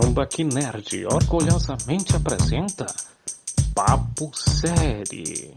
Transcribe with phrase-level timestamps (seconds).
[0.00, 2.86] Tambaqui Nerd orgulhosamente apresenta
[3.74, 5.54] Papo Série.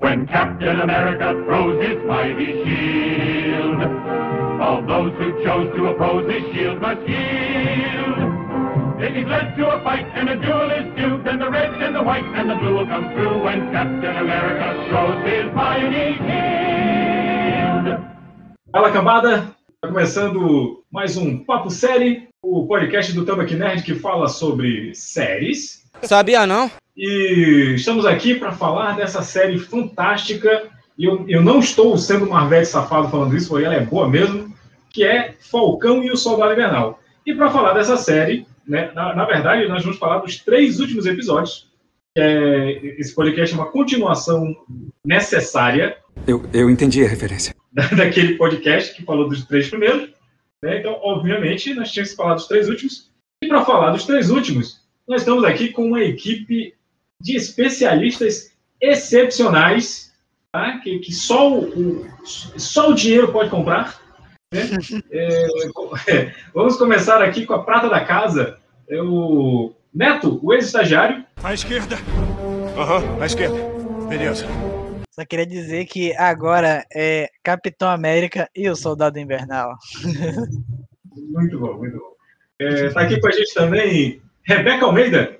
[0.00, 3.82] When Captain America throws his mighty shield,
[4.60, 8.18] all those who chose to oppose his shield must yield.
[9.00, 11.94] It is led to a fight and a duel is due, then the red and
[11.94, 17.98] the white and the blue will come through when Captain America throws his mighty shield.
[18.72, 19.51] Fala cambada,
[19.84, 25.84] começando mais um Papo Série, o podcast do Tambaqui Nerd que fala sobre séries.
[26.02, 26.70] Sabia não?
[26.96, 32.68] E estamos aqui para falar dessa série fantástica, e eu, eu não estou sendo Marvete
[32.68, 34.54] safado falando isso, porque ela é boa mesmo,
[34.88, 37.00] que é Falcão e o Soldado Invernal.
[37.26, 41.06] E para falar dessa série, né, na, na verdade, nós vamos falar dos três últimos
[41.06, 41.68] episódios.
[42.16, 44.54] É, esse podcast é uma continuação
[45.04, 45.96] necessária
[46.26, 47.52] Eu, eu entendi a referência.
[47.72, 50.10] Da- daquele podcast que falou dos três primeiros.
[50.62, 50.78] né?
[50.78, 53.10] Então, obviamente, nós tínhamos que falar dos três últimos.
[53.42, 56.74] E para falar dos três últimos, nós estamos aqui com uma equipe
[57.20, 60.12] de especialistas excepcionais,
[60.52, 60.78] tá?
[60.78, 61.64] que, que só, o,
[62.02, 64.00] o- só o dinheiro pode comprar.
[64.52, 64.62] né?
[65.10, 65.46] É,
[66.54, 68.58] vamos começar aqui com a prata da casa.
[68.88, 71.24] É o Neto, o ex-estagiário.
[71.42, 71.96] À esquerda.
[72.76, 73.56] Aham, à esquerda.
[74.08, 74.46] Beleza.
[75.12, 79.76] Só queria dizer que agora é Capitão América e o Soldado Invernal.
[81.14, 82.14] Muito bom, muito bom.
[82.58, 85.36] Está aqui com a gente também Rebeca Almeida.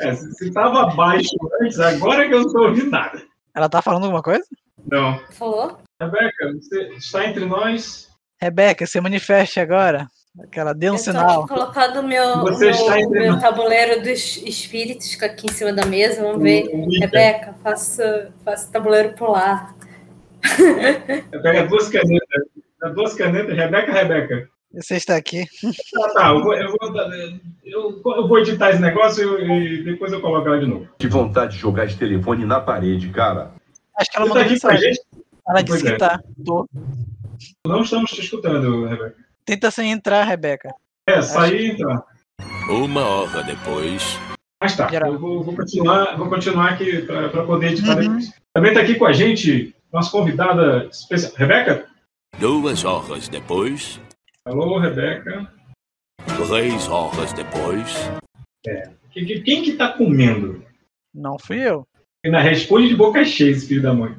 [0.00, 3.22] É, se estava baixo antes, agora que eu não estou ouvindo nada.
[3.54, 4.44] Ela tá falando alguma coisa?
[4.90, 5.18] Não.
[5.32, 5.78] Falou?
[6.00, 8.08] Rebeca, você está entre nós.
[8.40, 10.06] Rebeca, se manifeste agora.
[10.38, 11.46] Aquela dê um sinal.
[11.46, 16.22] colocando meu, Você meu, meu tabuleiro dos espíritos que aqui em cima da mesa.
[16.22, 16.64] Vamos ver.
[16.72, 17.06] Wicca.
[17.06, 19.74] Rebeca, faça, faça tabuleiro pular.
[21.42, 22.44] Pega duas canetas.
[22.94, 24.48] Duas canetas, Rebeca, Rebeca.
[24.72, 25.44] Você está aqui.
[25.92, 26.96] Tá, tá, eu vou, eu vou,
[27.64, 30.88] eu- eu vou editar esse negócio e depois eu coloco ela de novo.
[30.96, 33.50] Que vontade de jogar esse telefone na parede, cara.
[33.98, 34.94] Acho que ela Você está mandou aqui com a mensagem.
[34.94, 35.06] gente?
[35.48, 35.92] Ela Pois disse é.
[35.92, 36.20] que tá.
[36.46, 36.68] Tô.
[37.66, 39.16] Não estamos te escutando, Rebeca.
[39.44, 40.72] Tenta sem entrar, Rebeca.
[41.08, 42.02] É, sair e entrar.
[42.68, 44.18] Uma hora depois.
[44.62, 45.12] Mas tá, Geral.
[45.14, 48.00] eu vou, vou continuar, vou continuar aqui para poder editar Uhum.
[48.18, 48.32] depois.
[48.54, 51.32] Também está aqui com a gente nossa convidada especial.
[51.34, 51.86] Rebeca?
[52.38, 54.00] Duas horas depois.
[54.44, 55.50] Alô, Rebeca.
[56.48, 58.10] Três horas depois.
[59.10, 60.64] Que- Quem que tá comendo?
[61.14, 61.86] Não fui eu.
[62.24, 64.14] Ainda responde de boca cheia, esse filho da mãe.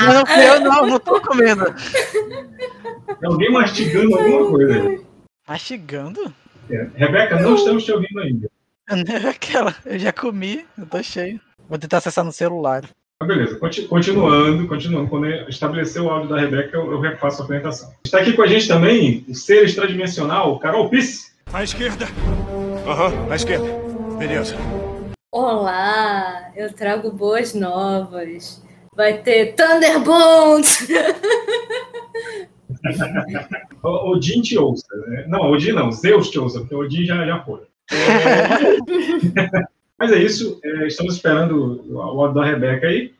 [0.00, 0.86] Não, não fui eu, não.
[0.86, 1.64] Não tô comendo.
[3.22, 5.00] É alguém mastigando alguma coisa.
[5.46, 6.32] Mastigando?
[6.70, 6.88] É.
[6.94, 8.50] Rebeca, não estamos te ouvindo ainda.
[9.28, 9.74] Aquela.
[9.84, 10.64] Eu já comi.
[10.76, 11.40] Eu tô cheio.
[11.68, 12.84] Vou tentar acessar no celular.
[13.20, 15.08] Mas beleza, conti- continuando, continuando.
[15.08, 17.92] Quando estabelecer o áudio da Rebeca, eu, eu refaço a apresentação.
[18.04, 21.34] Está aqui com a gente também o ser extradimensional, Carol Piss.
[21.52, 22.06] À esquerda.
[22.86, 23.66] Aham, à esquerda.
[24.18, 24.56] Beleza.
[25.32, 28.62] Olá, eu trago boas novas.
[28.94, 30.86] Vai ter Thunderbolts!
[33.82, 34.86] O- Odin te ouça.
[35.08, 35.26] Né?
[35.28, 37.60] Não, Odin não, Zeus te ouça, porque Odin já, já foi.
[37.90, 39.62] É,
[39.98, 43.12] Mas é isso, é, estamos esperando o áudio da Rebeca aí.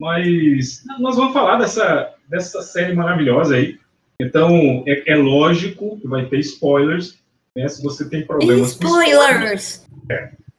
[0.00, 3.78] Mas nós vamos falar dessa, dessa série maravilhosa aí.
[4.20, 7.16] Então, é, é lógico que vai ter spoilers.
[7.56, 7.68] Né?
[7.68, 9.86] Se você tem problemas com Spoilers!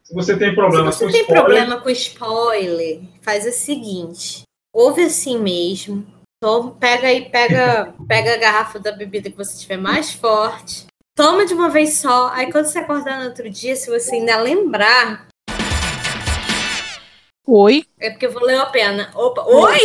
[0.03, 4.43] Se você tem Se problemas você com tem spoilers, problema com spoiler, faz o seguinte:
[4.73, 6.05] ouve assim mesmo.
[6.41, 10.85] Toma, pega aí, pega, pega a garrafa da bebida que você tiver mais forte.
[11.15, 12.29] Toma de uma vez só.
[12.29, 15.27] Aí quando você acordar no outro dia, se você ainda lembrar,
[17.47, 19.11] Oi, é porque valeu a pena.
[19.13, 19.77] Opa, oi!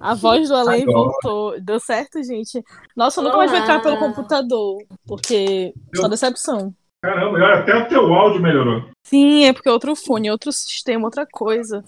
[0.00, 0.98] a voz do além Agora.
[0.98, 1.60] voltou.
[1.60, 2.60] Deu certo, gente.
[2.96, 6.74] Nossa, eu nunca mais vou entrar pelo computador, porque só decepção.
[7.00, 8.82] caramba, até o teu áudio melhorou.
[9.04, 11.84] Sim, é porque é outro fone, outro sistema, outra coisa.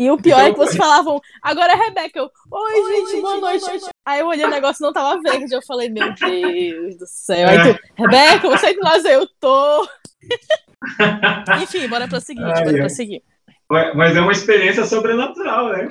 [0.00, 2.18] E o pior é que vocês falavam, agora é Rebeca.
[2.20, 3.66] Eu, Oi, gente, boa noite.
[4.02, 5.54] Aí eu olhei o negócio não tava verde.
[5.54, 7.46] Eu falei, meu Deus do céu.
[7.46, 9.86] Aí tu, Rebeca, você é de nós, eu tô.
[11.62, 12.78] Enfim, bora prosseguir, Ai, bora ai.
[12.78, 13.22] prosseguir.
[13.68, 15.86] Mas mas é uma experiência sobrenatural, né?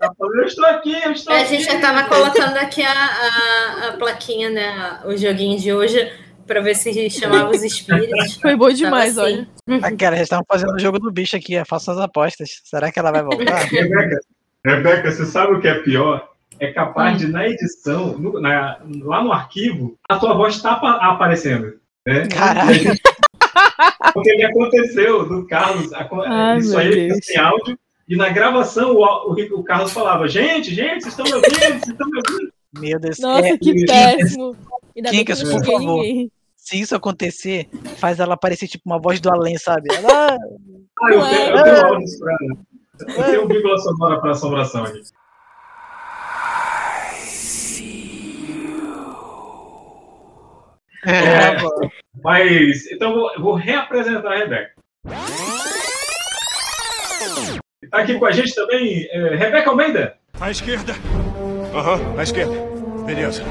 [0.00, 1.46] Tá eu estou aqui, eu estou A aqui.
[1.50, 5.00] gente já tava colocando aqui a, a, a plaquinha, né?
[5.04, 6.12] O joguinho de hoje,
[6.46, 8.34] pra ver se chamava os espíritos.
[8.42, 9.46] Foi bom demais, Tava assim.
[9.68, 9.80] olha.
[9.86, 11.56] Aquela, já estavam fazendo o jogo do bicho aqui.
[11.56, 12.60] é, Façam as apostas.
[12.64, 13.64] Será que ela vai voltar?
[13.68, 14.20] Rebeca,
[14.64, 16.28] Rebeca, você sabe o que é pior?
[16.60, 20.98] É capaz de, na edição, no- na- lá no arquivo, a tua voz tá apa-
[21.02, 21.74] aparecendo.
[22.06, 22.28] Né?
[22.28, 22.92] Caralho.
[24.14, 25.90] Porque me aconteceu do Carlos.
[26.26, 27.24] Ai, isso aí fica Deus.
[27.26, 27.78] sem áudio.
[28.08, 31.58] E na gravação o, o, o Carlos falava: gente, gente, vocês estão me ouvindo?
[31.58, 32.52] Vocês estão me ouvindo?
[32.78, 33.18] Meu Deus.
[33.18, 34.56] Nossa, é, que péssimo.
[34.96, 35.80] Ainda bem que eu Quincas, por favor.
[35.80, 36.30] ninguém.
[36.64, 37.68] Se isso acontecer,
[37.98, 39.94] faz ela parecer tipo uma voz do além, sabe?
[39.94, 40.38] Ela,
[41.02, 42.36] Ah, eu tenho, eu tenho áudios pra.
[43.06, 45.02] Eu tenho vírgula sonora para assombração aqui.
[51.06, 51.56] É,
[52.22, 54.70] Mas, então eu vou, vou reapresentar a Rebeca.
[57.82, 60.16] Está aqui com a gente também é, Rebeca Almeida.
[60.40, 60.94] À esquerda.
[61.74, 62.54] Aham, à esquerda.
[63.04, 63.44] Beleza.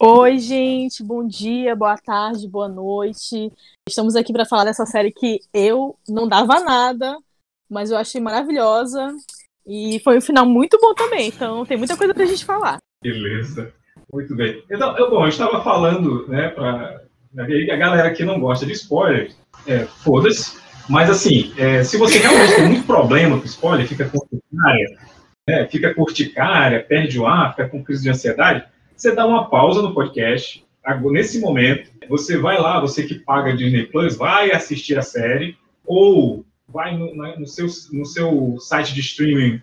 [0.00, 3.52] Oi, gente, bom dia, boa tarde, boa noite.
[3.88, 7.16] Estamos aqui para falar dessa série que eu não dava nada,
[7.70, 9.14] mas eu achei maravilhosa
[9.64, 11.28] e foi um final muito bom também.
[11.28, 12.78] Então tem muita coisa pra gente falar.
[13.02, 13.72] Beleza.
[14.12, 14.62] Muito bem.
[14.70, 17.02] Então, eu, bom, eu estava falando, né, para
[17.36, 19.32] a galera que não gosta de spoiler,
[19.66, 20.58] é, foda-se.
[20.88, 24.98] Mas, assim, é, se você realmente tem muito problema com spoiler, fica com urticária,
[25.48, 25.94] né, fica
[26.88, 28.64] perde o ar, fica com crise de ansiedade,
[28.96, 30.64] você dá uma pausa no podcast.
[31.10, 35.56] Nesse momento, você vai lá, você que paga Disney Plus, vai assistir a série,
[35.86, 39.62] ou vai no, no seu, no seu site de streaming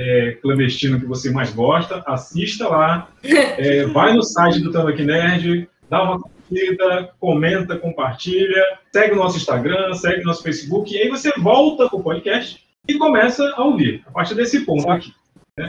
[0.00, 5.68] é, clandestino que você mais gosta, assista lá, é, vai no site do Tambaqui Nerd,
[5.90, 11.08] dá uma curtida, comenta, compartilha, segue o nosso Instagram, segue o nosso Facebook, e aí
[11.08, 15.12] você volta pro podcast e começa a ouvir, a partir desse ponto aqui.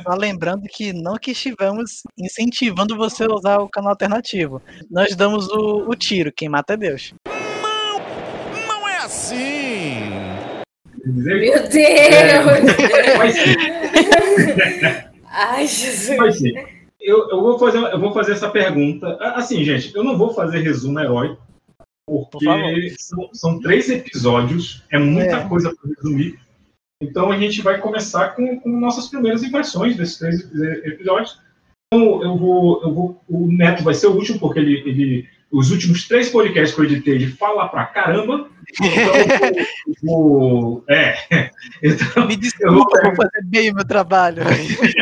[0.03, 4.61] Só lembrando que não que estivemos incentivando você a usar o canal alternativo.
[4.89, 7.13] Nós damos o, o tiro, quem mata é Deus.
[8.67, 10.01] Não é assim.
[11.05, 11.79] Meu Deus!
[15.31, 16.17] Ai, Jesus.
[16.17, 16.53] mas sim.
[16.99, 19.17] Eu, eu, vou fazer, eu vou fazer essa pergunta.
[19.35, 21.37] Assim, gente, eu não vou fazer resumo herói,
[22.05, 22.73] Por porque favor.
[22.97, 25.47] são, são três episódios, é muita É.
[25.47, 26.37] coisa para resumir.
[27.01, 31.39] Então a gente vai começar com, com nossas primeiras impressões desses três epi- episódios.
[31.91, 35.71] Então eu vou, eu vou, o Neto vai ser o último porque ele, ele os
[35.71, 38.49] últimos três podcasts que eu editei ele fala pra caramba.
[38.81, 39.65] Então eu
[40.03, 41.15] vou, é,
[41.81, 44.43] então Me eu vou desculpa por fazer bem o meu trabalho.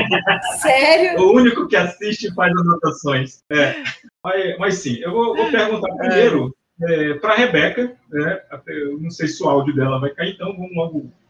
[0.61, 1.19] Sério?
[1.19, 3.43] o único que assiste e faz anotações.
[3.51, 3.75] É.
[4.23, 6.55] Mas, mas sim, eu vou, vou perguntar primeiro
[7.19, 7.91] para a Rebeca.
[8.09, 8.39] Né?
[9.01, 11.26] Não sei se o áudio dela vai cair, então vamos logo é,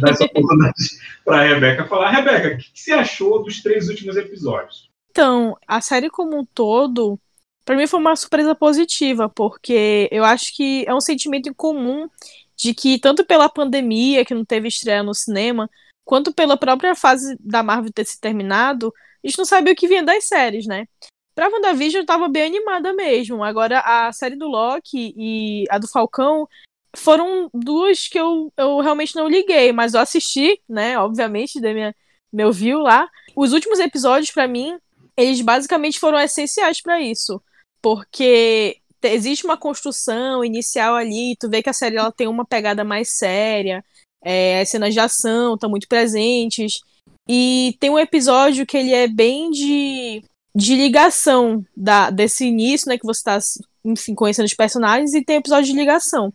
[0.00, 0.74] dar essa oportunidade
[1.24, 2.10] para a Rebeca falar.
[2.10, 4.88] Rebeca, o que, que você achou dos três últimos episódios?
[5.10, 7.18] Então, a série como um todo,
[7.64, 12.08] pra mim foi uma surpresa positiva, porque eu acho que é um sentimento comum
[12.56, 15.68] de que, tanto pela pandemia, que não teve estreia no cinema,
[16.04, 18.92] quanto pela própria fase da Marvel ter se terminado,
[19.24, 20.86] a gente não sabia o que vinha das séries, né?
[21.34, 23.44] Pra WandaVision eu tava bem animada mesmo.
[23.44, 26.48] Agora, a série do Loki e a do Falcão
[26.96, 30.98] foram duas que eu, eu realmente não liguei, mas eu assisti, né?
[30.98, 31.94] Obviamente, dei minha,
[32.32, 33.08] meu view lá.
[33.34, 34.76] Os últimos episódios, pra mim,
[35.16, 37.40] eles basicamente foram essenciais pra isso.
[37.82, 42.44] Porque te- existe uma construção inicial ali, tu vê que a série ela tem uma
[42.44, 43.84] pegada mais séria,
[44.24, 46.80] é, as cenas de ação estão muito presentes.
[47.28, 50.22] E tem um episódio que ele é bem de,
[50.54, 52.98] de ligação da, desse início, né?
[52.98, 53.38] Que você tá,
[53.84, 56.32] enfim, conhecendo os personagens, e tem episódio de ligação.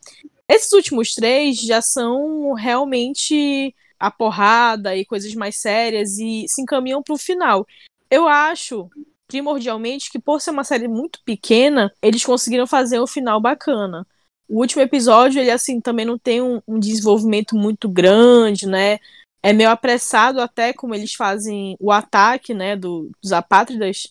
[0.52, 7.02] Esses últimos três já são realmente a porrada e coisas mais sérias e se encaminham
[7.02, 7.66] pro final.
[8.10, 8.90] Eu acho,
[9.30, 14.06] primordialmente, que por ser uma série muito pequena, eles conseguiram fazer um final bacana.
[14.50, 19.00] O último episódio, ele assim, também não tem um, um desenvolvimento muito grande, né?
[19.42, 24.10] É meio apressado até como eles fazem o ataque, né, do, dos apátridas,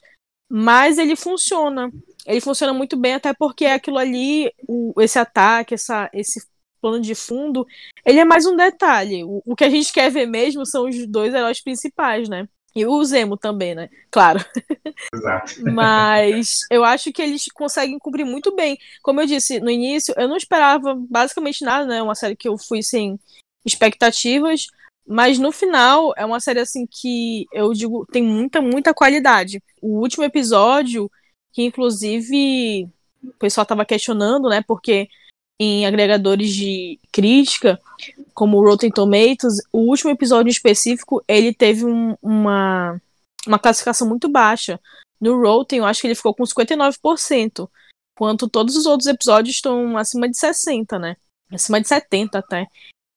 [0.50, 1.90] mas ele funciona.
[2.26, 6.44] Ele funciona muito bem, até porque aquilo ali, o- esse ataque, essa, esse
[6.80, 7.66] plano de fundo,
[8.04, 9.22] ele é mais um detalhe.
[9.24, 12.48] O, o que a gente quer ver mesmo são os dois heróis principais, né?
[12.74, 13.88] E o Zemo também, né?
[14.10, 14.44] Claro.
[15.14, 15.54] Exato.
[15.72, 18.78] Mas eu acho que eles conseguem cumprir muito bem.
[19.02, 22.02] Como eu disse no início, eu não esperava basicamente nada, né?
[22.02, 23.18] Uma série que eu fui sem
[23.64, 24.66] expectativas.
[25.12, 29.60] Mas no final, é uma série assim que eu digo tem muita, muita qualidade.
[29.82, 31.10] O último episódio,
[31.52, 32.88] que inclusive
[33.24, 34.62] o pessoal tava questionando, né?
[34.62, 35.08] Porque
[35.58, 37.76] em agregadores de crítica,
[38.32, 42.96] como o Rotten Tomatoes, o último episódio em específico, ele teve um- uma,
[43.44, 44.78] uma classificação muito baixa.
[45.20, 47.68] No Rotten, eu acho que ele ficou com 59%,
[48.14, 51.16] enquanto todos os outros episódios estão acima de 60%, né?
[51.52, 52.68] Acima de 70% até.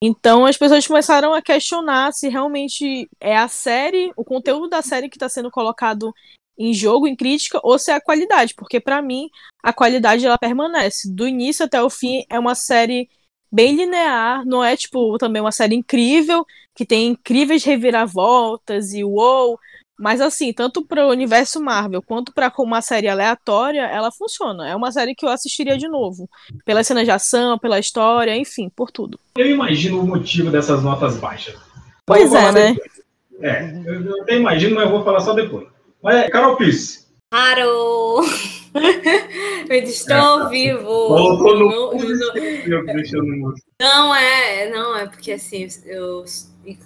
[0.05, 5.07] Então as pessoas começaram a questionar se realmente é a série, o conteúdo da série
[5.07, 6.13] que está sendo colocado
[6.57, 9.29] em jogo, em crítica, ou se é a qualidade, porque pra mim
[9.63, 11.10] a qualidade ela permanece.
[11.10, 13.10] Do início até o fim é uma série
[13.50, 16.45] bem linear, não é tipo também uma série incrível,
[16.75, 19.57] que tem incríveis reviravoltas e uou,
[20.03, 24.67] mas assim, tanto para o universo Marvel quanto para como uma série aleatória, ela funciona.
[24.69, 26.29] É uma série que eu assistiria de novo,
[26.65, 29.17] pela cena de ação, pela história, enfim, por tudo.
[29.38, 31.55] Eu imagino o motivo dessas notas baixas.
[32.05, 32.74] Pois é, né?
[32.74, 32.91] Depois.
[33.41, 35.67] É, eu até imagino, mas eu vou falar só depois.
[36.03, 37.07] Mas, Carol Pisse.
[37.29, 38.24] Parou!
[39.69, 40.83] Eu estou ao vivo.
[40.83, 41.93] Voltou no Não-
[42.83, 46.24] não- Não é, não é porque assim, eu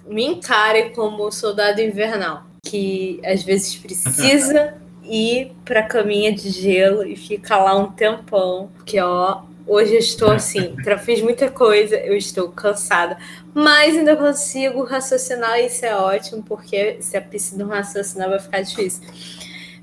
[0.06, 7.16] me encare como soldado invernal, que às vezes precisa ir pra caminha de gelo e
[7.16, 12.16] fica lá um tempão, porque ó, hoje eu estou assim, tra- fiz muita coisa, eu
[12.16, 13.16] estou cansada,
[13.54, 18.38] mas ainda consigo raciocinar e isso é ótimo, porque se a piscina não raciocinar vai
[18.38, 19.02] ficar difícil.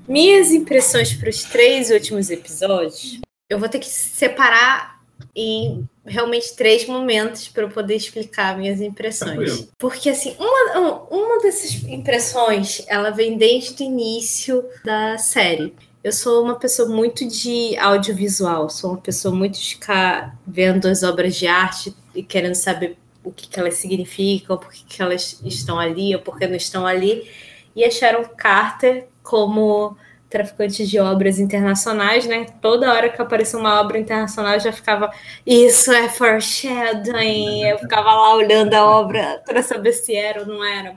[0.08, 5.00] Minhas impressões para os três últimos episódios, eu vou ter que separar
[5.34, 9.68] em realmente três momentos para eu poder explicar minhas impressões.
[9.78, 10.78] Porque, assim, uma,
[11.10, 15.74] um- uma dessas impressões, ela vem desde o início da série.
[16.04, 21.02] Eu sou uma pessoa muito de audiovisual, sou uma pessoa muito de ficar vendo as
[21.02, 25.40] obras de arte e querendo saber o que, que elas significam, por que, que elas
[25.44, 27.28] estão ali ou por que não estão ali.
[27.74, 29.96] E acharam Carter como
[30.28, 32.46] traficante de obras internacionais, né?
[32.60, 35.10] Toda hora que aparecia uma obra internacional, eu já ficava,
[35.46, 37.62] isso é foreshadowing.
[37.62, 40.96] Eu ficava lá olhando a obra para saber se era ou não era.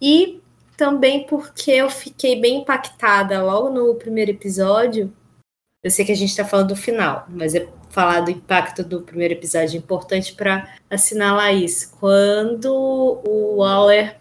[0.00, 0.40] E
[0.76, 5.12] também porque eu fiquei bem impactada logo no primeiro episódio.
[5.82, 9.02] Eu sei que a gente está falando do final, mas é falar do impacto do
[9.02, 11.94] primeiro episódio é importante para assinalar isso.
[11.98, 12.72] Quando
[13.26, 14.16] o Waller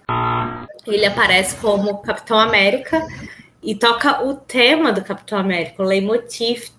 [0.87, 3.05] ele aparece como Capitão América
[3.61, 6.69] e toca o tema do Capitão América, o leitmotiv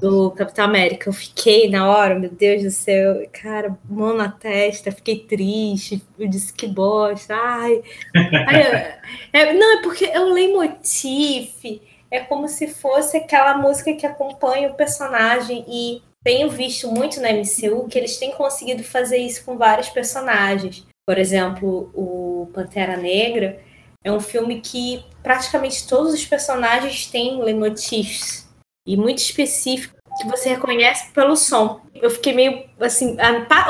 [0.00, 1.08] do Capitão América.
[1.08, 6.28] Eu fiquei na hora, meu Deus do céu, cara, mão na testa, fiquei triste, eu
[6.28, 7.82] disse que bosta, ai.
[8.14, 8.98] Ai,
[9.32, 11.80] é- não, é porque é o leitmotiv,
[12.10, 17.30] é como se fosse aquela música que acompanha o personagem e tenho visto muito na
[17.32, 20.86] MCU que eles têm conseguido fazer isso com vários personagens.
[21.04, 23.58] Por exemplo, o Pantera Negra
[24.04, 28.48] é um filme que praticamente todos os personagens têm leitmotivs
[28.86, 31.80] e muito específico que você reconhece pelo som.
[31.94, 33.16] Eu fiquei meio assim,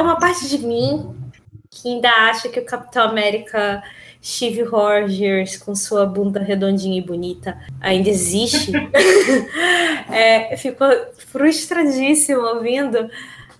[0.00, 1.14] uma parte de mim
[1.70, 3.82] que ainda acha que o Capitão América
[4.22, 8.72] Steve Rogers com sua bunda redondinha e bonita ainda existe.
[10.10, 10.88] é, ficou
[11.28, 13.10] frustradíssimo ouvindo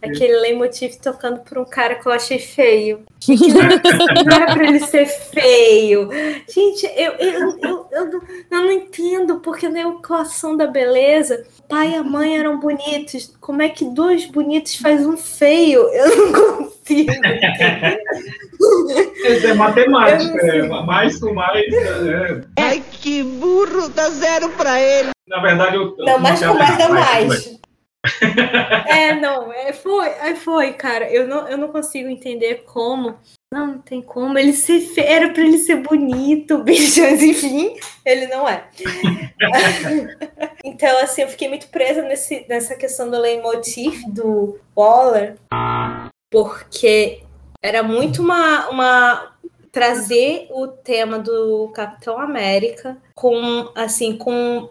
[0.03, 3.05] aquele leitmotiv tocando por um cara que eu achei feio.
[3.29, 6.09] Não, era pra ele ser feio.
[6.49, 11.63] Gente, eu, eu, eu, eu, não- eu não entendo porque na equação da beleza, o
[11.69, 13.33] pai e a mãe eram bonitos.
[13.41, 15.81] Como é que dois bonitos faz um feio?
[15.93, 17.13] Eu não consigo
[19.45, 21.65] é matemática, é, mais com mais.
[21.73, 25.11] é, Ai, que burro, dá zero pra ele.
[25.29, 25.95] na verdade, eu.
[25.99, 27.59] Não, mais com mais dá mais.
[28.87, 31.11] É, não, é, foi, é, foi, cara.
[31.11, 33.17] Eu não, eu não consigo entender como.
[33.53, 34.39] Não, não tem como.
[34.39, 35.01] Ele ser fe...
[35.01, 38.65] Era pra ele ser bonito, bicho, enfim, ele não é.
[40.65, 45.37] então, assim, eu fiquei muito presa nesse, nessa questão do leitmotiv do Waller,
[46.31, 47.23] porque
[47.63, 49.33] era muito uma, uma
[49.71, 54.69] trazer o tema do Capitão América com assim com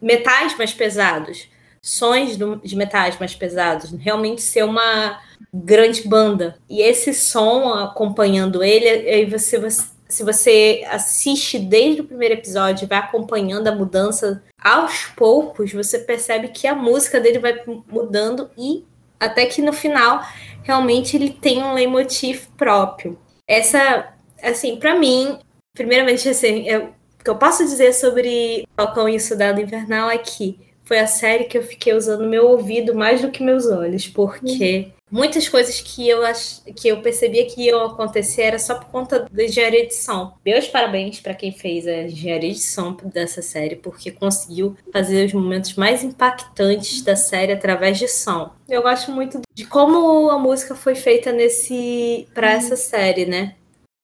[0.00, 1.48] metais mais pesados,
[1.84, 5.20] sons de metais mais pesados, realmente ser uma
[5.52, 6.56] grande banda.
[6.68, 12.84] E esse som acompanhando ele, aí você, você se você assiste desde o primeiro episódio
[12.84, 17.58] e vai acompanhando a mudança aos poucos, você percebe que a música dele vai
[17.90, 18.84] mudando e
[19.18, 20.22] até que no final
[20.62, 23.18] realmente ele tem um leitmotiv próprio.
[23.48, 24.12] Essa,
[24.42, 25.38] assim, para mim,
[25.72, 30.18] primeiramente, assim, eu, o que eu posso dizer sobre Falcão e o Soldado Invernal é
[30.18, 30.58] que
[30.92, 34.88] foi a série que eu fiquei usando meu ouvido mais do que meus olhos, porque
[35.10, 39.26] muitas coisas que eu, ach, que eu percebia que iam acontecer era só por conta
[39.32, 40.34] da engenharia de som.
[40.44, 45.32] Meus parabéns para quem fez a engenharia de som dessa série, porque conseguiu fazer os
[45.32, 48.50] momentos mais impactantes da série através de som.
[48.68, 53.54] Eu gosto muito de como a música foi feita nesse para essa série, né?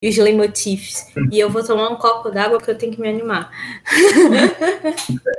[0.00, 1.06] E os leitmotivs.
[1.32, 3.50] E eu vou tomar um copo d'água que eu tenho que me animar.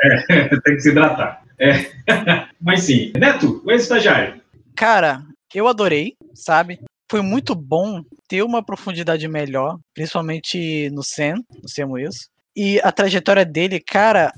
[0.01, 1.44] É, tem que se hidratar.
[1.58, 1.86] É.
[2.62, 3.12] Mas sim.
[3.18, 4.42] Neto, o ex-estagiário.
[4.75, 5.22] Cara,
[5.54, 6.80] eu adorei, sabe?
[7.10, 12.28] Foi muito bom ter uma profundidade melhor, principalmente no Sam, no Sam Wilson.
[12.56, 14.32] E a trajetória dele, cara,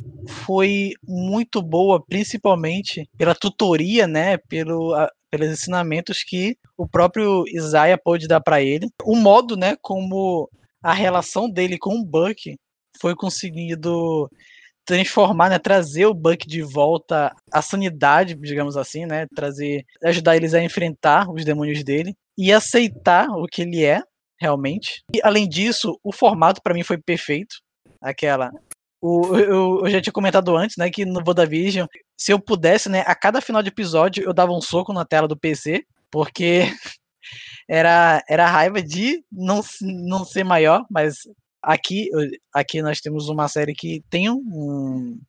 [0.46, 4.38] foi muito boa, principalmente pela tutoria, né?
[4.38, 8.89] Pelo, a- pelos ensinamentos que o próprio Isaiah pôde dar para ele.
[9.03, 10.50] O modo, né, como
[10.81, 12.57] a relação dele com o Buck
[13.00, 14.27] foi conseguido
[14.83, 20.55] transformar, né, trazer o Buck de volta à sanidade, digamos assim, né, trazer, ajudar eles
[20.55, 24.01] a enfrentar os demônios dele e aceitar o que ele é
[24.39, 25.03] realmente.
[25.13, 27.57] E além disso, o formato para mim foi perfeito,
[28.01, 28.51] aquela
[29.00, 33.03] o, eu, eu, já tinha comentado antes, né, que no WandaVision, se eu pudesse, né,
[33.07, 36.63] a cada final de episódio eu dava um soco na tela do PC, porque
[37.70, 41.20] era, era raiva de não, não ser maior, mas
[41.62, 42.10] aqui,
[42.53, 45.20] aqui nós temos uma série que tem um,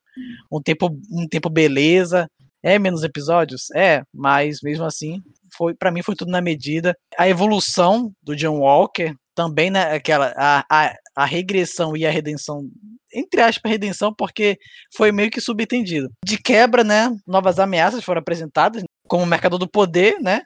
[0.50, 2.28] um, tempo, um tempo beleza,
[2.62, 3.70] é menos episódios?
[3.74, 5.20] É, mas mesmo assim,
[5.56, 6.96] foi para mim foi tudo na medida.
[7.18, 12.68] A evolução do John Walker também, né, aquela a, a, a regressão e a redenção,
[13.12, 14.58] entre aspas, redenção, porque
[14.94, 16.10] foi meio que subentendido.
[16.24, 20.42] De quebra, né, novas ameaças foram apresentadas, como o Mercador do Poder, né,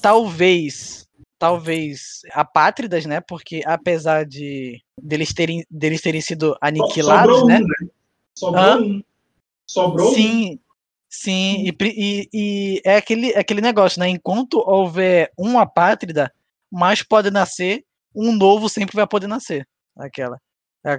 [0.00, 1.02] talvez
[1.38, 3.20] talvez apátridas, né?
[3.20, 7.58] Porque apesar de deles terem, deles terem sido aniquilados, Sobrou né?
[7.58, 7.90] Um, né?
[8.34, 8.78] Sobrou Hã?
[8.80, 9.02] um.
[9.66, 10.58] Sobrou Sim,
[11.08, 14.08] sim, e, e- e é aquele, aquele negócio, né?
[14.08, 16.32] Enquanto houver um apátrida,
[16.70, 17.84] mais pode nascer,
[18.14, 19.66] um novo sempre vai poder nascer.
[19.96, 20.38] Aquela.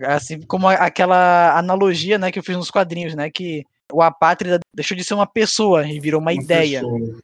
[0.08, 3.30] Assim como aquela analogia, né, que eu fiz nos quadrinhos, né?
[3.30, 6.80] Que o apátrida deixou de ser uma pessoa e virou uma, Uma ideia.
[6.82, 7.20] pessoa.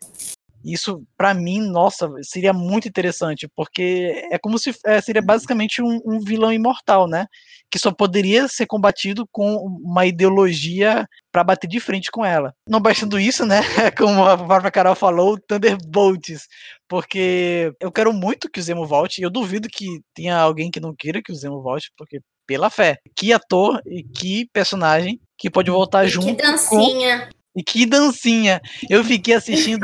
[0.63, 5.99] Isso, pra mim, nossa, seria muito interessante, porque é como se é, seria basicamente um,
[6.05, 7.25] um vilão imortal, né?
[7.71, 12.53] Que só poderia ser combatido com uma ideologia pra bater de frente com ela.
[12.67, 13.61] Não bastando isso, né?
[13.97, 16.47] Como a própria Carol falou, Thunderbolts.
[16.87, 20.79] Porque eu quero muito que o Zemo volte, e eu duvido que tenha alguém que
[20.79, 22.97] não queira que o Zemo volte, porque pela fé.
[23.15, 27.29] Que ator e que personagem que pode voltar Que junto com dancinha.
[27.59, 28.61] E que dancinha!
[28.89, 29.83] Eu fiquei assistindo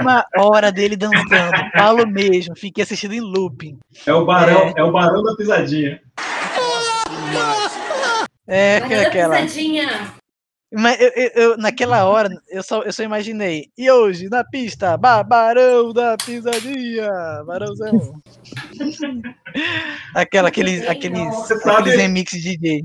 [0.00, 1.70] uma hora dele dançando.
[1.76, 3.78] Falo mesmo, fiquei assistindo em looping.
[4.06, 4.82] É o barão, é.
[4.82, 6.00] o barão da pisadinha.
[8.46, 9.36] É, Barão da aquela.
[9.36, 10.14] pisadinha.
[10.72, 13.66] Mas eu, eu- eu- naquela hora, eu só, eu só imaginei.
[13.78, 17.08] E hoje, na pista, ba- Barão da Pisadinha!
[17.46, 18.20] Barãozão!
[20.14, 22.84] Aquela, aqueles, aqueles, aqueles remixes de DJ.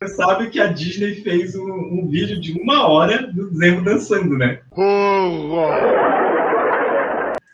[0.00, 4.38] Você sabe que a Disney fez um, um vídeo de uma hora do Zemo dançando,
[4.38, 4.60] né?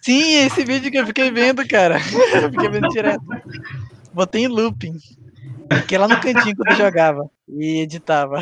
[0.03, 1.97] Sim, esse vídeo que eu fiquei vendo, cara.
[2.35, 3.23] Eu fiquei vendo direto.
[4.13, 4.99] Botei em looping.
[5.81, 8.39] Fiquei lá no cantinho quando jogava e editava.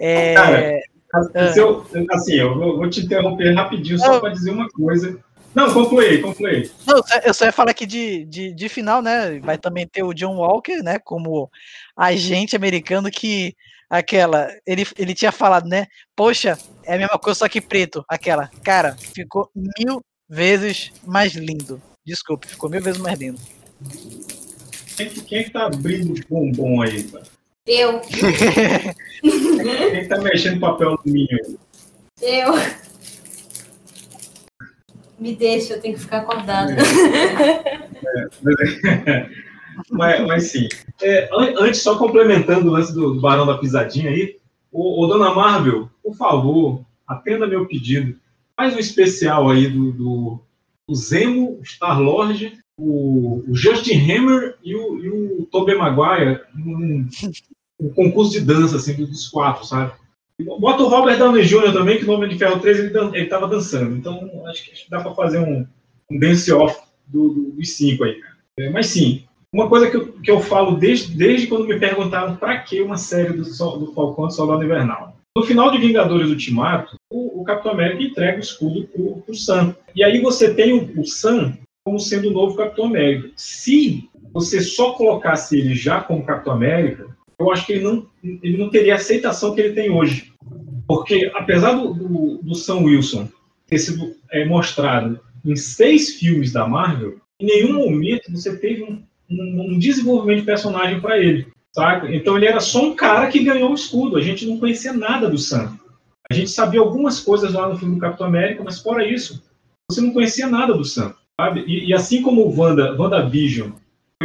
[0.00, 0.80] É, Cara,
[1.32, 1.52] Ah.
[1.56, 5.16] Eu- assim, eu vou, te interromper rapidinho só para dizer uma coisa.
[5.54, 6.06] Não, conclui.
[6.06, 6.70] aí.
[6.86, 9.38] Não, eu só- ia falar aqui de, de, de final, né?
[9.40, 10.98] Vai também ter o John Walker, né?
[10.98, 11.50] Como
[11.96, 13.54] agente americano que
[13.88, 14.48] aquela.
[14.66, 15.86] Ele, ele tinha falado, né?
[16.16, 18.04] Poxa, é a mesma coisa, só que preto.
[18.08, 18.50] Aquela.
[18.64, 21.80] Cara, ficou mil vezes mais lindo.
[22.04, 23.40] Desculpe, ficou mil vezes mais lindo.
[24.96, 27.02] Quem, que- quem é que tá abrindo bombom aí?
[27.04, 27.24] Cara?
[27.66, 28.00] Eu.
[29.22, 31.56] Quem que tá mexendo papel alumínio aí?
[32.20, 32.52] Eu.
[35.18, 36.76] Me deixa, eu tenho que ficar acordada.
[39.90, 40.68] mas, mas sim.
[41.02, 44.36] É, an- antes, só complementando o lance do, do Barão da Pisadinha aí,
[44.72, 48.18] o, o Dona Marvel, por favor, atenda meu pedido.
[48.56, 50.40] Faz um especial aí do, do,
[50.88, 57.08] do Zemo, Star-Lord, o, o Justin Hammer e o, e o Tobey Maguire um,
[57.80, 59.92] um concurso de dança, assim, dos quatro, sabe?
[60.42, 61.72] Bota o Robert Downey Jr.
[61.72, 63.94] também, que no Homem de Ferro 3 ele, dan- ele tava dançando.
[63.96, 65.64] Então, acho que, dá para fazer um,
[66.10, 68.16] um dance-off do, do- dos cinco aí.
[68.58, 72.36] É, mas sim, uma coisa que eu, que eu falo desde, desde quando me perguntaram
[72.36, 75.16] para que uma série do, do Falcão de Soldado Invernal.
[75.36, 79.74] No final de Vingadores Ultimato, o, o Capitão América entrega o escudo pro, pro Sam.
[79.94, 83.30] E aí você tem o, o Sam como sendo o novo Capitão América.
[83.36, 87.06] Se você só colocasse ele já como Capitão América,
[87.38, 90.32] eu acho que ele não, ele não teria a aceitação que ele tem hoje.
[90.86, 93.28] Porque, apesar do, do, do Sam Wilson
[93.66, 99.02] ter sido é, mostrado em seis filmes da Marvel, em nenhum momento você teve um,
[99.30, 101.46] um- um desenvolvimento de personagem para ele.
[101.74, 102.14] Saca?
[102.14, 104.16] Então ele era só um cara que ganhou o escudo.
[104.16, 105.76] A gente não conhecia nada do Sam.
[106.30, 109.42] A gente sabia algumas coisas lá no filme do Capitão América, mas fora isso,
[109.90, 111.14] você não conhecia nada do Sam.
[111.38, 111.64] Sabe?
[111.66, 113.72] E, e assim como o Wanda, WandaVision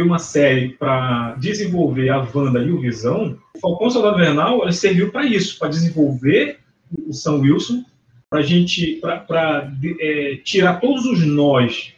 [0.00, 4.18] foi uma série para desenvolver a Wanda e o Visão, o Falcão Soldado
[4.62, 6.58] ele serviu para isso, para desenvolver
[7.06, 7.84] o Sam Wilson,
[8.30, 9.70] para gente, para
[10.42, 11.92] tirar todos os nós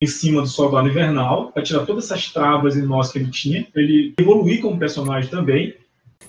[0.00, 3.66] em cima do Soldado Invernal, para tirar todas essas travas e nós que ele tinha,
[3.74, 5.74] ele evoluir como personagem também,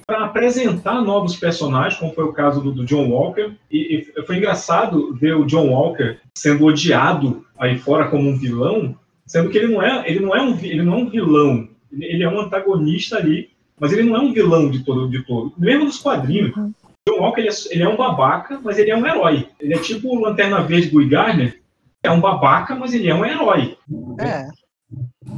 [0.08, 3.52] para apresentar novos personagens, como foi o caso do, do John Walker.
[3.70, 8.98] E, e, foi engraçado ver o John Walker sendo odiado aí fora como um vilão,
[9.32, 12.22] sendo que ele não é, ele não é um, ele não é um vilão, ele,
[12.22, 15.54] é um antagonista ali, mas ele não é um vilão de todo, de todo.
[15.58, 16.74] Mesmo nos quadrinhos, uhum.
[17.08, 19.48] John Walker ele é, ele é, um babaca, mas ele é um herói.
[19.58, 21.62] Ele é tipo o Lanterna Verde Guy Gardner,
[22.04, 23.78] é um babaca, mas ele é um herói.
[24.20, 24.50] É.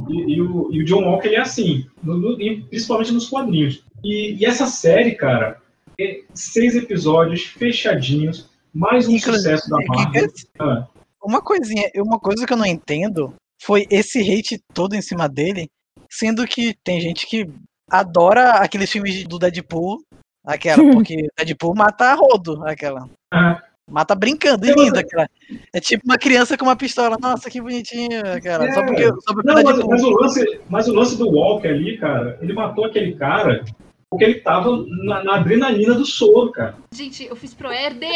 [0.08, 3.84] E, e, o, e, o, John Walker ele é assim, no, no, principalmente nos quadrinhos.
[4.02, 5.62] E, e, essa série, cara,
[6.00, 10.32] é seis episódios fechadinhos, mais um Inclusive, sucesso da Marvel.
[10.58, 10.88] Ah.
[11.22, 15.68] Uma coisinha, uma coisa que eu não entendo foi esse hate todo em cima dele,
[16.10, 17.48] sendo que tem gente que
[17.90, 20.02] adora aqueles filmes do Deadpool,
[20.44, 23.08] aquela, porque Deadpool mata rodo, aquela.
[23.32, 23.62] Ah.
[23.90, 25.28] Mata brincando, e aquela.
[25.70, 27.18] É tipo uma criança com uma pistola.
[27.20, 28.64] Nossa, que bonitinho, cara.
[28.64, 28.72] É.
[28.72, 31.98] Só porque, só porque Não, mas, mas, o lance, mas o lance do Walker ali,
[31.98, 33.62] cara, ele matou aquele cara
[34.14, 34.70] porque ele tava
[35.02, 36.76] na, na adrenalina do soro, cara.
[36.94, 38.06] Gente, eu fiz pro Erde!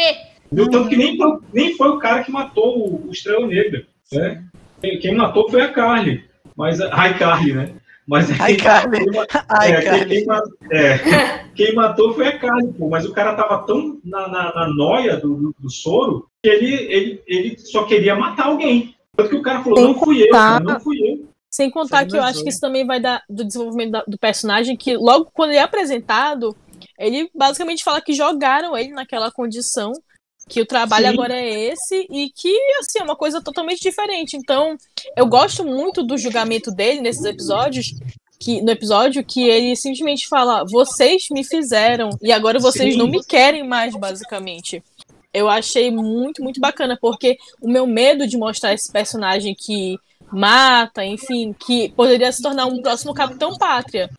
[0.55, 1.17] Tanto que nem,
[1.53, 3.85] nem foi o cara que matou o, o Estrela Negra.
[4.11, 4.43] Né?
[4.81, 6.23] Quem, matou foi a Carly.
[6.55, 7.75] Mas, a Carly, né?
[8.07, 9.05] Mas Ai, Carly.
[9.05, 10.25] Quem, Ai, é, Carly.
[10.25, 12.89] Quem, é, quem, matou foi a Carly, pô.
[12.89, 16.73] Mas o cara tava tão na, na, na noia do, do, do, soro que ele,
[16.91, 18.95] ele, ele só queria matar alguém.
[19.15, 21.29] Tanto que o cara falou, Sem não fui eu, cara, não fui eu.
[21.51, 24.95] Sem contar que eu acho que isso também vai dar do desenvolvimento do personagem, que
[24.95, 26.55] logo quando ele é apresentado,
[26.97, 29.91] ele basicamente fala que jogaram ele naquela condição
[30.49, 31.13] que o trabalho Sim.
[31.13, 34.35] agora é esse e que assim é uma coisa totalmente diferente.
[34.35, 34.75] Então,
[35.15, 37.93] eu gosto muito do julgamento dele nesses episódios,
[38.39, 42.99] que no episódio que ele simplesmente fala: "Vocês me fizeram e agora vocês Sim.
[42.99, 44.83] não me querem mais", basicamente.
[45.31, 49.99] Eu achei muito, muito bacana, porque o meu medo de mostrar esse personagem que
[50.31, 54.09] mata, enfim, que poderia se tornar um próximo Capitão Pátria.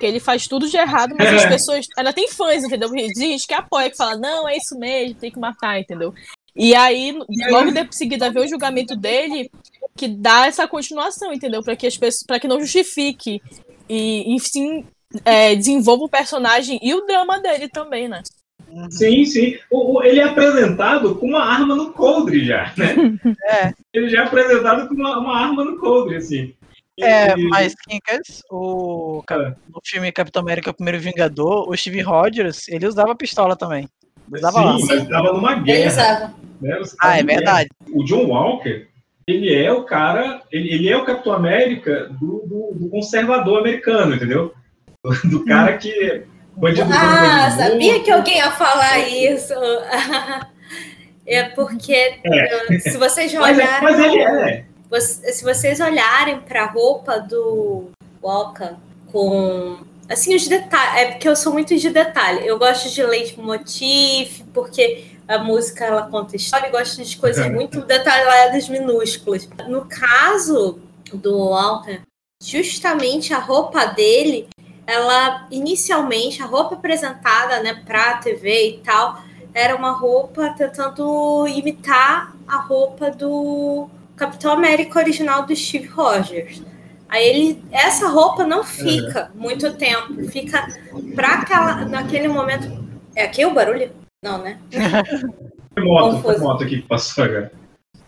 [0.00, 1.86] Porque ele faz tudo de errado, mas as pessoas.
[1.94, 2.88] Ainda tem fãs, entendeu?
[2.88, 6.14] Tem gente que apoia, que fala, não, é isso mesmo, tem que matar, entendeu?
[6.56, 7.14] E aí,
[7.50, 9.50] logo de seguida, ver o julgamento dele,
[9.94, 11.62] que dá essa continuação, entendeu?
[11.62, 12.24] Para que as pessoas.
[12.26, 13.42] para que não justifique.
[13.90, 14.86] E, enfim,
[15.22, 18.22] é, desenvolva o personagem e o drama dele também, né?
[18.88, 19.58] Sim, sim.
[19.70, 22.94] O, o, ele é apresentado com uma arma no coldre já, né?
[23.50, 23.74] É.
[23.92, 26.54] Ele já é apresentado com uma, uma arma no coldre, assim.
[26.98, 29.34] É, mas Kinkers, o é.
[29.34, 33.88] no filme Capitão América, o primeiro Vingador, o Steve Rogers, ele usava pistola também.
[34.30, 36.34] Usava Sim, mas ele estava numa guerra.
[36.60, 36.82] Né?
[37.00, 37.68] Ah, é verdade.
[37.92, 38.86] O John Walker,
[39.26, 44.14] ele é o cara, ele, ele é o Capitão América do, do, do conservador americano,
[44.14, 44.52] entendeu?
[45.02, 46.24] Do, do cara que.
[46.56, 49.54] Bandido ah, sabia que alguém ia falar isso.
[51.26, 52.78] é porque é.
[52.80, 53.56] se vocês olharem.
[53.56, 57.90] Mas, mas ele é se vocês olharem para a roupa do
[58.22, 58.74] Walker
[59.12, 62.46] com assim os detalhes, é porque eu sou muito de detalhe.
[62.46, 67.82] Eu gosto de leitmotiv porque a música ela conta história e gosto de coisas muito
[67.82, 69.48] detalhadas, minúsculas.
[69.68, 70.80] No caso
[71.12, 72.00] do Walker,
[72.42, 74.48] justamente a roupa dele,
[74.86, 79.22] ela inicialmente a roupa apresentada, né, para a TV e tal,
[79.54, 83.88] era uma roupa tentando imitar a roupa do
[84.20, 86.62] Capitão América original do Steve Rogers.
[87.08, 90.68] Aí ele, essa roupa não fica muito tempo, fica
[91.14, 92.84] para aquela, naquele momento.
[93.16, 93.90] É aqui o barulho?
[94.22, 94.60] Não, né?
[95.72, 97.52] Foi moto, foi moto aqui que passou agora.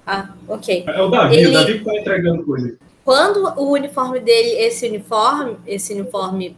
[0.04, 0.84] Ah, ok.
[0.86, 2.76] É o Davi, ele, o Davi que tá entregando coisa.
[3.04, 6.56] Quando o uniforme dele, esse uniforme, esse uniforme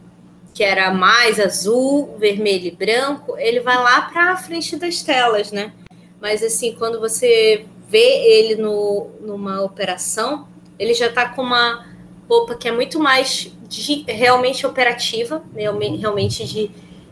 [0.51, 5.71] que era mais azul, vermelho e branco, ele vai lá para frente das telas, né?
[6.19, 11.85] Mas assim, quando você vê ele no, numa operação, ele já está com uma
[12.29, 16.71] roupa que é muito mais de, realmente operativa, realmente de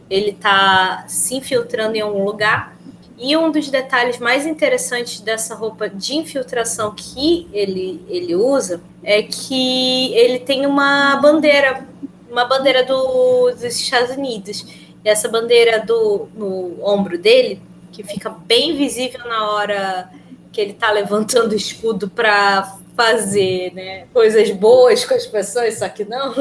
[0.10, 2.76] ele tá se infiltrando em algum lugar.
[3.18, 9.22] E um dos detalhes mais interessantes dessa roupa de infiltração que ele, ele usa é
[9.24, 11.88] que ele tem uma bandeira,
[12.30, 14.66] uma bandeira do, dos Estados Unidos.
[15.06, 20.10] E essa bandeira do, no ombro dele, que fica bem visível na hora
[20.54, 25.90] que ele está levantando o escudo para fazer né, coisas boas com as pessoas, só
[25.90, 26.32] que não.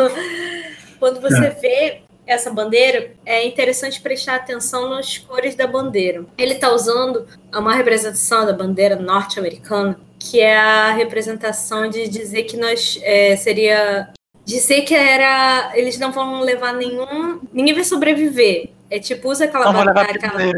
[1.00, 1.50] Quando você é.
[1.50, 6.24] vê essa bandeira, é interessante prestar atenção nas cores da bandeira.
[6.38, 12.56] Ele está usando uma representação da bandeira norte-americana, que é a representação de dizer que
[12.56, 14.10] nós é, seria
[14.44, 19.72] dizer que era eles não vão levar nenhum ninguém vai sobreviver é tipo usa aquela
[19.72, 20.52] bandeira aquela...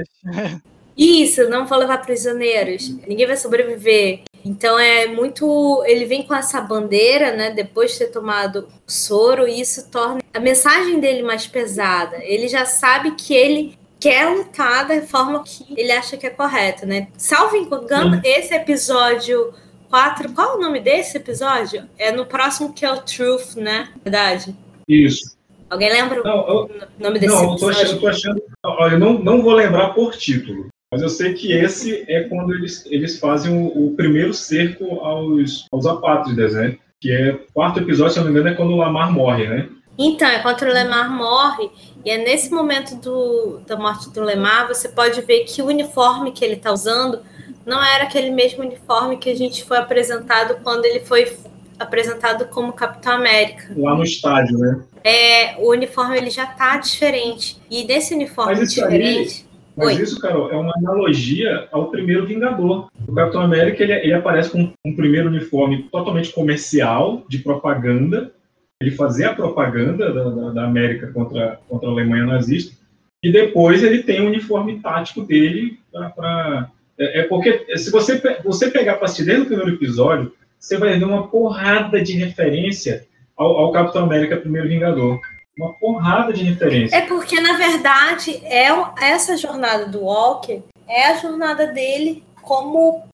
[0.97, 2.89] Isso, não vou levar prisioneiros.
[3.07, 4.23] Ninguém vai sobreviver.
[4.45, 5.83] Então é muito.
[5.87, 7.51] Ele vem com essa bandeira, né?
[7.51, 12.19] Depois de ter tomado soro, e isso torna a mensagem dele mais pesada.
[12.23, 16.85] Ele já sabe que ele quer lutar da forma que ele acha que é correta,
[16.85, 17.09] né?
[17.17, 19.55] Salvo engano, esse episódio
[19.89, 20.33] 4.
[20.33, 21.89] Qual o nome desse episódio?
[21.99, 23.89] É no próximo que é o Truth, né?
[24.05, 24.55] Verdade.
[24.87, 25.35] Isso.
[25.71, 27.81] Alguém lembra Não, eu, o nome desse não, eu tô episódio?
[27.81, 28.43] achando, eu tô achando.
[28.63, 30.69] Olha, eu não, não vou lembrar por título.
[30.91, 35.67] Mas eu sei que esse é quando eles, eles fazem o, o primeiro cerco aos,
[35.73, 36.77] aos apátridas, né?
[37.01, 39.49] Que é o quarto episódio, se eu não me engano, é quando o Lamar morre,
[39.49, 39.69] né?
[39.99, 41.71] Então, é quando o Lemar morre,
[42.05, 46.33] e é nesse momento do, da morte do Lemar, você pode ver que o uniforme
[46.33, 47.21] que ele está usando
[47.65, 51.37] não era aquele mesmo uniforme que a gente foi apresentado quando ele foi
[51.79, 53.73] apresentado como Capitão América.
[53.77, 54.83] Lá no estádio, né?
[55.03, 57.59] É, o uniforme ele já tá diferente.
[57.71, 59.47] E nesse uniforme diferente.
[59.77, 60.03] Mas Oi.
[60.03, 62.89] isso, Carol, é uma analogia ao primeiro Vingador.
[63.09, 68.33] O Capitão América ele, ele aparece com um primeiro uniforme totalmente comercial, de propaganda.
[68.81, 72.77] Ele fazia a propaganda da, da- da América contra, contra a Alemanha nazista.
[73.23, 75.79] E depois ele tem o uniforme tático dele
[76.15, 76.71] para.
[76.99, 80.97] É, é porque se você, você pegar para assistir desde o primeiro episódio, você vai
[80.99, 83.07] ver uma porrada de referência
[83.37, 85.19] ao, ao Capitão América Primeiro Vingador.
[85.57, 86.97] Uma porrada de referência.
[86.97, 88.69] É porque, na verdade, é
[89.01, 93.05] essa jornada do Walker é a jornada dele como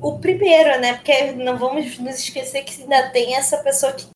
[0.00, 0.94] o primeiro, né?
[0.94, 4.06] Porque não vamos nos esquecer que ainda tem essa pessoa que,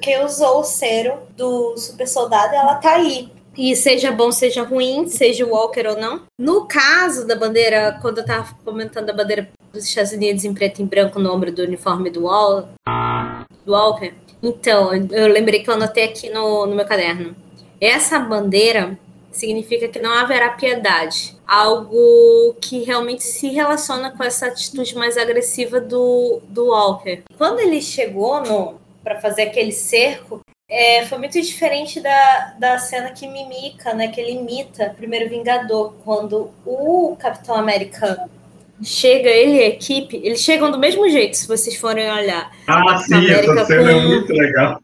[0.00, 3.30] que usou o cero do super soldado ela tá aí.
[3.56, 6.22] E seja bom, seja ruim, seja Walker ou não.
[6.38, 10.80] No caso da bandeira, quando eu tava comentando a bandeira dos Estados Unidos em preto
[10.80, 16.04] e branco no ombro do uniforme do, do Walker, então, eu lembrei que eu anotei
[16.04, 17.34] aqui no, no meu caderno.
[17.80, 18.98] Essa bandeira
[19.30, 21.36] significa que não haverá piedade.
[21.46, 27.22] Algo que realmente se relaciona com essa atitude mais agressiva do, do Walker.
[27.36, 33.10] Quando ele chegou no para fazer aquele cerco, é, foi muito diferente da, da cena
[33.10, 34.08] que mimica, né?
[34.08, 35.94] Que ele imita primeiro Vingador.
[36.04, 38.28] Quando o Capitão América
[38.82, 42.50] chega, ele e a equipe, eles chegam do mesmo jeito, se vocês forem olhar.
[42.66, 44.80] Ah, sim, essa América cena é com- muito legal.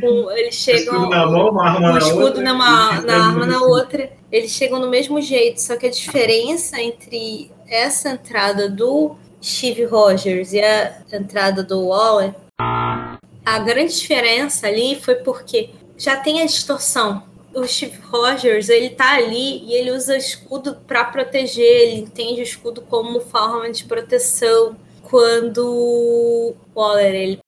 [0.00, 2.42] Com- eles chegam Escudo na mão, uma arma na escudo outra.
[2.42, 4.10] numa, e- na arma na outra.
[4.32, 10.52] Eles chegam do mesmo jeito, só que a diferença entre essa entrada do Steve Rogers
[10.54, 17.24] e a entrada do Waller, a grande diferença ali foi porque já tem a distorção.
[17.52, 22.44] O Steve Rogers, ele tá ali e ele usa escudo para proteger, ele entende o
[22.44, 24.76] escudo como forma de proteção.
[25.02, 27.38] Quando o Waller, ele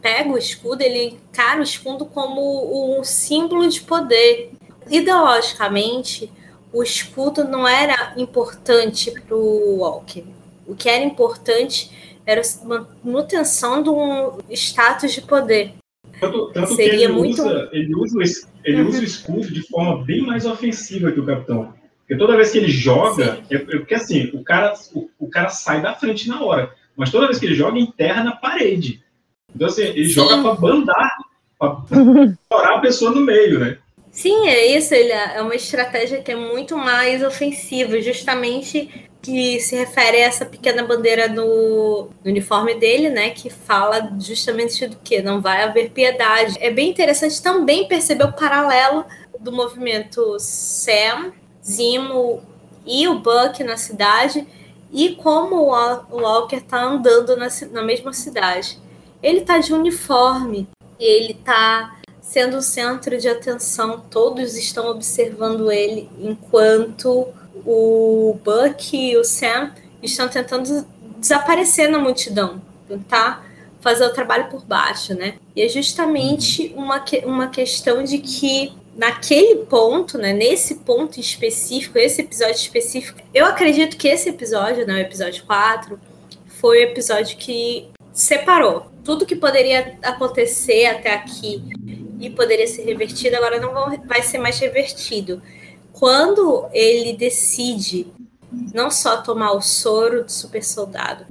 [0.00, 4.52] pega o escudo, ele encara o escudo como um símbolo de poder.
[4.88, 6.32] Ideologicamente,
[6.72, 10.24] o escudo não era importante para o Walker.
[10.66, 15.74] O que era importante era a manutenção de um status de poder.
[16.20, 20.22] Tanto, tanto que ele muito- usa, ele usa, ele usa o escudo de forma bem
[20.22, 21.72] mais ofensiva que o capitão.
[22.00, 25.50] Porque toda vez que ele joga, é, é porque assim, o cara, o, o cara
[25.50, 26.72] sai da frente na hora.
[26.96, 29.02] Mas toda vez que ele joga, enterra na parede.
[29.54, 30.14] Então, assim, ele Sim.
[30.14, 31.10] joga para bandar,
[31.58, 31.76] para
[32.42, 33.78] estourar a pessoa no meio, né?
[34.10, 34.94] Sim, é isso.
[34.94, 40.26] Ele é é uma estratégia que é muito mais ofensiva, justamente que se refere a
[40.26, 43.30] essa pequena bandeira no, no uniforme dele, né?
[43.30, 46.56] Que fala justamente do que não vai haver piedade.
[46.60, 49.04] É bem interessante também perceber o paralelo
[49.38, 51.32] do movimento Sam,
[51.64, 52.42] Zimo
[52.86, 54.46] e o Buck na cidade
[54.92, 58.78] e como o Wa- o Walker tá andando na, na mesma cidade.
[59.22, 60.66] Ele tá de uniforme,
[60.98, 61.97] ele tá
[62.28, 67.28] sendo o centro de atenção, todos estão observando ele, enquanto
[67.64, 70.86] o Buck e o Sam estão tentando
[71.16, 73.46] desaparecer na multidão, tentar
[73.80, 75.36] fazer o trabalho por baixo, né?
[75.56, 82.20] E é justamente uma, uma questão de que naquele ponto, né, nesse ponto específico, esse
[82.20, 85.98] episódio específico, eu acredito que esse episódio, né, o episódio 4,
[86.60, 91.62] foi o episódio que separou tudo que poderia acontecer até aqui
[92.20, 93.72] e poderia ser revertido, agora não
[94.06, 95.42] vai ser mais revertido.
[95.92, 98.06] Quando ele decide
[98.72, 101.26] não só tomar o soro do super soldado,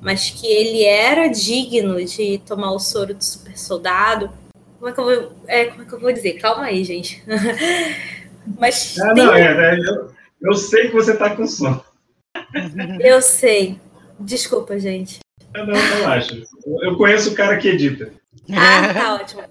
[0.00, 4.30] mas que ele era digno de tomar o soro do super soldado.
[4.78, 6.32] Como é que eu vou, é, como é que eu vou dizer?
[6.40, 7.22] Calma aí, gente.
[8.58, 10.10] mas Ah, tem- não, é, é, eu,
[10.42, 11.84] eu sei que você tá com sono.
[13.00, 13.78] eu sei.
[14.18, 15.18] Desculpa, gente.
[15.54, 16.34] Ah, Não, relaxa.
[16.66, 18.12] Eu, eu conheço o cara que edita.
[18.52, 19.42] Ah, tá ótimo.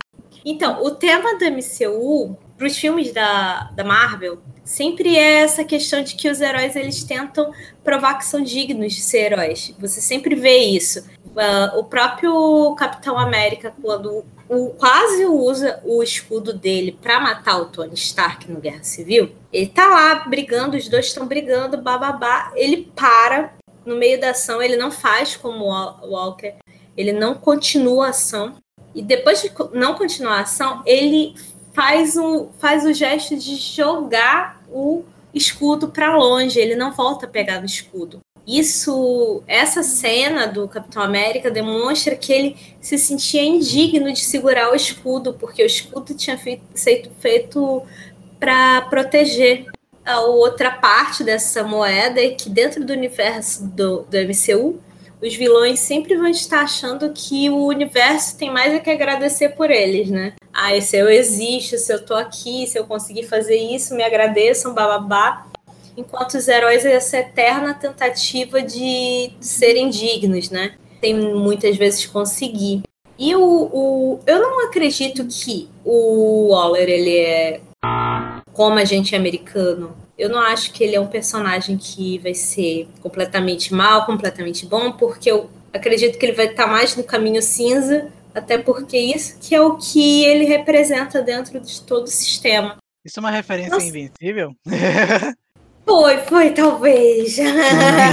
[0.45, 6.03] Então, o tema do MCU para os filmes da, da Marvel, sempre é essa questão
[6.03, 7.51] de que os heróis eles tentam
[7.83, 9.73] provar que são dignos de ser heróis.
[9.79, 10.99] Você sempre vê isso.
[11.25, 17.65] Uh, o próprio Capitão América, quando o, quase usa o escudo dele para matar o
[17.65, 22.51] Tony Stark no Guerra Civil, ele tá lá brigando, os dois estão brigando, bababá.
[22.55, 26.53] Ele para no meio da ação, ele não faz como o Walker,
[26.95, 28.55] ele não continua a ação.
[28.93, 31.35] E depois de não continuar a ação, ele
[31.73, 37.29] faz o, faz o gesto de jogar o escudo para longe, ele não volta a
[37.29, 38.19] pegar no escudo.
[38.45, 44.75] Isso, essa cena do Capitão América demonstra que ele se sentia indigno de segurar o
[44.75, 47.83] escudo, porque o escudo tinha feito, sido feito
[48.39, 49.67] para proteger
[50.03, 54.81] a outra parte dessa moeda e que dentro do universo do, do MCU
[55.21, 59.69] os vilões sempre vão estar achando que o universo tem mais a que agradecer por
[59.69, 60.33] eles, né?
[60.51, 64.73] Ah, se eu existo, se eu tô aqui, se eu conseguir fazer isso, me agradeçam,
[64.73, 65.45] bababá.
[65.95, 70.75] Enquanto os heróis é essa eterna tentativa de serem dignos, né?
[70.99, 72.81] Tem muitas vezes conseguir.
[73.17, 77.61] E o, o eu não acredito que o Waller ele é
[78.53, 83.73] como agente americano eu não acho que ele é um personagem que vai ser completamente
[83.73, 88.59] mal, completamente bom, porque eu acredito que ele vai estar mais no caminho cinza, até
[88.59, 92.77] porque isso que é o que ele representa dentro de todo o sistema.
[93.03, 93.87] Isso é uma referência Nossa.
[93.87, 94.55] invencível?
[95.83, 97.37] Foi, foi, talvez.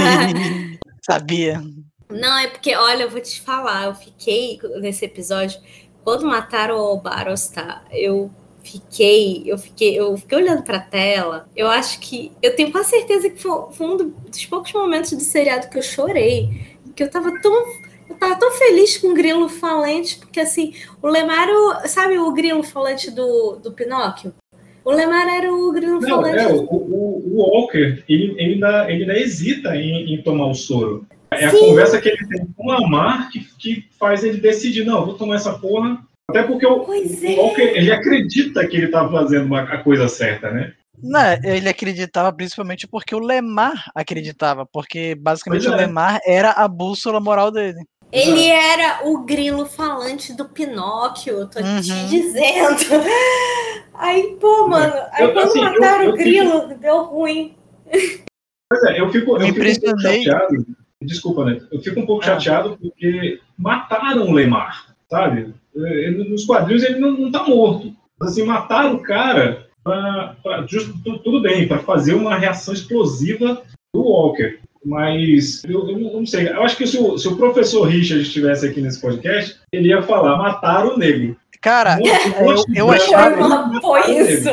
[1.05, 1.61] Sabia.
[2.09, 5.61] Não, é porque, olha, eu vou te falar, eu fiquei nesse episódio,
[6.03, 8.31] quando mataram o Barostar, eu
[8.71, 11.47] fiquei, eu fiquei, eu fiquei olhando pra tela.
[11.55, 12.31] Eu acho que.
[12.41, 15.83] Eu tenho quase certeza que foi, foi um dos poucos momentos do seriado que eu
[15.83, 16.49] chorei.
[16.95, 17.53] Que eu tava tão.
[18.09, 21.47] Eu tava tão feliz com o grilo falante, porque assim, o Lemar.
[21.87, 24.33] Sabe o grilo falante do, do Pinóquio?
[24.83, 26.39] O Lemar era o grilo Não, falante.
[26.39, 30.55] É, o, o, o Walker, ele, ele, ainda, ele ainda hesita em, em tomar o
[30.55, 31.05] soro.
[31.31, 31.57] É Sim.
[31.57, 35.13] a conversa que ele tem com o Lamar que, que faz ele decidir, não, vou
[35.13, 39.61] tomar essa porra, até porque o, o Walker, ele acredita que ele está fazendo uma,
[39.61, 40.73] a coisa certa, né?
[41.01, 45.69] Não, ele acreditava principalmente porque o Lemar acreditava, porque basicamente é.
[45.69, 47.79] o Lemar era a bússola moral dele.
[48.11, 51.79] Ele era o grilo falante do Pinóquio, tô uhum.
[51.79, 53.03] te dizendo.
[53.93, 56.79] Aí, pô, mano, aí eu, quando assim, mataram eu, eu o grilo, fico...
[56.79, 57.57] deu ruim.
[58.69, 60.65] Pois é, eu fico, eu fico um pouco chateado.
[61.01, 61.59] Desculpa, né?
[61.69, 62.25] Eu fico um pouco ah.
[62.25, 65.53] chateado porque mataram o Lemar, sabe?
[65.75, 67.93] Ele, nos quadrinhos ele não, não tá morto.
[68.21, 73.61] Assim, mataram o cara pra, pra justo, tudo bem, para fazer uma reação explosiva
[73.93, 74.59] do Walker.
[74.83, 76.47] Mas eu, eu, não sei.
[76.47, 80.01] Eu acho que se o, se o professor Richard estivesse aqui nesse podcast, ele ia
[80.01, 81.35] falar: mataram o negro.
[81.61, 83.81] Cara, eu, eu achava.
[83.81, 84.49] Foi isso.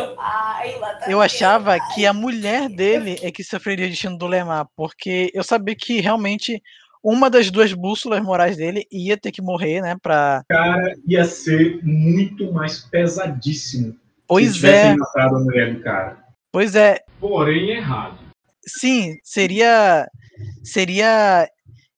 [1.06, 5.76] eu achava que a mulher dele é que sofreria destino do Lemar, porque eu sabia
[5.76, 6.60] que realmente
[7.08, 9.96] uma das duas bússolas morais dele ia ter que morrer, né?
[10.02, 10.42] Pra...
[10.48, 13.94] Cara, ia ser muito mais pesadíssimo.
[14.26, 14.96] Pois se é.
[14.96, 16.18] matado a mulher do cara.
[16.50, 16.98] Pois é.
[17.20, 18.18] Porém, errado.
[18.66, 20.08] Sim, seria.
[20.64, 21.48] Seria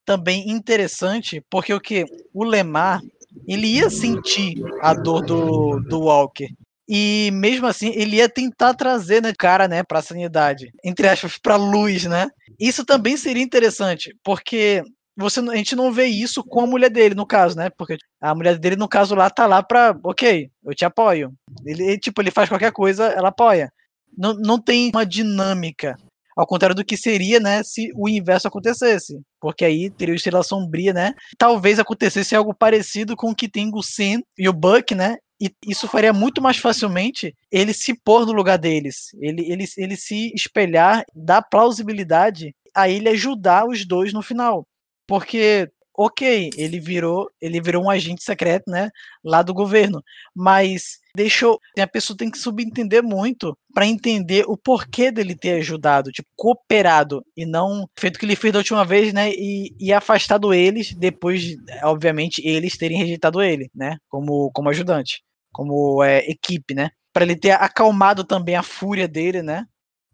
[0.05, 2.05] também interessante, porque o que?
[2.35, 3.01] O Lemar,
[3.47, 6.49] ele ia sentir a dor do, do Walker.
[6.87, 10.71] E mesmo assim, ele ia tentar trazer, né, cara, né, pra sanidade.
[10.85, 12.29] Entre aspas, pra luz, né?
[12.61, 14.83] Isso também seria interessante, porque
[15.19, 17.71] você, a gente não vê isso com a mulher dele, no caso, né?
[17.77, 21.33] Porque a mulher dele, no caso lá, tá lá pra, ok, eu te apoio.
[21.67, 23.69] Ele, tipo, ele faz qualquer coisa, ela apoia.
[24.17, 25.97] Não, não tem uma dinâmica.
[26.37, 29.21] Ao contrário do que seria, né, se o inverso acontecesse.
[29.41, 31.13] Porque aí teria o Estrela Sombria, né?
[31.37, 35.17] Talvez acontecesse algo parecido com o que tem o Sen e o Buck, né?
[35.41, 39.09] E isso faria muito mais facilmente ele se pôr no lugar deles.
[39.21, 44.65] Ele, ele, ele se espelhar, dar plausibilidade a ele ajudar os dois no final.
[45.09, 48.91] Porque, ok, ele virou, ele virou um agente secreto, né,
[49.25, 50.03] lá do governo,
[50.35, 56.13] mas deixou, a pessoa tem que subentender muito para entender o porquê dele ter ajudado,
[56.13, 59.93] tipo, cooperado e não feito o que ele fez da última vez, né, e, e
[59.93, 66.75] afastado eles depois, obviamente, eles terem rejeitado ele, né, como como ajudante, como é, equipe,
[66.75, 69.65] né, para ele ter acalmado também a fúria dele, né?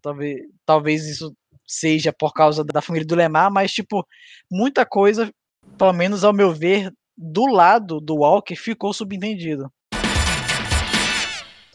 [0.01, 1.35] Talvez, talvez isso
[1.67, 4.05] seja por causa da família do Lemar, mas, tipo,
[4.51, 5.29] muita coisa,
[5.77, 9.69] pelo menos ao meu ver, do lado do Walker ficou subentendido.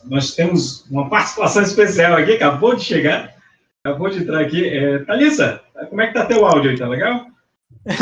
[0.04, 3.34] Nós temos uma participação especial aqui, acabou de chegar,
[3.84, 4.66] acabou de entrar aqui.
[4.66, 7.26] É, Thalissa, como é que tá teu áudio aí, tá legal?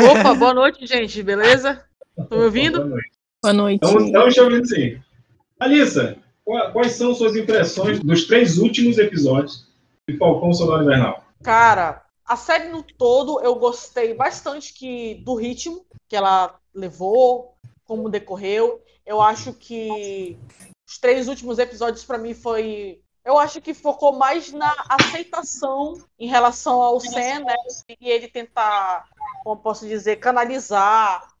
[0.09, 1.83] Opa, boa noite, gente, beleza?
[2.17, 2.79] Estão me ouvindo?
[2.79, 3.09] Boa noite.
[3.41, 3.75] Boa noite.
[3.83, 5.01] Então, estamos te ouvindo sim.
[5.57, 9.67] Thalissa, Qua- Quais são suas impressões dos três últimos episódios
[10.09, 11.23] de Falcão Soldado Invernal?
[11.43, 18.09] Cara, a série no todo eu gostei bastante que, do ritmo que ela levou, como
[18.09, 18.83] decorreu.
[19.05, 20.37] Eu acho que
[20.87, 23.01] os três últimos episódios pra mim foi.
[23.25, 27.55] Eu acho que focou mais na aceitação em relação ao Sam, né?
[27.99, 29.07] E ele tentar,
[29.43, 31.35] como posso dizer, canalizar,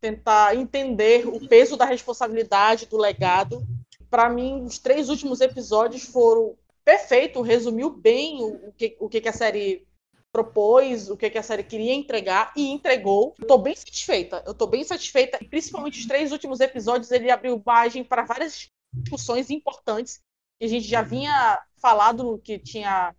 [0.00, 3.62] tentar entender o peso da responsabilidade do legado.
[4.10, 6.56] Pra mim, os três últimos episódios foram
[6.88, 9.86] perfeito, resumiu bem o, o que, o que que a série
[10.32, 13.34] propôs, o que, que a série queria entregar e entregou.
[13.38, 14.42] Eu tô bem satisfeita.
[14.46, 15.38] Eu tô bem satisfeita.
[15.50, 20.20] Principalmente os três últimos episódios, ele abriu margem para várias discussões importantes
[20.58, 23.14] que a gente já vinha falado que tinha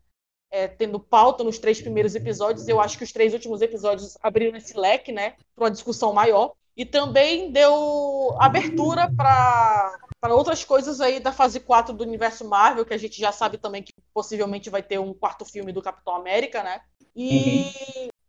[0.49, 2.67] é, tendo pauta nos três primeiros episódios.
[2.67, 6.53] Eu acho que os três últimos episódios abriram esse leque, né, para uma discussão maior.
[6.76, 12.86] E também deu abertura para para outras coisas aí da fase 4 do universo Marvel,
[12.86, 16.15] que a gente já sabe também que possivelmente vai ter um quarto filme do Capitão
[16.15, 16.82] América, né?
[17.15, 17.72] E.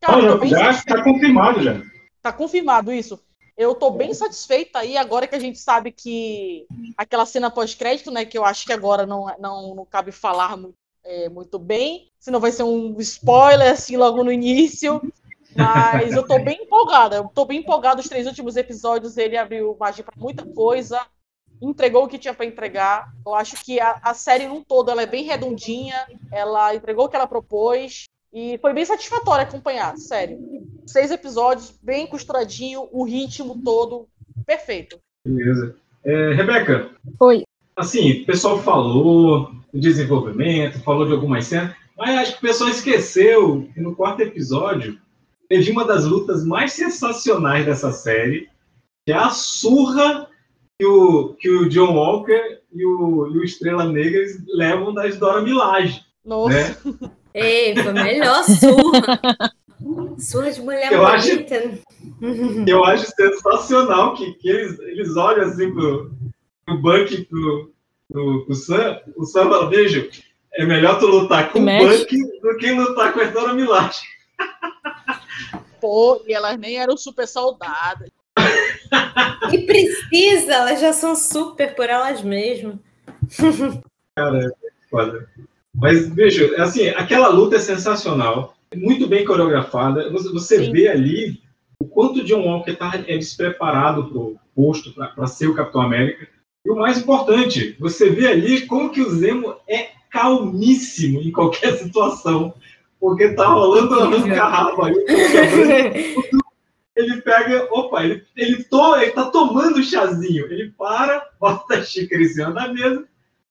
[0.01, 1.82] Cara, eu tô Não, bem já está confirmado já.
[2.22, 3.20] Tá confirmado isso.
[3.57, 6.66] Eu tô bem satisfeita aí, agora que a gente sabe que
[6.97, 8.24] aquela cena pós-crédito, né?
[8.24, 10.72] Que eu acho que agora não, não, não cabe falar mu-
[11.05, 15.03] é, muito bem, senão vai ser um spoiler, assim, logo no início.
[15.55, 17.16] Mas eu tô bem empolgada.
[17.16, 18.01] Eu tô bem empolgada.
[18.01, 21.05] Os três últimos episódios ele abriu margem pra muita coisa,
[21.61, 23.12] entregou o que tinha pra entregar.
[23.24, 27.08] Eu acho que a, a série num todo ela é bem redondinha, ela entregou o
[27.08, 28.04] que ela propôs.
[28.32, 30.38] E foi bem satisfatório acompanhar, sério.
[30.86, 34.08] Seis episódios, bem costuradinho, o ritmo todo
[34.46, 34.98] perfeito.
[35.26, 35.76] Beleza.
[36.04, 37.42] É, Rebeca, Oi.
[37.76, 42.70] assim, o pessoal falou do desenvolvimento, falou de algumas cenas, mas acho que o pessoal
[42.70, 44.98] esqueceu que no quarto episódio
[45.48, 48.48] teve uma das lutas mais sensacionais dessa série,
[49.04, 50.30] que é a surra
[50.81, 55.43] que o, que o John Walker e o, e o Estrela Negra levam da Dora
[55.43, 56.03] Milaje.
[56.24, 56.81] Nossa.
[56.85, 57.11] Né?
[57.35, 59.20] Ei, foi a melhor surra.
[60.18, 61.78] Surra de mulher Eu acho- bonita.
[62.66, 66.11] Eu acho sensacional que, que eles, eles olham assim pro,
[66.64, 67.72] pro Buck e pro,
[68.11, 68.99] pro, pro Sam.
[69.16, 70.09] O Sam fala, veja,
[70.55, 71.64] é melhor tu lutar com o.
[71.66, 74.01] Buck do que lutar com a Dora Milaje.
[75.78, 78.09] Pô, e elas nem eram super soldadas.
[79.53, 82.76] E precisa, elas já são super por elas mesmas.
[84.16, 84.51] Cara, é
[84.88, 85.28] foda.
[85.74, 90.11] Mas, veja, assim, aquela luta é sensacional, muito bem coreografada.
[90.11, 90.72] Você, Sim.
[90.72, 91.41] vê ali
[91.78, 96.28] o quanto John Walker está despreparado para o posto, para ser o Capitão América.
[96.64, 101.76] E o mais importante, você vê ali como que o Zemo é calmíssimo em qualquer
[101.78, 102.53] situação.
[103.01, 104.95] Porque tá rolando uma arranca-rabo aí.
[106.97, 110.47] Ele pega, opa, ele, ele, to, ele tá tomando o chazinho.
[110.53, 113.05] Ele para, bota a xícara em cima da mesa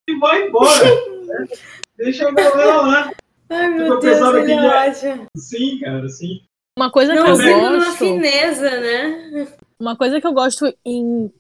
[0.08, 0.86] e vai embora.
[1.26, 1.48] né?
[1.98, 3.12] Deixa a galera lá.
[3.50, 5.20] Ai, Eu meu Deus, ele que já- acha.
[5.36, 6.42] Sim, cara, sim.
[6.78, 7.98] Uma coisa que Não, eu sempre numa gosto.
[7.98, 9.48] fineza, né?
[9.80, 11.32] Uma coisa que eu gosto em,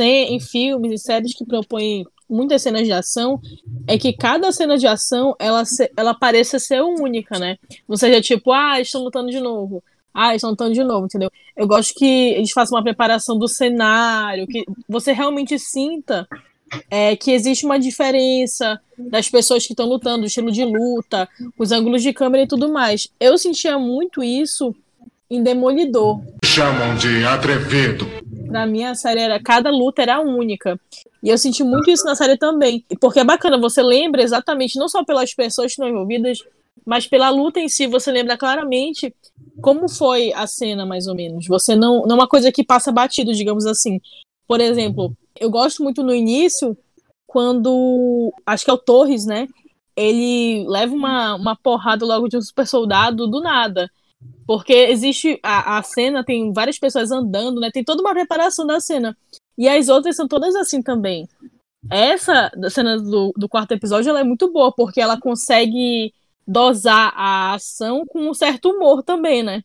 [0.00, 3.40] em filmes e séries que propõem muitas cenas de ação
[3.86, 5.62] é que cada cena de ação ela,
[5.96, 7.56] ela pareça ser única, né?
[7.88, 9.82] Não seja tipo, ah, estão lutando de novo.
[10.12, 11.30] Ah, estão lutando de novo, entendeu?
[11.56, 16.26] Eu gosto que eles façam uma preparação do cenário, que você realmente sinta
[16.90, 21.72] é, que existe uma diferença das pessoas que estão lutando, o estilo de luta, os
[21.72, 23.08] ângulos de câmera e tudo mais.
[23.18, 24.74] Eu sentia muito isso
[25.30, 26.20] em Demolidor.
[26.44, 28.06] Chamam de atrevido.
[28.48, 29.40] Pra mim, a série era.
[29.40, 30.78] Cada luta era única.
[31.22, 32.84] E eu senti muito isso na série também.
[33.00, 36.40] Porque é bacana, você lembra exatamente, não só pelas pessoas que estão envolvidas,
[36.86, 39.14] mas pela luta em si, você lembra claramente
[39.60, 41.46] como foi a cena, mais ou menos.
[41.46, 42.02] Você não.
[42.02, 44.00] Não é uma coisa que passa batido, digamos assim.
[44.46, 46.76] Por exemplo, eu gosto muito no início,
[47.26, 48.32] quando.
[48.44, 49.46] Acho que é o Torres, né?
[49.96, 53.90] Ele leva uma, uma porrada logo de um super soldado do nada.
[54.46, 55.38] Porque existe.
[55.42, 57.70] A, a cena tem várias pessoas andando, né?
[57.70, 59.16] Tem toda uma preparação da cena.
[59.56, 61.28] E as outras são todas assim também.
[61.90, 66.12] Essa cena do, do quarto episódio ela é muito boa, porque ela consegue
[66.46, 69.62] dosar a ação com um certo humor também, né?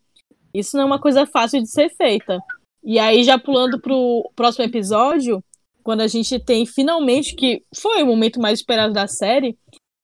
[0.54, 2.40] Isso não é uma coisa fácil de ser feita.
[2.84, 5.44] E aí, já pulando pro próximo episódio,
[5.84, 9.58] quando a gente tem finalmente, que foi o momento mais esperado da série,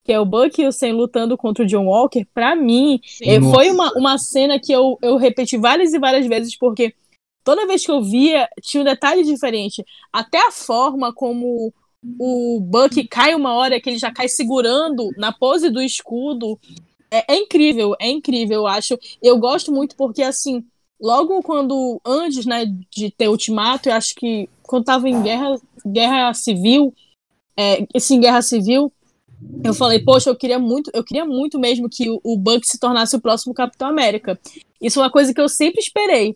[0.04, 3.40] que é o Buck e o Sam lutando contra o John Walker, pra mim, eh,
[3.40, 3.56] Nossa.
[3.56, 6.94] foi uma, uma cena que eu, eu repeti várias e várias vezes, porque
[7.44, 9.84] toda vez que eu via, tinha um detalhe diferente.
[10.12, 11.74] Até a forma como
[12.20, 16.60] o Buck cai uma hora que ele já cai segurando na pose do escudo.
[17.12, 18.98] É, é incrível, é incrível, eu acho.
[19.22, 20.66] Eu gosto muito porque, assim,
[21.00, 26.34] logo quando, antes, né, de ter Ultimato, eu acho que quando tava em guerra, guerra
[26.34, 26.94] civil,
[27.58, 28.92] é, esse em Guerra Civil,
[29.64, 32.80] eu falei, poxa, eu queria muito, eu queria muito mesmo que o, o Buck se
[32.80, 34.40] tornasse o próximo Capitão América.
[34.82, 36.36] Isso é uma coisa que eu sempre esperei.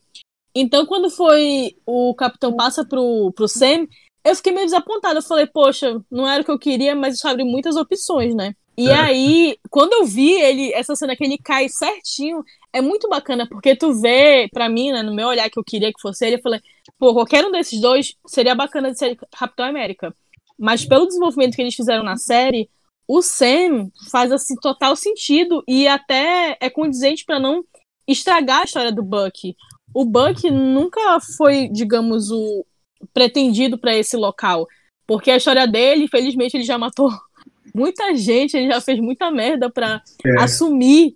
[0.53, 3.88] Então, quando foi o Capitão passa pro, pro Sam,
[4.26, 5.20] eu fiquei meio desapontada.
[5.20, 8.54] Eu falei, poxa, não era o que eu queria, mas isso abre muitas opções, né?
[8.78, 8.94] E É.
[8.94, 13.76] aí, quando eu vi ele, essa cena que ele cai certinho, é muito bacana, porque
[13.76, 16.42] tu vê, pra mim, né, no meu olhar que eu queria que fosse ele, eu
[16.42, 16.60] falei,
[17.00, 20.14] pô, qualquer um desses dois seria bacana de ser Capitão América.
[20.60, 22.70] Mas pelo desenvolvimento que eles fizeram na série,
[23.08, 27.64] o Sam faz assim total sentido e até é condizente pra não
[28.08, 29.56] estragar a história do Buck.
[29.94, 32.66] O Buck nunca foi, digamos, o
[33.14, 34.68] pretendido pra esse local,
[35.08, 37.10] porque a história dele, infelizmente, ele já matou
[37.74, 40.41] muita gente, ele já fez muita merda pra É.
[40.41, 41.16] assumir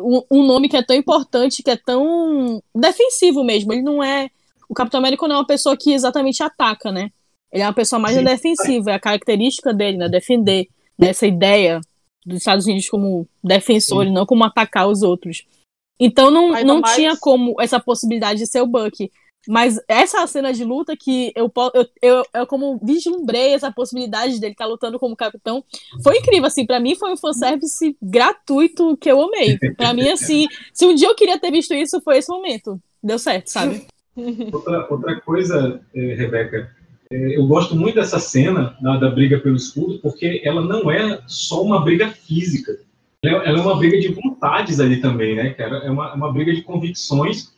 [0.00, 3.72] um, nome que é tão importante, que é tão defensivo mesmo.
[3.72, 4.28] Ele não é.
[4.68, 7.10] O Capitão América não é uma pessoa que exatamente ataca, né?
[7.52, 8.24] Ele é uma pessoa mais Sim.
[8.24, 10.08] defensiva, é a característica dele, né?
[10.08, 10.66] Defender
[10.98, 11.10] né?
[11.10, 11.80] essa ideia
[12.24, 15.44] dos Estados Unidos como defensor e não como atacar os outros.
[16.00, 19.10] Então não, Ainda não mais- tinha como essa possibilidade de ser o Buck.
[19.48, 24.52] Mas essa cena de luta que eu, eu, eu, eu como vislumbrei essa possibilidade dele
[24.52, 25.64] estar lutando como capitão,
[26.02, 29.58] foi incrível, assim, pra mim foi um fanservice gratuito que eu amei.
[29.76, 32.80] Pra mim, assim, se um dia eu queria ter visto isso, foi esse momento.
[33.02, 33.86] Deu certo, sabe?
[34.52, 36.70] Outra, outra coisa, eh, Rebeca,
[37.10, 41.20] eh, eu gosto muito dessa cena da, da briga pelo escudo, porque ela não é
[41.26, 42.78] só uma briga física.
[43.22, 45.54] Ela é, é uma briga de vontades ali também, né?
[45.58, 47.54] É uma, é uma briga de convicções.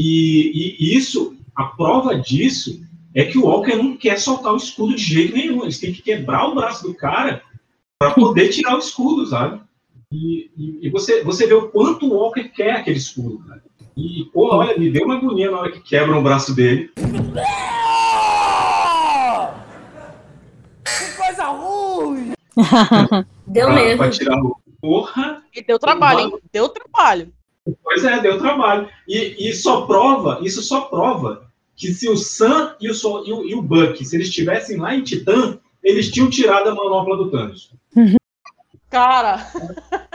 [0.00, 2.80] E, e isso, a prova disso
[3.14, 5.62] é que o Walker não quer soltar o escudo de jeito nenhum.
[5.64, 7.42] Eles têm que quebrar o braço do cara
[7.98, 9.60] para poder tirar o escudo, sabe?
[10.12, 13.62] E, e- e você, você vê o quanto o Walker quer aquele escudo, cara.
[13.96, 16.92] E, pô, olha, me deu uma agonia na hora que quebram o braço dele.
[20.84, 22.32] Que coisa ruim!
[23.46, 23.98] Deu pra, mesmo.
[23.98, 24.56] pra tirar o.
[24.80, 25.42] Porra!
[25.52, 26.38] E deu trabalho, hein?
[26.52, 27.32] Deu trabalho.
[27.82, 28.88] Pois é, deu trabalho.
[29.06, 32.94] E, e só prova, isso só prova que se o Sam e o,
[33.26, 36.74] e o, e o Buck, se eles estivessem lá em Titã, eles tinham tirado a
[36.74, 37.70] manopla do Thanos.
[38.90, 39.46] Cara,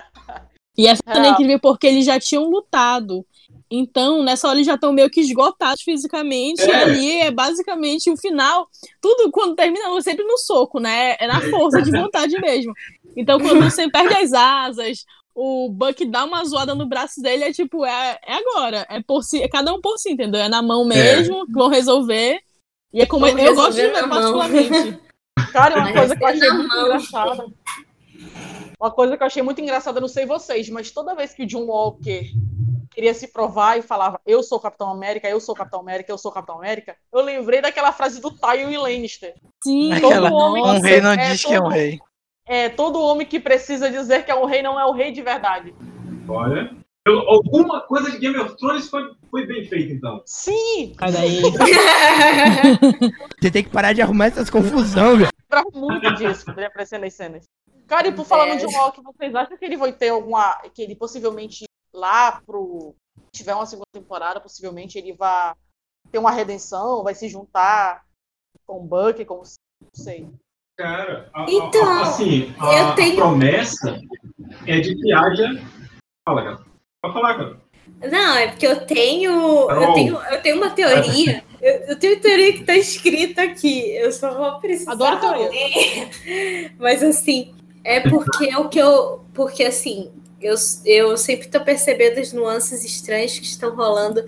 [0.78, 1.30] E é É.
[1.30, 3.26] incrível porque eles já tinham lutado.
[3.70, 6.62] Então, nessa hora eles já estão meio que esgotados fisicamente.
[6.62, 6.76] E É.
[6.76, 8.68] ali é basicamente o final.
[9.01, 11.16] Tudo quando termina é sempre no soco, né?
[11.20, 12.74] É na força de vontade mesmo.
[13.16, 15.06] Então, quando você perde as asas,
[15.36, 18.86] o Buck dá uma zoada no braço dele, é tipo, é, é agora.
[18.90, 20.42] É por si, é cada um por si, entendeu?
[20.42, 22.40] É na mão mesmo, vão resolver.
[22.94, 24.38] E é como Vamos eu gosto de resolver ver na mão.
[24.40, 25.00] particularmente.
[25.52, 26.86] cara, uma coisa que eu foi achei muito mão.
[26.86, 27.46] engraçada.
[28.80, 31.48] Uma coisa que eu achei muito engraçada, não sei vocês, mas toda vez que o
[31.48, 32.30] John Walker
[32.94, 36.12] queria se provar e falava eu sou o Capitão América, eu sou o Capitão América,
[36.12, 39.34] eu sou o Capitão América, eu lembrei daquela frase do Tywin Lannister.
[39.64, 42.00] Sim, Aquela, Todo homem- um rei não é, diz que é um todo- rei.
[42.46, 45.22] É, todo homem que precisa dizer que é um rei não é o rei de
[45.22, 45.74] verdade.
[46.28, 46.76] Olha.
[47.06, 50.22] Eu- alguma coisa de Game of Thrones foi, foi bem feita, então.
[50.26, 50.96] Sim!
[51.00, 51.41] Sai daí.
[53.41, 55.30] Você tem que parar de arrumar essas confusão, velho.
[55.41, 57.44] lembrava muito disso quando ele aparecia nas cenas.
[57.88, 58.58] Cara, e por falar no É.
[58.58, 60.56] John Walker, vocês acham que ele vai ter alguma.
[60.74, 62.96] que ele possivelmente lá pro.
[63.34, 65.54] tiver uma segunda temporada, possivelmente ele vai
[66.12, 68.04] ter uma redenção, vai se juntar
[68.66, 69.44] com o Buck, com o.
[69.82, 70.28] não sei.
[70.78, 74.00] Cara, a, Então, a- assim, a, eu tenho- a promessa
[74.66, 75.62] é de que haja.
[76.28, 76.60] Fala, cara.
[77.02, 77.58] Pode falar, cara.
[78.12, 79.70] Não, é porque eu tenho.
[79.70, 81.44] Eu tenho, eu tenho uma teoria.
[81.64, 83.90] Eu, eu tenho teoria que tá escrita aqui.
[83.96, 84.92] Eu só vou precisar.
[84.92, 85.50] Adoro teoria.
[85.50, 86.72] ler.
[86.78, 87.56] Mas assim,
[87.86, 89.24] é porque o que eu.
[89.34, 90.12] Porque assim,
[90.42, 90.56] eu,
[90.86, 94.26] eu sempre tô percebendo as nuances estranhas que estão rolando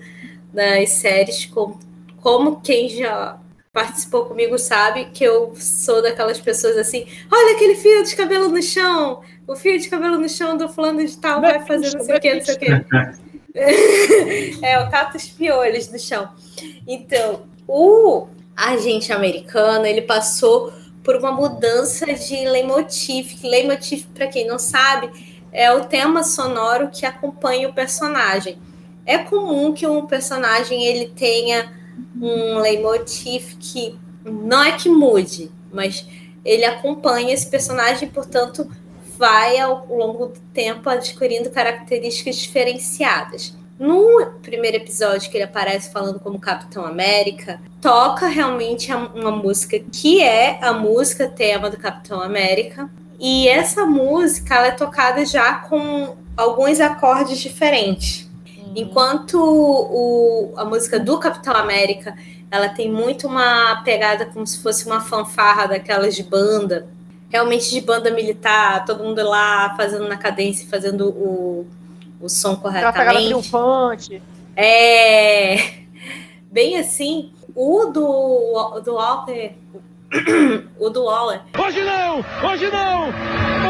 [0.50, 1.78] nas séries, como,
[2.22, 3.38] como quem já
[3.76, 8.62] participou comigo sabe que eu sou daquelas pessoas assim, olha aquele fio de cabelo no
[8.62, 12.16] chão, o fio de cabelo no chão do fulano de tal vai fazer não sei
[12.16, 12.66] o que, não sei o que.
[14.64, 16.26] é, eu cato os piolhos no chão.
[16.88, 20.72] Então, o agente americano, ele passou
[21.04, 23.42] por uma mudança de leitmotiv.
[23.42, 25.10] Leitmotiv, para quem não sabe,
[25.52, 28.58] é o tema sonoro que acompanha o personagem.
[29.04, 31.76] É comum que um personagem ele tenha
[32.20, 36.06] um leitmotiv que não é que mude, mas
[36.44, 38.70] ele acompanha esse personagem, portanto,
[39.18, 43.56] vai ao longo do tempo adquirindo características diferenciadas.
[43.78, 50.22] No primeiro episódio que ele aparece falando como Capitão América, toca realmente uma música que
[50.22, 52.88] é a música tema do Capitão América.
[53.18, 58.25] E essa música ela é tocada já com alguns acordes diferentes.
[58.76, 62.14] Enquanto o, a música do Capitão América,
[62.50, 66.86] ela tem muito uma pegada como se fosse uma fanfarra daquelas de banda,
[67.30, 71.66] realmente de banda militar, todo mundo lá fazendo na cadência, fazendo o,
[72.20, 73.24] o som Aquela corretamente.
[73.24, 74.22] triunfante.
[74.54, 75.56] É
[76.52, 77.32] bem assim.
[77.54, 79.54] O do, do Walter.
[80.78, 81.40] O do Waller.
[81.58, 82.24] Hoje não!
[82.48, 83.08] Hoje não!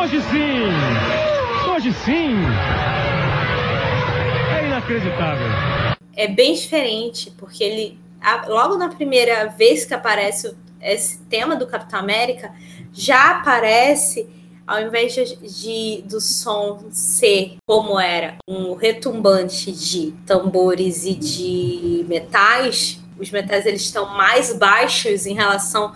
[0.03, 1.71] Hoje sim!
[1.73, 2.35] Hoje sim!
[4.89, 5.97] É inacreditável.
[6.17, 7.99] É bem diferente, porque ele.
[8.49, 12.53] logo na primeira vez que aparece esse tema do Capitão América,
[12.93, 14.29] já aparece,
[14.67, 22.05] ao invés de, de- do som ser como era, um retumbante de tambores e de
[22.09, 25.93] metais, os metais eles estão mais baixos em relação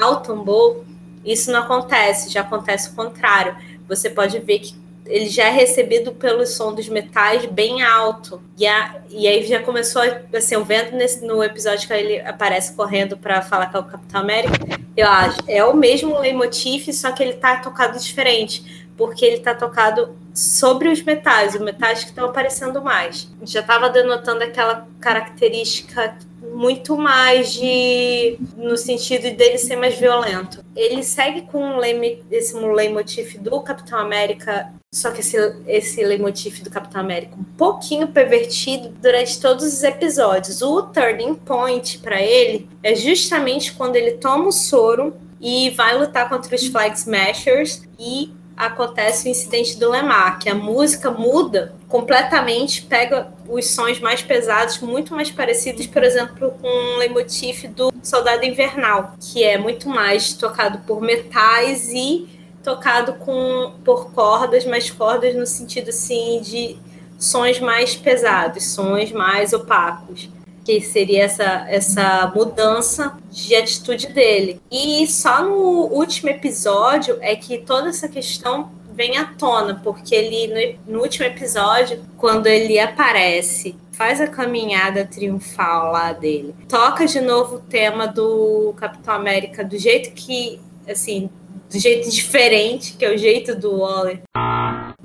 [0.00, 0.84] ao tambor,
[1.24, 3.56] isso não acontece, já acontece o contrário.
[3.88, 4.74] Você pode ver que
[5.06, 8.40] ele já é recebido pelo som dos metais bem alto.
[8.56, 10.02] E, a- e aí já começou,
[10.34, 13.84] assim, eu vendo nesse, no episódio que ele aparece correndo para falar que é o
[13.84, 14.58] Capitão América,
[14.96, 19.54] eu acho, é o mesmo leitmotiv, só que ele tá tocado diferente, porque ele tá
[19.54, 23.28] tocado sobre os metais, os metais que estão aparecendo mais.
[23.42, 26.16] Já estava denotando aquela característica
[26.52, 30.64] muito mais de no sentido dele ser mais violento.
[30.76, 35.36] Ele segue com o leme, esse leitmotiv do Capitão América, só que esse,
[35.66, 40.62] esse leitmotiv do Capitão América um pouquinho pervertido durante todos os episódios.
[40.62, 46.28] O turning point para ele é justamente quando ele toma o soro e vai lutar
[46.28, 52.82] contra os Flag Smashers e acontece o incidente do Lemar, que a música muda completamente,
[52.82, 58.44] pega os sons mais pesados, muito mais parecidos, por exemplo, com o leitmotiv do Soldado
[58.44, 62.28] Invernal, que é muito mais tocado por metais e
[62.62, 66.76] tocado com por cordas, mas cordas no sentido assim de
[67.18, 70.28] sons mais pesados, sons mais opacos
[70.64, 74.60] que seria essa, essa mudança de atitude dele.
[74.70, 80.78] E só no último episódio é que toda essa questão vem à tona, porque ele,
[80.86, 87.20] no, no último episódio, quando ele aparece, faz a caminhada triunfal lá dele, toca de
[87.20, 91.30] novo o tema do Capitão América do jeito que, assim,
[91.70, 94.22] do jeito diferente, que é o jeito do Waller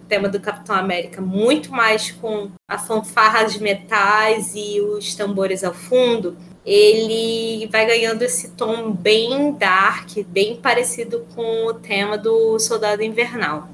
[0.07, 5.73] tema do Capitão América, muito mais com a fanfarra de metais e os tambores ao
[5.73, 13.03] fundo, ele vai ganhando esse tom bem dark, bem parecido com o tema do Soldado
[13.03, 13.69] Invernal.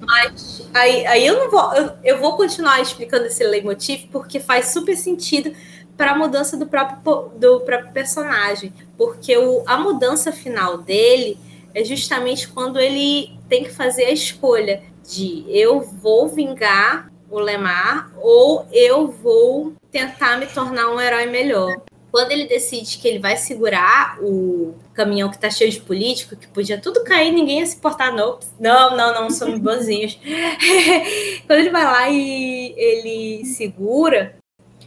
[0.00, 4.66] Mas aí, aí eu não vou, eu, eu vou continuar explicando esse leitmotiv porque faz
[4.68, 5.52] super sentido
[5.96, 11.38] para a mudança do próprio, do próprio personagem, porque o, a mudança final dele
[11.74, 18.10] é justamente quando ele tem que fazer a escolha de eu vou vingar o Lemar
[18.18, 21.82] ou eu vou tentar me tornar um herói melhor.
[22.10, 26.48] Quando ele decide que ele vai segurar o caminhão que tá cheio de político, que
[26.48, 28.40] podia tudo cair, ninguém ia se importar, não.
[28.58, 30.18] Não, não, não, somos bonzinhos.
[31.46, 34.34] Quando ele vai lá e ele segura,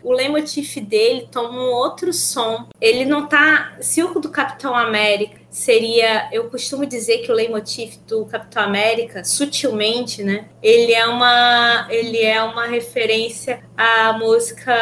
[0.03, 2.68] o leitmotiv dele toma um outro som.
[2.82, 3.78] Ele não tá.
[3.80, 6.28] Se o do Capitão América seria.
[6.32, 10.49] Eu costumo dizer que o leitmotiv do Capitão América, sutilmente, né?
[10.62, 11.88] Ele é uma.
[11.89, 14.74] Ele é uma referência à música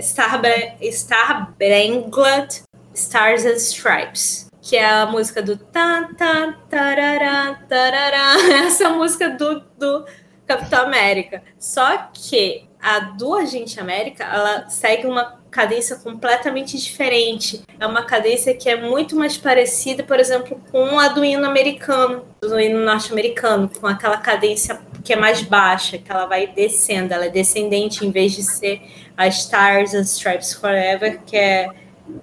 [0.00, 0.42] Star,
[0.82, 4.50] Spangled Stars and Stripes.
[4.60, 8.34] Que é a música do tan, tan, tarará, tarará.
[8.66, 10.04] Essa música do, do
[10.46, 11.42] Capitão América.
[11.58, 17.62] Só que a do Agente América, ela segue uma cadência completamente diferente.
[17.78, 22.24] É uma cadência que é muito mais parecida, por exemplo, com a do hino americano,
[22.40, 27.26] do hino norte-americano, com aquela cadência que é mais baixa, que ela vai descendo, ela
[27.26, 28.80] é descendente em vez de ser
[29.16, 31.68] a Stars and Stripes Forever, que é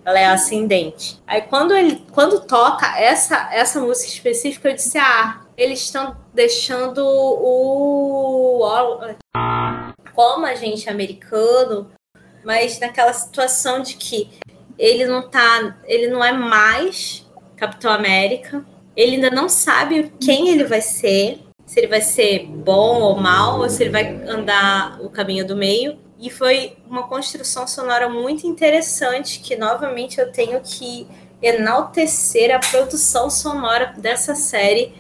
[0.04, 1.22] ela é ascendente.
[1.26, 7.06] Aí quando ele quando toca essa essa música específica, eu disse: "Ah, eles estão deixando
[7.06, 8.60] o
[10.14, 11.92] como agente americano,
[12.48, 14.30] mas naquela situação de que
[14.80, 17.28] ele não tá, ele não é mais
[17.58, 18.64] Capitão América,
[18.96, 23.60] ele ainda não sabe quem ele vai ser, se ele vai ser bom ou mal,
[23.60, 26.00] ou se ele vai andar o caminho do meio.
[26.18, 31.06] E foi uma construção sonora muito interessante que novamente eu tenho que
[31.42, 34.94] enaltecer a produção sonora dessa série,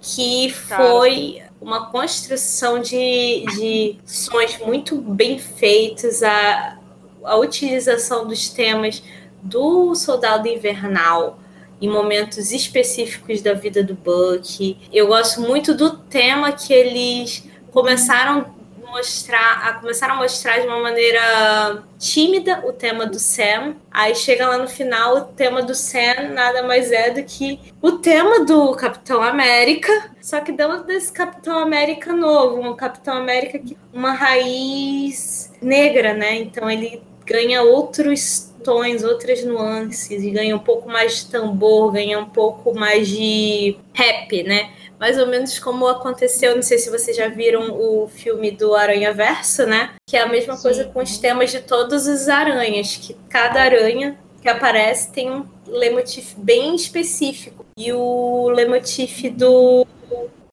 [0.00, 6.78] que foi uma construção de, de sons muito bem feitos, a,
[7.24, 9.02] a utilização dos temas
[9.42, 11.38] do Soldado Invernal
[11.80, 14.78] em momentos específicos da vida do Buck.
[14.92, 18.54] Eu gosto muito do tema que eles começaram
[18.94, 23.74] mostrar, a, começaram a mostrar de uma maneira tímida o tema do Sam.
[23.90, 27.92] Aí chega lá no final, o tema do Sam nada mais é do que o
[27.92, 33.76] tema do Capitão América, só que dentro desse Capitão América novo, um Capitão América que
[33.92, 36.36] uma raiz negra, né?
[36.36, 42.18] Então ele ganha outros tons, outras nuances, e ganha um pouco mais de tambor, ganha
[42.18, 44.72] um pouco mais de rap, né?
[44.98, 49.12] Mais ou menos como aconteceu, não sei se vocês já viram o filme do Aranha
[49.12, 49.90] Verso, né?
[50.08, 50.62] Que é a mesma Sim.
[50.62, 55.44] coisa com os temas de todos os aranhas, que cada aranha que aparece tem um
[55.66, 57.64] leitmotiv bem específico.
[57.76, 59.86] E o leitmotiv do,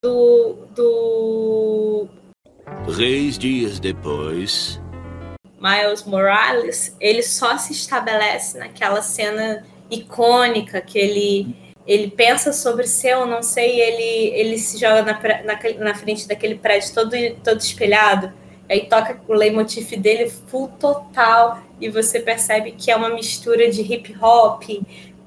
[0.02, 2.08] do, do
[2.96, 4.82] Três dias depois,
[5.62, 11.55] Miles Morales, ele só se estabelece naquela cena icônica que ele
[11.86, 16.28] ele pensa sobre ser ou não sei, ele, ele se joga na, na, na, frente
[16.28, 17.12] daquele prédio todo,
[17.43, 18.32] todo espelhado,
[18.70, 23.82] aí toca o leitmotiv dele full total, e você percebe que é uma mistura de
[23.82, 24.64] hip hop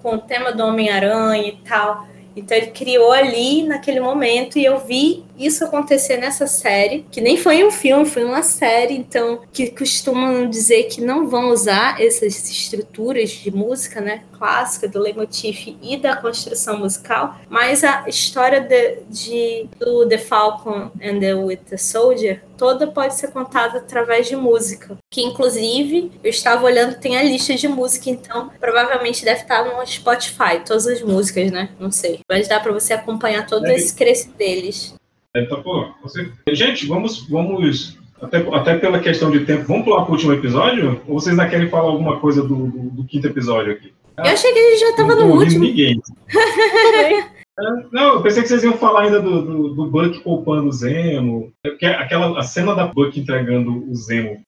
[0.01, 2.07] com o tema do Homem-Aranha e tal.
[2.37, 7.37] Então ele criou ali naquele momento e eu vi isso acontecer nessa série, que nem
[7.37, 12.49] foi um filme, foi uma série, então que costumam dizer que não vão usar essas
[12.51, 19.01] estruturas de música, né, clássica do leitmotiv e da construção musical, mas a história de,
[19.09, 24.97] de do The Falcon and the Winter Soldier toda pode ser contada através de música,
[25.11, 29.85] que inclusive eu estava olhando tem a lista de música, então provavelmente deve estar no
[29.87, 31.71] Spotify, todas as músicas, né?
[31.79, 33.75] Não sei, mas dá para você acompanhar todo é.
[33.75, 34.95] esse crescimento deles.
[35.37, 36.31] É, tá, pô, você...
[36.53, 41.01] Gente, vamos, vamos até, até pela questão de tempo, vamos pular para o último episódio?
[41.09, 43.93] Ou vocês ainda querem falar alguma coisa do, do, do quinto episódio aqui?
[44.19, 45.65] Eu achei que a gente já estava no último.
[45.65, 46.01] ninguém.
[47.57, 47.63] É,
[47.93, 51.53] não, eu pensei que vocês iam falar ainda do, do, do Buck poupando o Zemo.
[51.63, 54.43] Porque aquela, a cena da Buck entregando o Zemo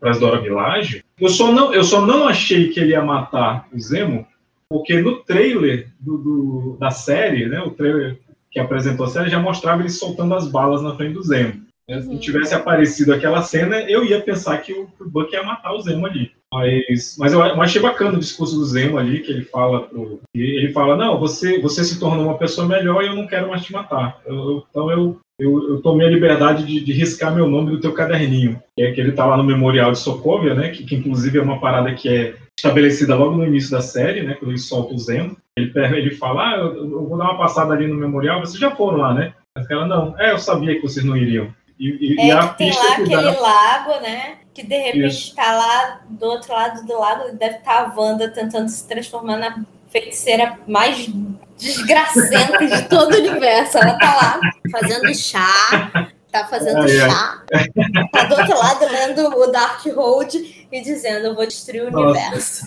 [0.00, 3.68] para as Dora Village, eu só, não, eu só não achei que ele ia matar
[3.70, 4.26] o Zemo,
[4.70, 8.18] porque no trailer do, do, da série, né, o trailer
[8.50, 11.62] que apresentou a série, já mostrava ele soltando as balas na frente do Zemo.
[11.88, 12.02] Uhum.
[12.02, 15.72] Se tivesse aparecido aquela cena, eu ia pensar que o, que o Buck ia matar
[15.72, 16.32] o Zemo ali.
[16.52, 20.20] Mas, mas eu, eu achei bacana o discurso do Zemo ali, que ele fala pro,
[20.34, 23.62] ele fala, não, você, você se tornou uma pessoa melhor e eu não quero mais
[23.62, 24.20] te matar.
[24.26, 27.92] Eu, então eu, eu, eu, tomei a liberdade de, de, riscar meu nome do teu
[27.92, 28.60] caderninho.
[28.76, 30.70] Que é que ele tá lá no Memorial de Sokovia, né?
[30.70, 34.34] Que, que, inclusive é uma parada que é estabelecida logo no início da série, né?
[34.34, 35.36] Quando ele solta o Zemo.
[35.56, 38.70] Ele, ele fala, ah, eu, eu vou dar uma passada ali no Memorial, vocês já
[38.70, 39.32] foram lá, né?
[39.56, 41.52] Mas ela, não, é, eu sabia que vocês não iriam.
[41.78, 44.38] E, e, é e tem lá aquele lago, né?
[44.52, 48.28] Que de repente está lá do outro lado do lago, deve estar tá a Wanda
[48.28, 51.08] tentando se transformar na feiticeira mais
[51.56, 53.78] desgracenta de todo o universo.
[53.78, 54.40] Ela tá lá
[54.70, 57.66] fazendo chá, tá fazendo ai, chá, ai.
[58.12, 62.08] tá do outro lado lendo o Dark Road e dizendo eu vou destruir o Nossa.
[62.08, 62.66] universo.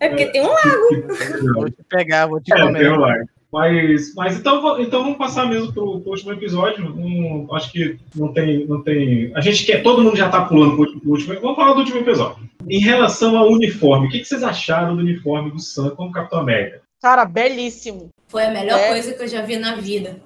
[0.00, 1.54] é porque tem um lago.
[1.54, 2.78] Vou te pegar, vou te é, comer.
[2.78, 3.26] Tem um lago.
[3.52, 6.94] Mas, mas então, então vamos passar mesmo para o último episódio.
[6.94, 9.32] Um, acho que não tem, não tem.
[9.34, 11.40] A gente quer, todo mundo já está pulando para o último.
[11.40, 12.46] Vamos falar do último episódio.
[12.68, 16.40] Em relação ao uniforme, o que, que vocês acharam do uniforme do Sam como Capitão
[16.40, 16.82] América?
[17.00, 18.10] Cara, belíssimo.
[18.36, 18.88] Foi a melhor é.
[18.88, 20.20] coisa que eu já vi na vida.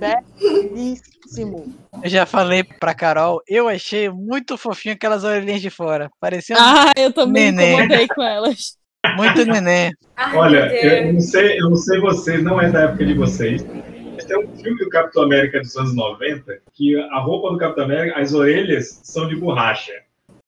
[0.00, 1.74] Belíssimo.
[2.02, 6.10] Eu já falei pra Carol, eu achei muito fofinho aquelas orelhinhas de fora.
[6.18, 7.74] Parecia um Ah, eu também neném.
[7.74, 8.78] incomodei com elas.
[9.14, 9.92] Muito neném.
[10.34, 13.62] Olha, eu não, sei, eu não sei vocês, não é da época de vocês.
[13.62, 18.18] Tem um filme do Capitão América dos anos 90 que a roupa do Capitão América,
[18.18, 19.92] as orelhas são de borracha.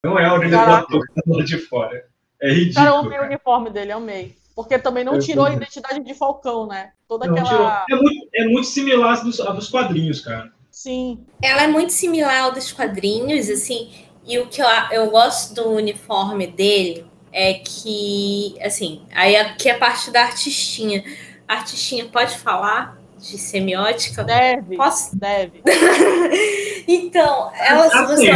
[0.03, 2.05] Não é a orelha do ator de fora.
[2.41, 2.73] É ridículo.
[2.73, 4.35] Cara, eu amei o uniforme dele, amei.
[4.55, 6.91] Porque também não tirou a identidade de Falcão, né?
[7.07, 7.85] Toda não, aquela.
[7.89, 10.51] É muito, é muito similar à dos, quadrinhos, cara.
[10.69, 11.25] Sim.
[11.41, 13.91] Ela é muito similar ao dos quadrinhos, assim.
[14.25, 19.73] E o que eu, eu gosto do uniforme dele é que, assim, aí aqui é
[19.73, 21.03] a parte da artistinha.
[21.47, 24.23] A artistinha pode falar de semiótica?
[24.23, 24.77] Deve.
[24.77, 25.17] Posso?
[25.17, 25.61] Deve.
[26.87, 28.27] então, ela se assim.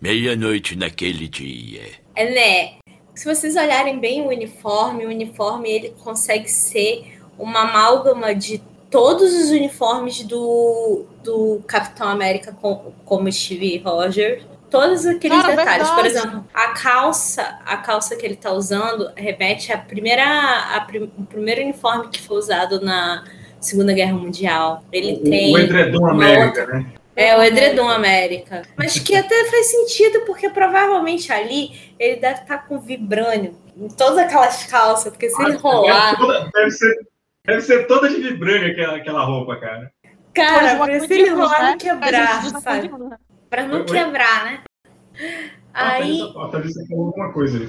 [0.00, 1.82] Meia-noite naquele dia.
[2.14, 2.77] É, né?
[3.18, 9.34] Se vocês olharem bem o uniforme, o uniforme ele consegue ser uma amálgama de todos
[9.34, 15.88] os uniformes do, do Capitão América com, como Steve Rogers todos aqueles Cara, detalhes.
[15.88, 15.94] Verdade.
[15.96, 20.86] Por exemplo, a calça, a calça que ele está usando remete à primeira, a,
[21.18, 23.24] o primeiro uniforme que foi usado na
[23.58, 24.84] Segunda Guerra Mundial.
[24.92, 26.78] Ele o, tem o edredom América, outra...
[26.78, 26.92] né?
[27.18, 28.62] É, o edredom América.
[28.76, 33.88] Mas que até faz sentido, porque provavelmente ali ele deve estar tá com vibrânio em
[33.88, 36.12] todas aquelas calças, porque se ele rolar.
[36.12, 37.08] Deve, toda, deve, ser,
[37.44, 39.92] deve ser toda de vibrânio aquela, aquela roupa, cara.
[40.32, 41.70] Cara, Foi pra se ele rolar né?
[41.72, 42.90] não quebrar, sabe?
[43.50, 43.86] Pra não Oi, oi.
[43.86, 44.60] quebrar, né?
[45.74, 47.68] Aí, A Thalissa falou alguma coisa aí.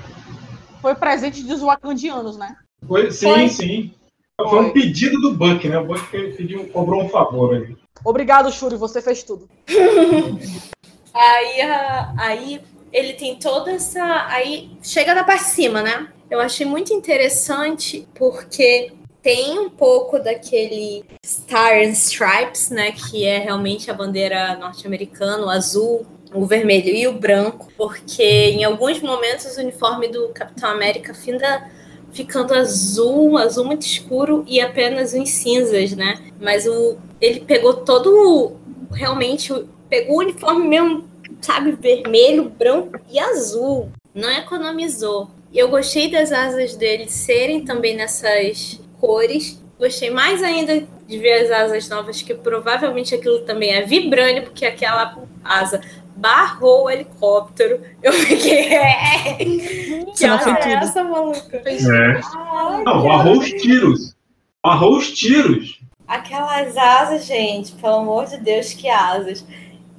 [0.80, 2.56] Foi presente dos wakandianos, né?
[2.88, 3.50] Foi, sim, Foi.
[3.50, 3.94] sim.
[4.40, 5.80] Foi um pedido do Buck, né?
[5.80, 7.76] O Buck pediu, cobrou um favor ali.
[8.04, 9.50] Obrigado, Shuri, você fez tudo.
[11.14, 12.62] aí, a- aí
[12.92, 14.26] ele tem toda essa.
[14.28, 16.08] Aí chega na parte de cima, né?
[16.30, 22.92] Eu achei muito interessante porque tem um pouco daquele Star and Stripes, né?
[22.92, 28.64] Que é realmente a bandeira norte-americana, o azul, o vermelho e o branco, porque em
[28.64, 31.70] alguns momentos o uniforme do Capitão América finda
[32.12, 36.20] ficando azul, um azul muito escuro e apenas uns cinzas, né?
[36.40, 38.56] Mas o ele pegou todo
[38.92, 39.54] realmente
[39.90, 41.10] pegou o uniforme mesmo,
[41.42, 43.92] sabe, vermelho, branco e azul.
[44.14, 45.30] Não economizou.
[45.52, 49.60] E eu gostei das asas dele serem também nessas cores.
[49.80, 54.66] Gostei mais ainda de ver as asas novas, que provavelmente aquilo também é vibrânio, porque
[54.66, 55.82] aquela asa
[56.20, 57.82] barrou o helicóptero.
[58.04, 58.70] Eu fiquei.
[58.80, 59.36] É.
[59.36, 60.84] Que foi é tudo.
[60.84, 61.58] essa, maluca?
[61.58, 62.22] É.
[62.24, 64.16] Ai, Não, que barrou os tiros.
[64.64, 65.80] Barrou os tiros.
[66.08, 69.46] Aquelas asas, gente, pelo amor de Deus, que asas.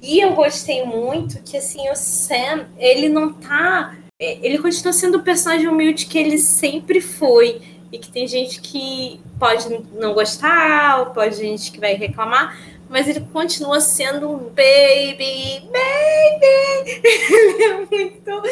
[0.02, 3.96] E eu gostei muito que, assim, o Sam, ele não tá.
[4.18, 7.62] Ele continua sendo o personagem humilde que ele sempre foi.
[7.92, 9.68] E que tem gente que pode
[9.98, 12.56] não gostar, ou pode gente que vai reclamar,
[12.90, 17.00] mas ele continua sendo um baby, baby.
[17.32, 18.42] Ele é muito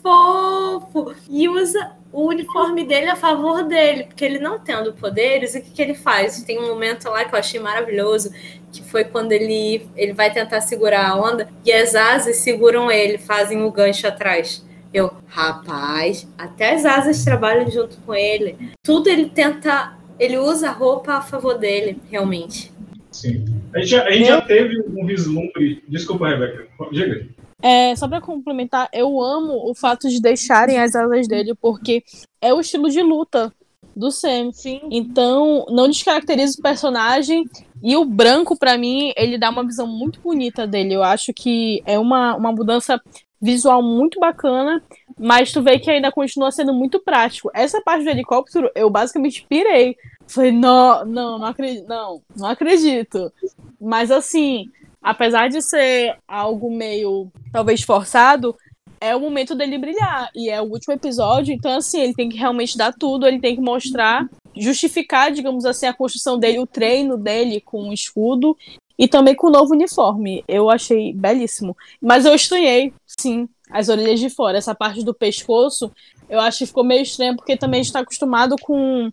[0.00, 1.14] fofo.
[1.28, 5.70] E usa o uniforme dele a favor dele, porque ele não tendo poderes, o que,
[5.70, 6.42] que ele faz?
[6.42, 8.30] Tem um momento lá que eu achei maravilhoso,
[8.70, 13.18] que foi quando ele, ele vai tentar segurar a onda e as asas seguram ele,
[13.18, 14.64] fazem o gancho atrás.
[14.92, 18.72] Eu, rapaz, até as asas trabalham junto com ele.
[18.82, 22.70] Tudo ele tenta, ele usa a roupa a favor dele, realmente.
[23.12, 23.44] Sim.
[23.74, 25.82] A gente, já, a gente já teve um vislumbre.
[25.88, 26.66] Desculpa, Rebeca.
[26.90, 27.28] Diga.
[27.62, 32.02] É, só pra complementar, eu amo o fato de deixarem as asas dele, porque
[32.40, 33.52] é o estilo de luta
[33.94, 34.50] do Sam.
[34.90, 37.44] Então, não descaracteriza o personagem.
[37.82, 40.94] E o branco, pra mim, ele dá uma visão muito bonita dele.
[40.94, 43.00] Eu acho que é uma, uma mudança
[43.40, 44.80] visual muito bacana,
[45.18, 47.50] mas tu vê que ainda continua sendo muito prático.
[47.52, 49.96] Essa parte do helicóptero, eu basicamente pirei.
[50.28, 53.32] Falei, não, não, não acredito, não, não acredito.
[53.80, 54.70] Mas assim,
[55.02, 58.56] apesar de ser algo meio, talvez, forçado,
[59.00, 60.30] é o momento dele brilhar.
[60.34, 63.56] E é o último episódio, então assim, ele tem que realmente dar tudo, ele tem
[63.56, 68.56] que mostrar, justificar, digamos assim, a construção dele, o treino dele com o escudo
[68.96, 70.44] e também com o novo uniforme.
[70.46, 71.76] Eu achei belíssimo.
[72.00, 74.58] Mas eu estranhei, sim, as orelhas de fora.
[74.58, 75.90] Essa parte do pescoço,
[76.28, 79.10] eu acho que ficou meio estranho, porque também a gente tá acostumado com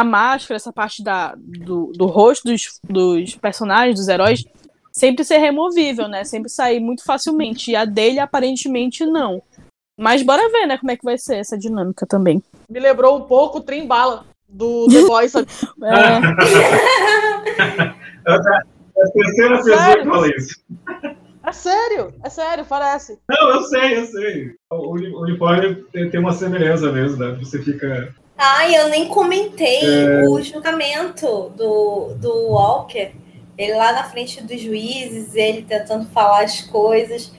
[0.00, 4.44] a máscara, essa parte da, do, do rosto dos, dos personagens, dos heróis,
[4.92, 6.24] sempre ser removível, né?
[6.24, 7.70] Sempre sair muito facilmente.
[7.70, 9.42] E a dele, aparentemente, não.
[9.98, 12.42] Mas bora ver, né, como é que vai ser essa dinâmica também.
[12.68, 15.32] Me lembrou um pouco o Trem Bala do The Boys.
[15.32, 15.46] sabe?
[18.98, 20.02] É a terceira pessoa Sério?
[20.04, 20.56] que fala isso.
[21.44, 23.18] É sério, é sério, parece.
[23.28, 24.54] Não, eu sei, eu sei.
[24.72, 27.36] O uni- o uniforme tem tem uma semelhança mesmo, né?
[27.38, 28.14] Você fica.
[28.38, 30.28] Ai, eu nem comentei É.
[30.28, 33.12] o julgamento do, do Walker.
[33.56, 37.32] Ele lá na frente dos juízes, ele tentando falar as coisas,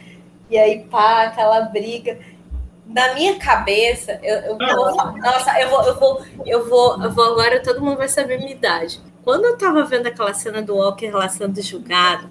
[0.49, 2.17] e aí pá, aquela briga.
[2.87, 5.17] Na minha cabeça, eu, eu vou.
[5.17, 8.37] Nossa, eu vou, eu vou, eu vou, eu vou agora, todo mundo vai saber a
[8.39, 8.99] minha idade.
[9.23, 12.29] Quando eu tava vendo aquela cena do Walker lá sendo julgado,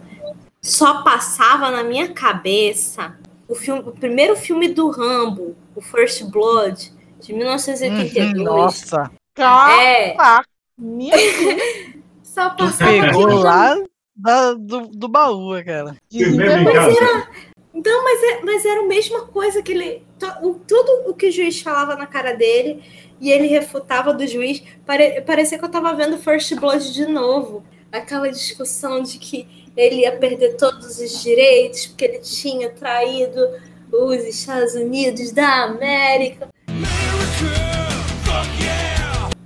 [0.62, 3.14] só passava na minha cabeça
[3.46, 6.92] o, filme, o primeiro filme do Rambo, o First Blood,
[7.26, 8.36] de 1982.
[8.38, 9.10] Uhum, Nossa.
[9.38, 10.16] É.
[10.78, 11.14] Minha
[12.22, 13.38] Só passava pegou aquilo.
[13.42, 13.76] lá
[14.14, 15.96] da- do, do baú, cara.
[16.12, 17.28] Então, mas era,
[17.74, 20.06] então, mas, é- mas era a mesma coisa que ele.
[20.66, 22.82] Tudo o que o juiz falava na cara dele
[23.20, 24.62] e ele refutava do juiz.
[24.86, 27.64] Pare, parecia que eu tava vendo First Blood de novo.
[27.92, 29.46] Aquela discussão de que
[29.76, 33.40] ele ia perder todos os direitos porque ele tinha traído
[33.92, 36.48] os Estados Unidos da América.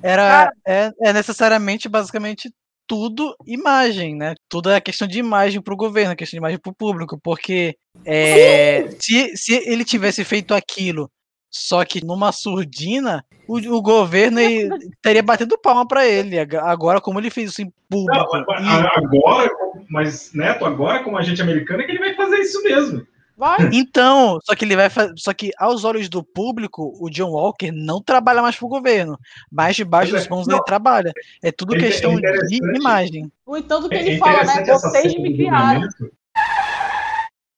[0.03, 2.51] Era é, é necessariamente, basicamente,
[2.87, 4.35] tudo imagem, né?
[4.49, 7.19] Tudo é questão de imagem para o governo, é questão de imagem para o público,
[7.23, 11.11] porque é, se, se ele tivesse feito aquilo,
[11.53, 14.69] só que numa surdina, o, o governo ele
[15.03, 16.39] teria batido palma para ele.
[16.39, 19.51] Ag- Agora, como ele fez isso em público, Não, e- a- agora,
[19.89, 23.07] mas Neto, agora como agente americano é que ele vai fazer isso mesmo.
[23.41, 23.71] Vai.
[23.73, 28.03] Então, só que ele vai só que aos olhos do público, o John Walker não
[28.03, 29.19] trabalha mais pro governo,
[29.51, 30.57] mas debaixo Mas dos é- panos não.
[30.57, 31.11] ele trabalha.
[31.43, 33.33] É tudo É questão é de imagem.
[33.47, 34.63] No entanto, o que É ele fala, né?
[34.67, 35.89] Vocês me criaram.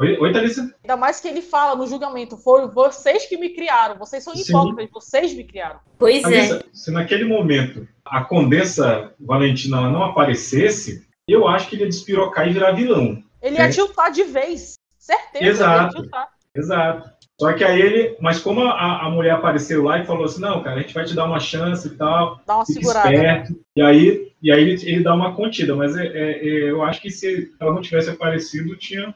[0.00, 0.72] Oi, oi Thalissa?
[0.84, 4.88] Ainda mais que ele fala no julgamento, foi vocês que me criaram, vocês são hipócritas,
[4.92, 5.80] vocês me criaram.
[5.98, 11.88] Pois Thalissa, se naquele momento a Condessa Valentina não aparecesse, eu acho que ele ia
[11.88, 13.22] despirocar e virar vilão.
[13.40, 13.68] Ele ia É.
[13.68, 14.74] tiltar de vez.
[15.02, 15.44] Certeza.
[15.44, 15.96] Exato.
[15.96, 16.28] Ia tiltar.
[16.54, 17.10] Exato.
[17.40, 18.16] Só que aí ele.
[18.20, 21.04] Mas como a, a mulher apareceu lá e falou assim: não, cara, a gente vai
[21.04, 22.40] te dar uma chance e tal.
[22.46, 23.10] Dá uma segurada.
[23.10, 23.16] né?
[23.16, 23.60] esperto.
[23.74, 25.74] E aí, e aí ele, ele dá uma contida.
[25.74, 29.12] Mas é, é- é- eu acho que se ela não tivesse aparecido, tinha,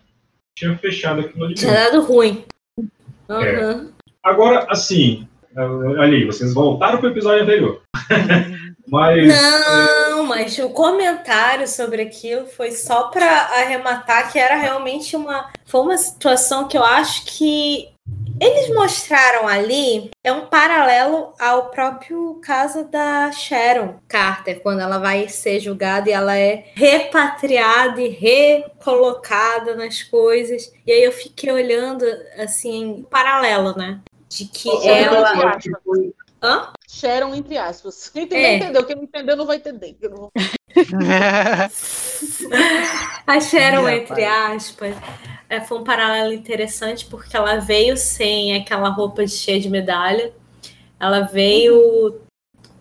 [0.56, 1.54] tinha fechado aquilo ali.
[1.54, 2.44] Tinha dado ruim.
[3.28, 3.32] É.
[3.32, 3.92] Uhum.
[4.24, 7.80] Agora, assim, eh, ali, vocês voltaram pro episódio anterior.
[8.90, 9.28] mas.
[9.28, 10.05] Não,
[10.36, 15.50] mas o comentário sobre aquilo foi só para arrematar que era realmente uma.
[15.64, 17.88] Foi uma situação que eu acho que
[18.38, 25.26] eles mostraram ali é um paralelo ao próprio caso da Sharon Carter, quando ela vai
[25.28, 30.70] ser julgada e ela é repatriada e recolocada nas coisas.
[30.86, 32.04] E aí eu fiquei olhando
[32.36, 34.00] assim, paralelo, né?
[34.28, 35.58] De que o ela.
[36.42, 36.72] Hã?
[36.88, 38.08] Sharon, entre aspas.
[38.08, 38.56] Quem entender, É.
[38.56, 38.84] entendeu.
[38.84, 39.96] Quem não entendeu, não vai entender.
[40.02, 40.30] Não
[43.26, 44.94] A Sharon, entre aspas,
[45.48, 50.32] é, foi um paralelo interessante porque ela veio sem aquela roupa de cheia de medalha.
[51.00, 52.20] Ela veio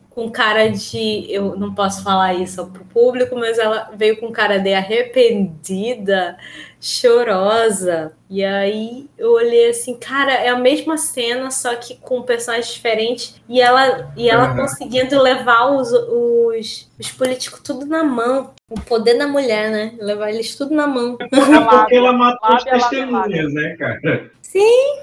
[0.09, 1.25] com cara de.
[1.29, 6.37] Eu não posso falar isso pro público, mas ela veio com cara de arrependida,
[6.85, 8.13] chorosa.
[8.29, 13.41] E aí eu olhei assim, cara, é a mesma cena, só que com personagens diferentes.
[13.49, 14.57] E ela, e ela Uhum.
[14.57, 18.53] conseguindo levar os, os, os políticos tudo na mão.
[18.69, 19.93] O poder da mulher, né?
[19.99, 21.17] Levar eles tudo na mão.
[21.19, 24.31] É porque ela matou as testemunhas, né, cara?
[24.41, 24.99] Sim!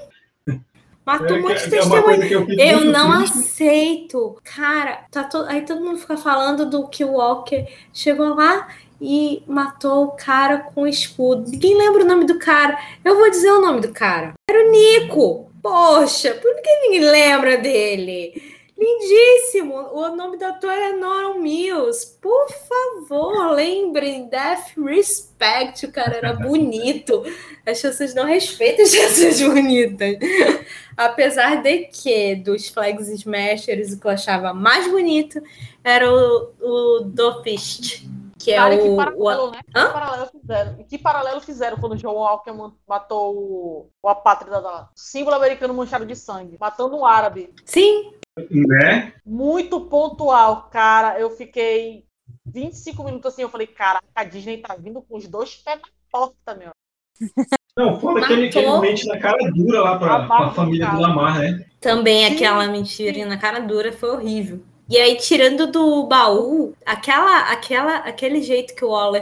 [1.05, 4.37] Matou um É monte de é que eu Eu não aceito.
[4.43, 5.45] Cara, tá to...
[5.47, 8.69] aí todo mundo fica falando do que o Walker chegou lá
[9.01, 11.51] e matou o cara com escudo.
[11.51, 12.77] Ninguém lembra o nome do cara.
[13.03, 14.33] Eu vou dizer o nome do cara.
[14.49, 15.51] Era o Nico.
[15.61, 18.52] Poxa, por que ninguém lembra dele?
[18.83, 19.75] Lindíssimo.
[19.75, 22.17] O nome do ator é Norman Mills.
[22.21, 24.27] Por favor, lembrem.
[24.27, 25.85] Death Respect.
[25.85, 27.23] O cara era bonito.
[27.65, 30.17] As pessoas não respeitam as pessoas bonitas.
[30.97, 35.41] Apesar de que dos Flags Smashers o que eu achava mais bonito
[35.83, 38.05] era o, o Dopist,
[38.37, 39.59] que é Cara, que o, paralelo, o- né?
[39.65, 40.83] Que paralelo fizeram?
[40.87, 45.73] Que paralelo fizeram quando o John Walker ma- matou o, o apátrida da símbolo americano
[45.73, 47.49] manchado de sangue, matando um árabe.
[47.65, 48.13] Sim,
[48.49, 49.13] Né?
[49.25, 51.19] Muito pontual, cara.
[51.19, 52.05] Eu fiquei
[52.45, 55.87] 25 minutos assim, eu falei, caraca, a Disney tá vindo com os dois pés na
[56.11, 56.71] porta, meu.
[57.77, 58.81] Não, foda que ele, que ele Matou.
[58.81, 61.01] mente na cara dura lá pra, A pra família do cara.
[61.01, 61.65] Lamar, né?
[61.79, 64.63] também Sim, aquela mentirinha na cara dura foi horrível.
[64.89, 69.21] E aí, tirando do baú, aquela, aquela, aquele jeito que o Waller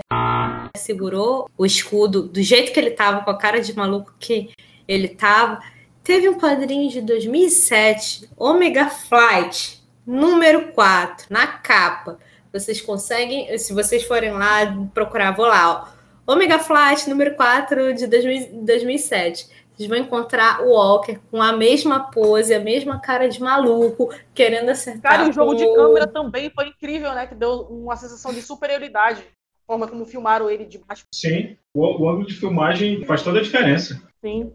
[0.76, 4.52] segurou o escudo, do jeito que ele tava, com a cara de maluco que
[4.88, 5.62] ele tava,
[6.04, 12.18] teve um quadrinho de 2007, Omega Flight, número 4, na capa.
[12.52, 14.60] Vocês conseguem, se vocês forem lá
[14.94, 15.96] procurar, vou lá,
[16.28, 16.34] ó.
[16.34, 19.48] Omega Flight, número 4 de 2000 2007.
[19.74, 24.70] Vocês vão encontrar o Walker com a mesma pose, a mesma cara de maluco, querendo
[24.70, 25.14] acertar.
[25.18, 27.26] Cara, o jogo de o- câmera também foi incrível, né?
[27.26, 29.22] Que deu uma sensação de superioridade.
[29.22, 31.06] A forma como filmaram ele de baixo.
[31.16, 34.00] Sim, o, o ângulo de filmagem faz toda a diferença.
[34.24, 34.52] Sim.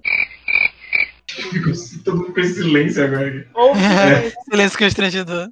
[1.51, 3.47] Ficou assim, todo mundo com esse silêncio agora.
[3.76, 4.32] É.
[4.51, 5.49] Silêncio constrangedor.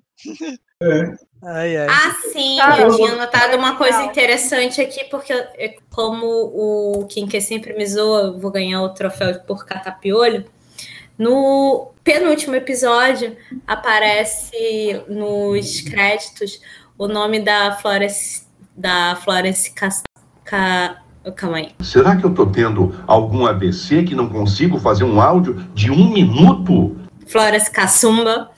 [0.83, 1.15] É.
[1.47, 1.87] Ai, ai.
[1.91, 4.11] Ah, sim, Cara, eu tinha notado uma coisa Legal.
[4.13, 5.35] interessante aqui, porque
[5.91, 10.47] como o Kim que sempre me zoa, eu vou ganhar o troféu por catapiolho.
[11.19, 16.61] No penúltimo episódio, aparece nos créditos
[16.97, 20.03] o nome da Florence, da Florence Cas...
[20.45, 21.04] Ca...
[21.33, 21.71] Calma aí.
[21.81, 26.11] Será que eu tô tendo algum AVC que não consigo fazer um áudio de um
[26.13, 26.97] minuto?
[27.27, 28.51] Florence Kassumba,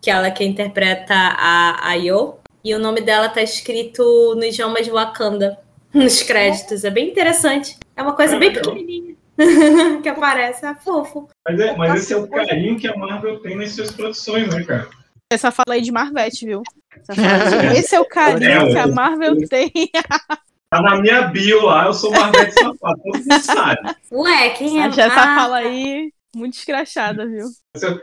[0.00, 2.34] que ela que interpreta a Ayo.
[2.62, 5.58] E o nome dela tá escrito no idioma de Wakanda,
[5.94, 6.84] nos créditos.
[6.84, 7.78] É bem interessante.
[7.96, 8.74] É uma coisa bem legal.
[8.74, 9.16] pequenininha
[10.02, 10.66] que aparece.
[10.66, 11.26] É fofo.
[11.48, 14.62] Mas, é, mas esse é o carinho que a Marvel tem nas suas produções, né,
[14.64, 14.88] cara?
[15.32, 16.62] Essa fala aí de Marvete, viu?
[16.94, 19.72] Essa fala de- Esse é o carinho É, que a o- Marvel tem.
[20.70, 23.94] Tá na minha bio lá, eu sou Marvete Safado, todo mundo sabe.
[24.12, 24.84] Ué, quem é?
[24.84, 27.46] Acho essa Ah, fala aí muito escrachada, viu?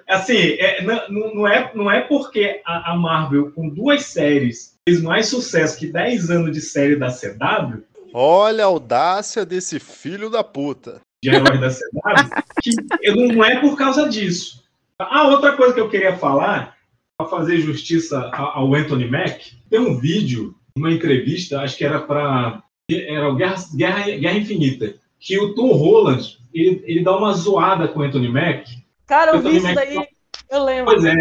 [0.06, 5.02] Assim, é, não, não é, não é porque a, a Marvel, com duas séries, fez
[5.02, 10.44] mais sucesso que 10 anos de série da CW, Olha a audácia desse filho da
[10.44, 11.00] puta.
[11.24, 14.62] de heróis da CW, que eu- não é por causa disso.
[15.00, 16.76] Ah, outra coisa que eu queria falar,
[17.18, 22.00] para fazer justiça a- ao Anthony Mack, tem um vídeo, uma entrevista, acho que era
[22.00, 27.34] para era o Guerra, Guerra, Guerra Infinita, que o Tom Holland ele, ele dá uma
[27.34, 28.66] zoada com o Anthony Mack.
[29.06, 30.08] Cara, eu vi isso daí,
[30.50, 30.86] eu lembro.
[30.86, 31.14] Pois é,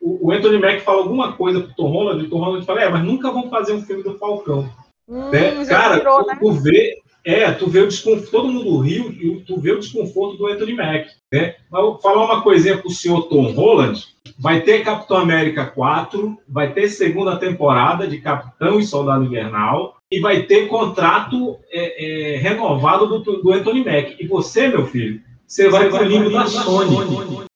[0.00, 2.82] o, o Anthony Mack fala alguma coisa pro Tom Holland, e o Tom Holland fala,
[2.82, 4.68] é, mas nunca vão fazer um filme do Falcão.
[5.08, 5.64] Hum, né?
[5.66, 6.36] Cara, virou, né?
[6.40, 10.36] tu vê, é, tu vê o desconforto, todo mundo riu, e tu vê o desconforto
[10.36, 11.54] do Anthony Mack, né?
[11.70, 14.02] Mas vou falar uma coisinha pro senhor Tom Holland,
[14.38, 20.18] vai ter Capitão América 4, vai ter segunda temporada de Capitão e Soldado Invernal, e
[20.20, 24.16] vai ter contrato é, é, renovado do, do Anthony Mack.
[24.18, 26.96] E você, meu filho, você vai pro limbo da Sony.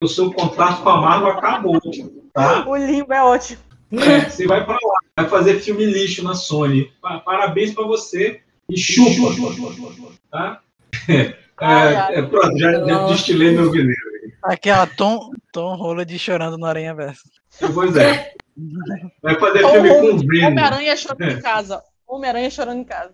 [0.03, 1.81] O seu contrato com a Marvel acabou,
[2.33, 2.65] tá?
[2.69, 3.59] O limbo é ótimo.
[3.93, 6.91] É, você vai para lá, vai fazer filme lixo na Sony.
[7.01, 8.41] Pa- Parabéns para você
[8.71, 9.35] e chupa,
[10.31, 10.61] tá?
[11.09, 12.15] É, ai.
[12.17, 13.95] é, pronto, já, já destilei meu veneno.
[14.43, 17.23] Aquela Tom, Tom Holland chorando no Aranha Verso.
[17.73, 18.33] Pois é.
[19.23, 20.47] Vai fazer Ou- filme com ou- Venom.
[20.49, 21.33] Homem-Aranha chorando É.
[21.33, 21.83] em casa.
[22.07, 23.13] Homem-Aranha chorando em casa.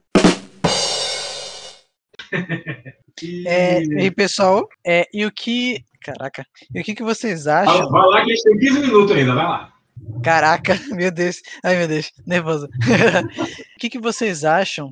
[3.46, 5.84] É, e pessoal, é, e o que.
[6.02, 6.42] Caraca,
[6.74, 7.90] e o que, que vocês acham?
[7.90, 9.72] Vai, vai lá que a gente tem 15 minutos ainda, vai lá.
[10.22, 11.40] Caraca, meu Deus.
[11.64, 12.66] Ai, meu Deus, nervoso.
[13.76, 14.90] o que, que vocês acham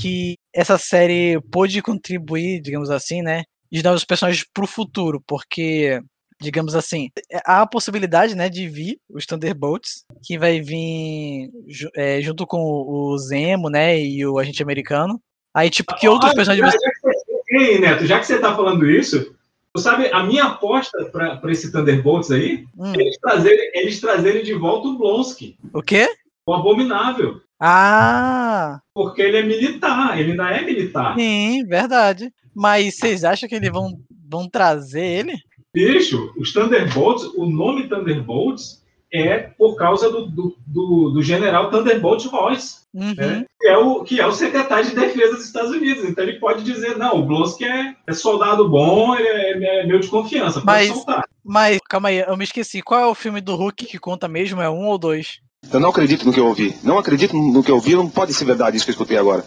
[0.00, 3.44] que essa série pôde contribuir, digamos assim, né?
[3.70, 6.00] De dar os personagens pro futuro, porque,
[6.40, 7.08] digamos assim,
[7.44, 11.50] há a possibilidade, né, de vir os Thunderbolts, que vai vir
[11.96, 15.20] é, junto com o Zemo, né, e o agente americano.
[15.54, 16.72] Aí, tipo, que outros personagens.
[16.72, 19.35] já, já que você- Ei, Neto, já que você tá falando isso,
[19.78, 22.92] sabe, a minha aposta para esse Thunderbolts aí Hum.
[22.94, 26.08] é eles trazerem, eles trazerem de volta o Blonsky, O quê?
[26.46, 27.40] o Abominável.
[27.58, 28.80] Ah!
[28.94, 31.14] Porque ele é militar, ele ainda é militar.
[31.16, 32.30] Sim, verdade.
[32.54, 33.92] Mas vocês acham que eles vão,
[34.30, 35.34] vão trazer ele?
[35.74, 42.24] Bicho, os Thunderbolts, o nome Thunderbolts é por causa do, do, do, do general Thunderbolt
[42.26, 43.14] Ross, Uhum.
[43.14, 43.44] né?
[43.60, 46.02] que, é o, que é o secretário de defesa dos Estados Unidos.
[46.04, 49.98] Então ele pode dizer, não, o Blonsky é, é soldado bom, ele é, é meu
[50.00, 51.24] de confiança, pode Mas, soltar.
[51.44, 52.80] mas, calma aí, eu me esqueci.
[52.80, 54.62] Qual é o filme do Hulk que conta mesmo?
[54.62, 55.40] É um ou dois?
[55.70, 56.74] Eu não acredito no que eu ouvi.
[56.82, 59.44] Não acredito no que eu ouvi, não pode ser verdade isso que eu escutei agora.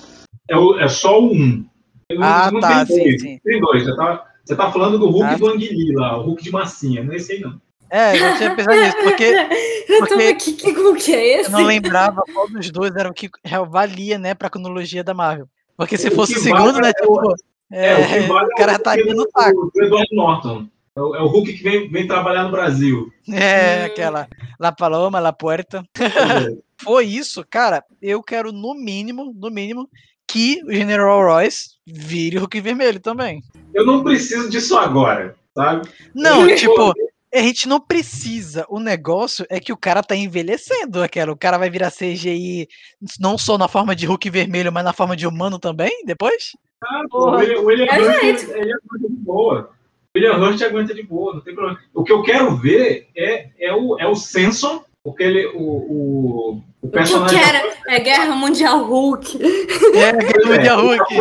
[0.48, 1.66] É, o- é só o um.
[2.12, 3.22] Não- Ah, não tá, tem sim, dois.
[3.22, 3.40] sim.
[3.44, 3.84] Tem dois.
[3.84, 7.04] Você tá, você tá falando do Hulk Ah, do Anguili lá, o Hulk de massinha,
[7.04, 7.60] não é esse aí não.
[7.92, 9.24] É, eu já tinha pensado nisso, porque
[9.90, 11.52] Eu Porque- aqui, que Hulk é esse?
[11.52, 15.14] eu não lembrava qual dos dois era o que real- valia, né, pra cronologia da
[15.16, 15.48] Marvel.
[15.76, 17.36] Porque se O fosse o segundo, vale né, é o- tipo,
[17.72, 19.72] É, o é, vale o cara é o estaria Hulk no saco.
[19.74, 20.68] do Edward Norton.
[20.96, 23.12] É o, é o Hulk que vem, vem trabalhar no Brasil.
[23.32, 24.28] É, aquela
[24.60, 25.84] La Paloma, La Puerta.
[26.82, 27.84] Foi isso, cara.
[28.02, 29.90] Eu quero, no mínimo, no mínimo,
[30.28, 33.42] que o General Royce vire o Hulk Vermelho também.
[33.74, 35.88] Eu não preciso disso agora, sabe?
[36.14, 36.94] Não, Eu- tipo,
[37.34, 38.66] a gente não precisa.
[38.70, 41.32] O negócio é que o cara tá envelhecendo aquela.
[41.32, 42.68] O cara vai virar CGI
[43.20, 46.56] não só na forma de Hulk vermelho, mas na forma de humano também, depois?
[46.84, 48.44] Ah, pô, o William, o William É, Hurt, gente.
[48.52, 49.72] ele, ele aguenta de boa.
[50.16, 51.80] O William Hurt aguenta de boa, não tem problema.
[51.94, 56.52] O que eu quero ver é, é, o, é o Samson, porque ele, o, o,
[56.82, 57.40] o O personagem.
[57.40, 59.40] quero é Guerra Mundial Hulk.
[59.96, 61.16] É, Guerra Mundial Hulk.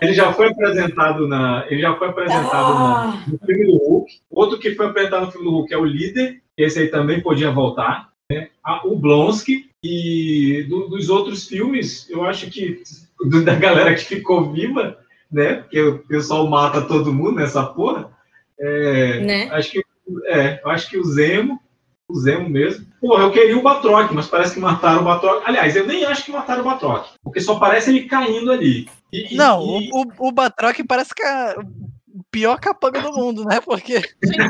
[0.00, 1.64] Ele já foi apresentado na.
[1.70, 3.22] Ele já foi apresentado Ah.
[3.26, 4.12] na- no filme do Hulk.
[4.30, 6.40] Outro que foi apresentado no filme do Hulk é o líder.
[6.56, 8.08] Esse aí também podia voltar.
[8.30, 8.48] Né?
[8.84, 9.66] O Blonsky.
[9.84, 12.82] E do- dos outros filmes, eu acho que
[13.30, 14.98] do- da galera que ficou viva,
[15.30, 15.54] né?
[15.56, 18.10] Porque o pessoal mata todo mundo nessa porra.
[18.58, 19.48] É, Né?
[19.52, 19.82] Acho que
[20.26, 21.60] é, eu acho que o Zemo,
[22.08, 22.84] o Zemo mesmo.
[23.06, 25.42] Porra, eu queria o Batroc, mas parece que mataram o Batroc.
[25.46, 28.88] Aliás, eu nem acho que mataram o Batroc, porque só parece ele caindo ali.
[29.12, 33.60] E- Não, e- o, o, Batroc parece que é o pior capanga do mundo, né?
[33.60, 34.02] Porque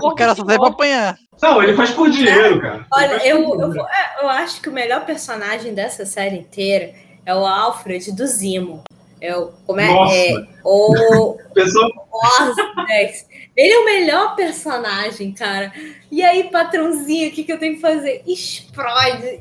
[0.02, 1.18] o cara só serve pra apanhar.
[1.42, 2.86] Não, ele faz por dinheiro, cara.
[2.90, 6.94] Olha, eu, eu, é, eu acho que o melhor personagem dessa série inteira
[7.26, 8.82] é o Alfred do Zimo.
[9.20, 9.86] É o, como é?
[9.92, 10.14] Nossa.
[10.14, 11.36] é o
[12.86, 13.26] Dex.
[13.56, 15.72] Ele é o melhor personagem, cara.
[16.12, 18.22] E aí, patrãozinho, o que, que eu tenho que fazer?
[18.26, 19.40] Explode.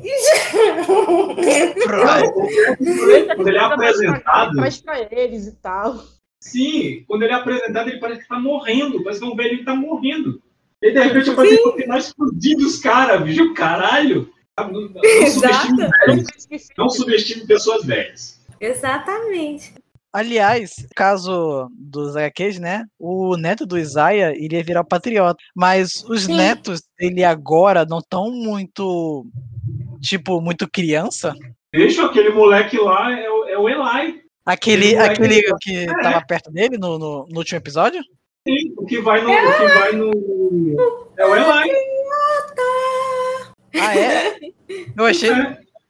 [3.35, 6.03] quando ele é apresentado, Faz pra eles e tal.
[6.39, 9.03] sim, quando ele é apresentado, ele parece que tá morrendo.
[9.03, 10.41] Parece que é um velho que tá morrendo.
[10.81, 14.29] E de repente aparece no final explodindo os caras, bicho, caralho.
[14.57, 14.89] Não, não
[15.29, 15.91] subestime Exato.
[16.07, 16.27] velhos.
[16.77, 18.34] Não subestime pessoas velhas.
[18.59, 19.73] Exatamente.
[20.13, 22.85] Aliás, no caso dos HQs, né?
[22.97, 25.37] O neto do Isaiah iria virar patriota.
[25.53, 26.37] Mas os Sim.
[26.37, 29.25] netos dele agora não estão muito.
[30.01, 31.33] Tipo, muito criança.
[31.73, 34.21] Deixa aquele moleque lá, é o, é o Eli.
[34.45, 36.01] Aquele, Aquele aquele que- É.
[36.01, 38.01] tava perto dele no, no, no último episódio?
[38.47, 39.31] Sim, o que vai no.
[39.31, 40.11] O que vai no.
[41.17, 41.71] É o Eli.
[43.81, 44.37] Ah, é?
[44.95, 45.29] Eu achei.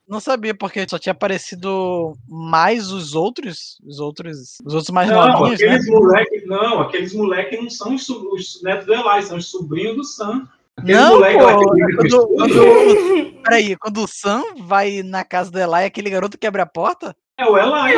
[0.08, 3.78] Não sabia, porque só tinha aparecido mais os outros.
[3.84, 4.58] Os outros.
[4.64, 5.68] Os outros mais Não, novinhos, né?
[5.68, 9.96] aqueles moleques, não, aqueles moleques não são os, os netos do Eli, são os sobrinhos
[9.96, 10.48] do Sam.
[10.78, 11.46] Aqueles Não, moleque pô.
[11.46, 16.68] Quando, quando, peraí, quando o Sam vai na casa do Eli, aquele garoto quebra a
[16.68, 17.16] porta?
[17.40, 17.96] É o Eli.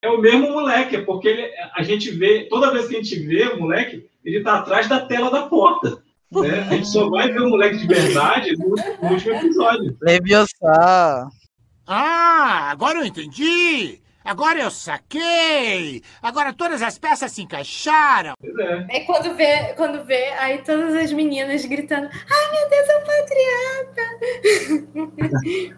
[0.00, 3.18] É o mesmo moleque, é porque ele- a gente vê, toda vez que a gente
[3.26, 6.00] vê o moleque, ele tá atrás da tela da porta.
[6.32, 6.60] Né?
[6.60, 9.96] A gente só vai ver o moleque de verdade no, no último episódio.
[10.00, 11.28] Leviosa.
[11.86, 14.00] Ah, agora eu entendi!
[14.28, 16.02] Agora eu saquei!
[16.20, 18.34] Agora todas as peças se encaixaram!
[18.90, 23.04] É quando vê, quando vê, aí todas as meninas gritando: Ai meu Deus, é um
[23.06, 24.02] patriarca!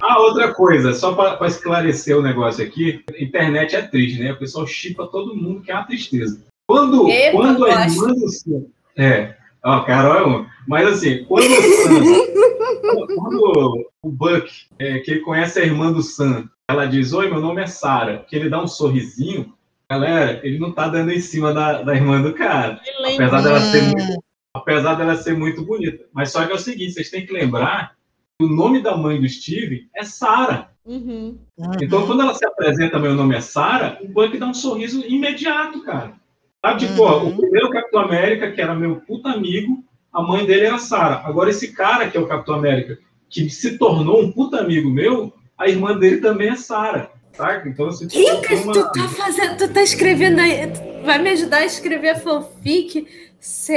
[0.03, 4.33] Ah, outra coisa, só para esclarecer o negócio aqui, a internet é triste, né?
[4.33, 6.43] O pessoal chipa todo mundo, que é uma tristeza.
[6.67, 8.65] Quando, Eu quando a irmã do Sam.
[8.97, 10.47] É, ó, Carol é um.
[10.67, 13.15] Mas assim, quando o Sam.
[13.15, 17.41] quando o Buck, é, que ele conhece a irmã do Sam, ela diz: Oi, meu
[17.41, 19.53] nome é Sarah, que ele dá um sorrisinho,
[19.91, 22.81] galera, ele não tá dando em cima da, da irmã do cara.
[23.15, 24.25] Apesar dela, ser muito,
[24.55, 26.05] apesar dela ser muito bonita.
[26.13, 27.97] Mas só que é o seguinte: vocês têm que lembrar
[28.39, 30.71] que o nome da mãe do Steve é Sarah.
[30.85, 31.39] Uhum.
[31.81, 35.83] Então, quando ela se apresenta, meu nome é Sarah, o Buck dá um sorriso imediato,
[35.83, 36.20] cara.
[36.65, 39.83] Sabe, tipo, ó, o primeiro Capitão América, que era meu puta amigo,
[40.13, 41.23] a mãe dele era Sarah.
[41.25, 42.99] Agora, esse cara que é o Capitão América,
[43.31, 47.11] que se tornou um puta amigo meu, a irmã dele também é Sarah.
[47.33, 47.67] Saca?
[47.69, 50.67] Então, assim, tipo, Lucas, uma- tu tá fazendo, tu tá escrevendo aí,
[51.05, 53.07] vai me ajudar a escrever fanfic?
[53.41, 53.75] Sam,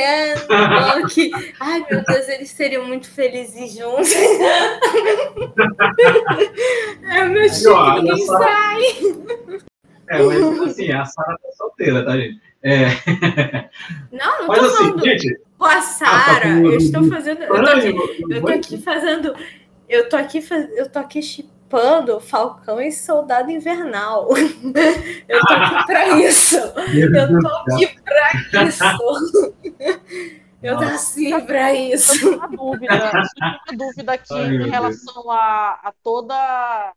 [0.50, 1.32] Buck.
[1.62, 4.12] Ai meu Deus, eles seriam muito felizes juntos.
[7.04, 8.38] é meu que nem só.
[8.38, 8.82] sai.
[10.10, 12.42] É, mas assim, a Sarah tá solteira, tá, gente?
[12.64, 13.70] É.
[14.12, 15.40] Não, não tô assim, falando gente.
[15.58, 16.42] com a Sara.
[16.42, 17.44] falando eu estou do- fazendo.
[17.44, 17.96] Eu tô aqui,
[18.30, 19.36] eu tô aqui fazendo.
[19.90, 24.30] Eu tô aqui, faz- eu tô aqui chipando Falcão e Soldado Invernal.
[25.28, 26.56] Eu tô aqui pra isso.
[26.58, 29.54] Eu tô aqui pra isso.
[30.64, 32.36] Eu tô assim pra isso.
[32.38, 33.12] Uma dúvida,
[33.42, 36.94] uma dúvida aqui Ai, em relação a, a toda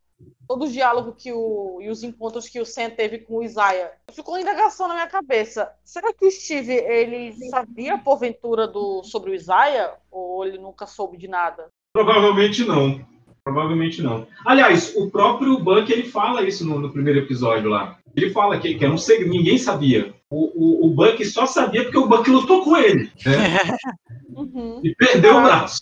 [0.47, 3.93] todo o diálogo que o, e os encontros que o Sam teve com o Isaiah.
[4.13, 5.71] Ficou uma indagação na minha cabeça.
[5.85, 11.17] Será que o Steve ele sabia porventura do sobre o Isaiah ou ele nunca soube
[11.17, 11.69] de nada?
[11.93, 13.05] Provavelmente não.
[13.45, 14.27] Provavelmente não.
[14.45, 17.97] Aliás, o próprio Buck ele fala isso no, no primeiro episódio lá.
[18.17, 20.13] Ele fala que, que era um segredo, ninguém sabia.
[20.29, 23.11] O, o, o Buck só sabia porque o Buck lutou com ele.
[23.25, 23.79] Né?
[24.37, 24.83] Uhum.
[24.85, 25.81] E perdeu o braço.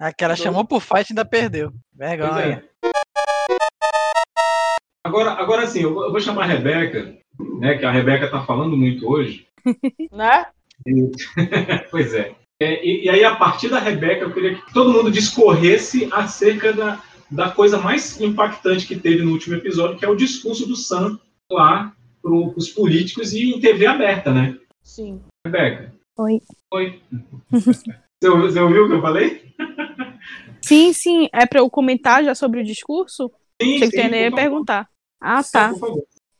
[0.00, 1.70] Aquela chamou por fight e ainda perdeu.
[1.70, 2.64] Pois Vergonha.
[2.84, 3.57] é.
[5.04, 7.16] Agora, agora sim, eu vou, chamar a Rebeca,
[7.58, 7.78] né?
[7.78, 9.46] Que a Rebeca tá falando muito hoje.
[10.12, 10.46] Né?
[11.90, 12.34] Pois é.
[12.60, 16.72] É, e, e aí, a partir da Rebeca, eu queria que todo mundo discorresse acerca
[16.72, 20.76] da, da coisa mais impactante que teve no último episódio, que é o discurso do
[20.76, 21.18] Sam
[21.50, 21.92] lá
[22.22, 24.56] para os políticos e em TV aberta, né?
[24.82, 25.20] Sim.
[25.46, 25.94] Rebeca.
[26.18, 26.40] Oi.
[26.72, 27.00] Oi.
[28.20, 29.42] Você, ouviu- você ouviu o que eu falei?
[30.60, 31.28] Sim, sim.
[31.32, 33.30] É pra eu comentar já sobre o discurso?
[33.60, 34.34] Sim, Achei que sim, tu ia por favor.
[34.36, 34.88] perguntar.
[35.20, 35.72] Ah, tá.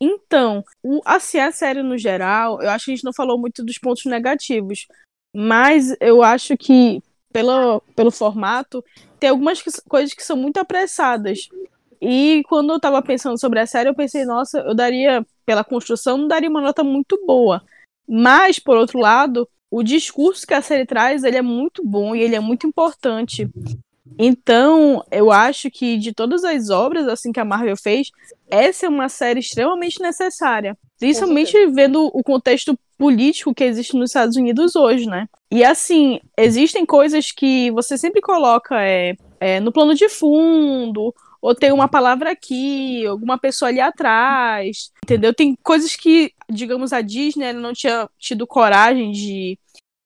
[0.01, 3.65] Então, o, assim, a série no geral, eu acho que a gente não falou muito
[3.65, 4.87] dos pontos negativos.
[5.35, 8.83] Mas eu acho que, pelo, pelo formato,
[9.19, 11.49] tem algumas que- coisas que são muito apressadas.
[12.01, 16.17] E quando eu tava pensando sobre a série, eu pensei, nossa, eu daria, pela construção,
[16.17, 17.63] não daria uma nota muito boa.
[18.09, 22.21] Mas, por outro lado, o discurso que a série traz, ele é muito bom e
[22.23, 23.51] ele é muito importante.
[24.19, 28.11] Então, eu acho que de todas as obras assim que a Marvel fez,
[28.51, 30.77] essa é uma série extremamente necessária.
[30.99, 35.29] Principalmente vendo o contexto político que existe nos Estados Unidos hoje, né?
[35.51, 41.55] E assim, existem coisas que você sempre coloca é, é, no plano de fundo, ou
[41.55, 45.33] tem uma palavra aqui, alguma pessoa ali atrás, entendeu?
[45.33, 49.57] Tem coisas que, digamos, a Disney não tinha tido coragem de,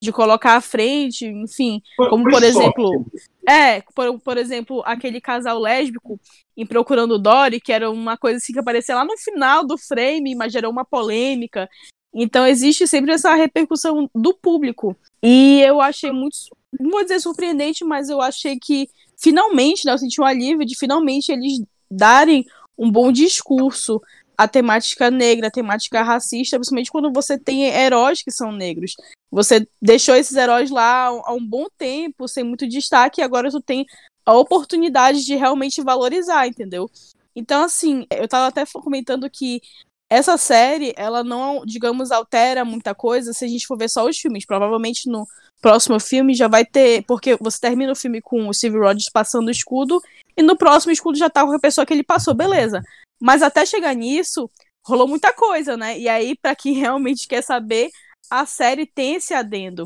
[0.03, 3.05] de colocar à frente, enfim, como por exemplo,
[3.47, 6.19] é, por, por exemplo, aquele casal lésbico
[6.57, 10.35] em Procurando Dory, que era uma coisa assim que aparecia lá no final do frame,
[10.35, 11.69] mas gerou uma polêmica.
[12.13, 14.93] Então existe sempre essa repercussão do público.
[15.23, 16.35] E eu achei muito,
[16.77, 20.77] não vou dizer surpreendente, mas eu achei que finalmente, né, eu senti um alívio de
[20.77, 22.45] finalmente eles darem
[22.77, 24.01] um bom discurso
[24.43, 28.95] à temática negra, à temática racista, principalmente quando você tem heróis que são negros.
[29.31, 33.61] Você deixou esses heróis lá há um bom tempo, sem muito destaque, e agora tu
[33.61, 33.85] tem
[34.25, 36.89] a oportunidade de realmente valorizar, entendeu?
[37.35, 39.61] Então, assim, eu tava até comentando que
[40.09, 44.17] essa série, ela não, digamos, altera muita coisa se a gente for ver só os
[44.19, 44.45] filmes.
[44.45, 45.27] Provavelmente no
[45.59, 47.03] próximo filme já vai ter.
[47.07, 49.99] Porque você termina o filme com o Steve Rogers passando o escudo,
[50.37, 52.83] e no próximo escudo já tá com a pessoa que ele passou, beleza.
[53.23, 54.51] Mas até chegar nisso,
[54.85, 55.97] rolou muita coisa, né?
[55.97, 57.89] E aí, para quem realmente quer saber,
[58.29, 59.85] a série tem esse adendo.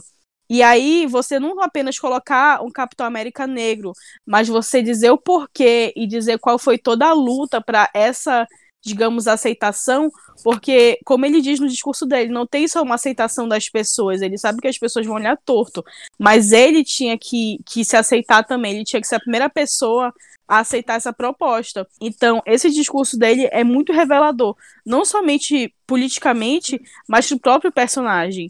[0.49, 3.91] E aí, você não apenas colocar um Capitão América negro,
[4.25, 8.47] mas você dizer o porquê e dizer qual foi toda a luta para essa,
[8.83, 10.09] digamos, aceitação,
[10.43, 14.37] porque, como ele diz no discurso dele, não tem só uma aceitação das pessoas, ele
[14.37, 15.83] sabe que as pessoas vão olhar torto,
[16.17, 20.11] mas ele tinha que, que se aceitar também, ele tinha que ser a primeira pessoa
[20.47, 21.87] a aceitar essa proposta.
[22.01, 24.55] Então, esse discurso dele é muito revelador,
[24.85, 28.49] não somente politicamente, mas pro próprio personagem.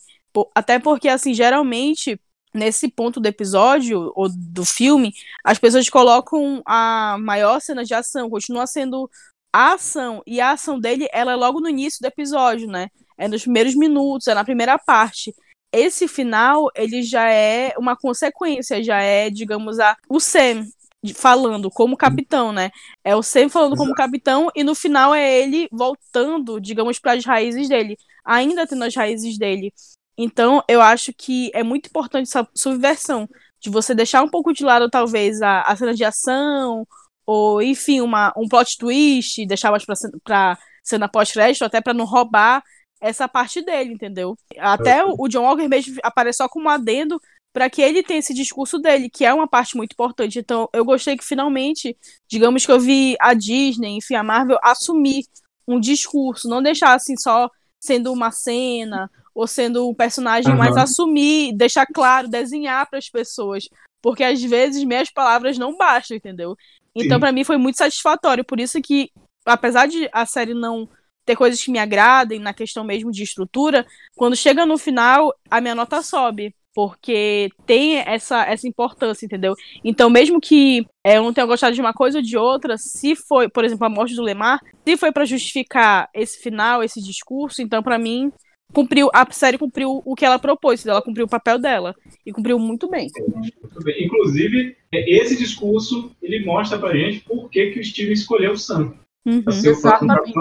[0.54, 2.20] Até porque, assim, geralmente,
[2.54, 5.14] nesse ponto do episódio ou do filme,
[5.44, 9.10] as pessoas colocam a maior cena de ação, continua sendo
[9.52, 10.22] a ação.
[10.28, 12.90] E a ação dele, ela é logo no início do episódio, né?
[13.18, 15.34] É nos primeiros minutos, é na primeira parte.
[15.72, 20.66] Esse final, ele já é uma consequência, já é, digamos, a, o Sam
[21.14, 22.72] falando como capitão, né?
[23.04, 23.84] É o Sam falando Exato.
[23.84, 28.84] como capitão e no final é ele voltando, digamos, para as raízes dele, ainda tendo
[28.84, 29.72] as raízes dele.
[30.18, 33.30] Então, eu acho que é muito importante essa subversão,
[33.60, 36.88] de você deixar um pouco de lado, talvez, a, a cena de ação,
[37.26, 42.64] ou, enfim, uma, um plot twist, deixar mais pra cena pós-crédito, até para não roubar
[43.00, 44.36] essa parte dele, entendeu?
[44.58, 47.20] Até o, o John Walker mesmo aparece só como um adendo
[47.58, 50.38] para que ele tenha esse discurso dele, que é uma parte muito importante.
[50.38, 51.98] Então, eu gostei que finalmente,
[52.30, 55.24] digamos que eu vi a Disney, enfim, a Marvel assumir
[55.68, 60.58] um discurso, não deixar assim só sendo uma cena ou sendo um personagem, uhum.
[60.60, 63.68] mas assumir, deixar claro, desenhar para as pessoas.
[64.04, 66.56] Porque às vezes minhas palavras não bastam, entendeu?
[66.94, 68.46] Então, para mim, foi muito satisfatório.
[68.46, 69.10] Por isso que,
[69.44, 70.88] apesar de a série não
[71.26, 73.84] ter coisas que me agradem na questão mesmo de estrutura,
[74.16, 76.54] quando chega no final, a minha nota sobe.
[76.78, 79.56] Porque tem essa, essa importância, entendeu?
[79.84, 83.16] Então, mesmo que é, eu não tenha gostado de uma coisa ou de outra, se
[83.16, 87.64] foi, por exemplo, a morte do Lemar, se foi para justificar esse final, esse discurso,
[87.64, 88.32] então, para mim,
[88.72, 92.60] cumpriu, a série cumpriu o que ela propôs, ela cumpriu o papel dela e cumpriu
[92.60, 93.08] muito bem.
[93.28, 94.06] Muito bem.
[94.06, 98.58] Inclusive, é, esse discurso ele mostra pra gente por que, que o Steven escolheu o
[98.58, 98.94] Sam.
[99.26, 99.44] Uhum.
[99.48, 100.32] Exatamente.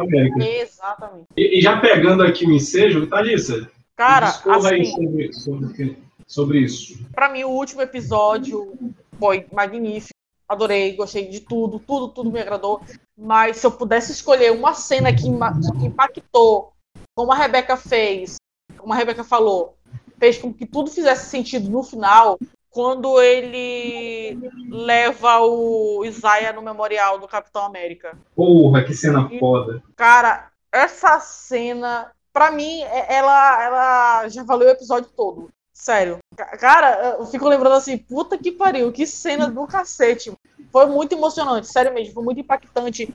[0.61, 1.29] Exatamente.
[1.35, 6.99] E, e, já pegando aqui o ensejo, Thalissa, Cara, assim, aí sobre, sobre, sobre isso.
[7.13, 8.73] Pra mim, o último episódio
[9.19, 10.15] foi magnífico.
[10.49, 12.81] Adorei, gostei de tudo, tudo, tudo me agradou.
[13.17, 16.73] Mas se eu pudesse escolher uma cena que, que impactou
[17.15, 18.37] como a Rebeca fez,
[18.77, 19.77] como a Rebeca falou,
[20.19, 22.39] fez com que tudo fizesse sentido no final,
[22.71, 24.39] quando ele
[24.69, 28.17] leva o Isaiah no memorial do Capitão América.
[28.35, 29.83] Porra, que cena e, foda.
[29.97, 35.49] Cara, essa cena, pra mim, é, ela, ela já valeu o episódio todo.
[35.77, 36.19] Sério.
[36.59, 40.33] Cara, eu fico lembrando assim, puta que pariu, que cena do cacete.
[40.73, 43.15] Foi muito emocionante, sério mesmo, foi muito impactante.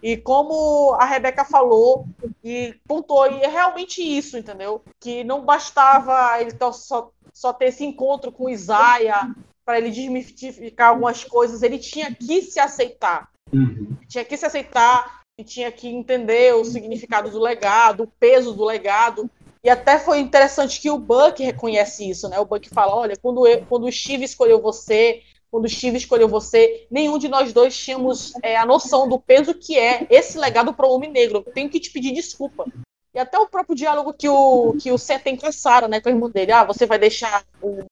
[0.00, 2.06] E como a Rebeca falou
[2.42, 4.80] e pontuou, e é realmente isso, entendeu?
[5.00, 9.34] Que não bastava ele só, só ter esse encontro com Isaia
[9.64, 13.28] para ele desmistificar algumas coisas, ele tinha que se aceitar.
[13.52, 13.96] Uhum.
[14.06, 18.64] Tinha que se aceitar e tinha que entender o significado do legado, o peso do
[18.64, 19.28] legado.
[19.62, 22.38] E até foi interessante que o Buck reconhece isso, né?
[22.38, 26.28] O Buck fala: olha, quando, eu, quando o Steve escolheu você, quando o Steve escolheu
[26.28, 30.72] você, nenhum de nós dois tínhamos é, a noção do peso que é esse legado
[30.74, 31.42] para o homem negro.
[31.54, 32.66] tenho que te pedir desculpa.
[33.14, 36.00] E até o próprio diálogo que o, que o Sam tem com a Sarah, né,
[36.00, 36.52] com o irmão dele.
[36.52, 37.84] Ah, você vai deixar o,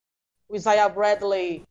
[0.48, 1.64] o Isaiah Bradley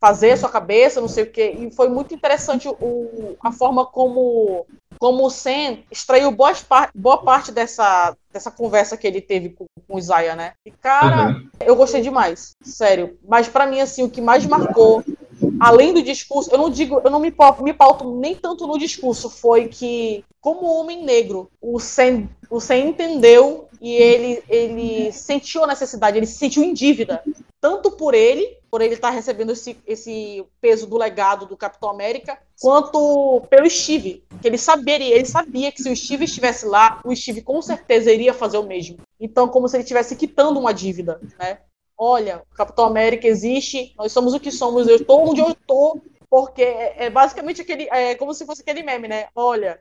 [0.00, 1.54] fazer sua cabeça, não sei o quê.
[1.58, 4.66] E foi muito interessante o, a forma como,
[4.98, 6.52] como o Sam extraiu boa,
[6.94, 10.52] boa parte dessa, dessa conversa que ele teve com, com o Isaiah, né?
[10.64, 11.48] E, cara, uhum.
[11.60, 13.18] eu gostei demais, sério.
[13.28, 15.04] Mas para mim, assim, o que mais marcou
[15.58, 19.28] além do discurso, eu não digo, eu não me, me pauto nem tanto no discurso,
[19.30, 25.66] foi que, como homem negro, o Sen, o Sen entendeu e ele, ele sentiu a
[25.66, 27.22] necessidade, ele se sentiu em dívida,
[27.60, 32.38] tanto por ele, por ele estar recebendo esse, esse peso do legado do Capitão América,
[32.60, 37.14] quanto pelo Steve, que ele saberia, ele sabia que se o Steve estivesse lá, o
[37.14, 38.98] Steve com certeza iria fazer o mesmo.
[39.18, 41.58] Então, como se ele estivesse quitando uma dívida, né?
[42.00, 46.00] Olha, Capitão América existe, nós somos o que somos, eu estou onde eu estou,
[46.30, 49.26] porque é, é basicamente aquele, é como se fosse aquele meme, né?
[49.36, 49.78] Olha,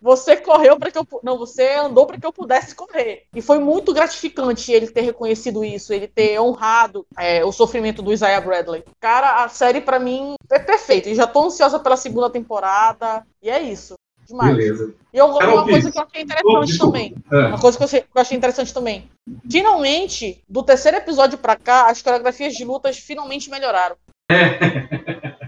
[0.00, 3.24] você correu para que eu não, você andou para que eu pudesse correr.
[3.34, 8.12] E foi muito gratificante ele ter reconhecido isso, ele ter honrado é, o sofrimento do
[8.12, 8.84] Isaiah Bradley.
[9.00, 11.10] Cara, a série para mim é perfeita.
[11.10, 13.26] E já tô ansiosa pela segunda temporada.
[13.42, 13.94] E é isso.
[14.26, 14.56] Demais.
[14.56, 14.94] Beleza.
[15.12, 16.92] E eu, Carol uma coisa que eu achei Oh, interessante desculpa.
[16.98, 17.14] também.
[17.32, 17.46] É.
[17.48, 19.10] Uma coisa que eu achei, que eu achei interessante também.
[19.50, 23.96] Finalmente, do terceiro episódio pra cá, as coreografias de lutas finalmente melhoraram.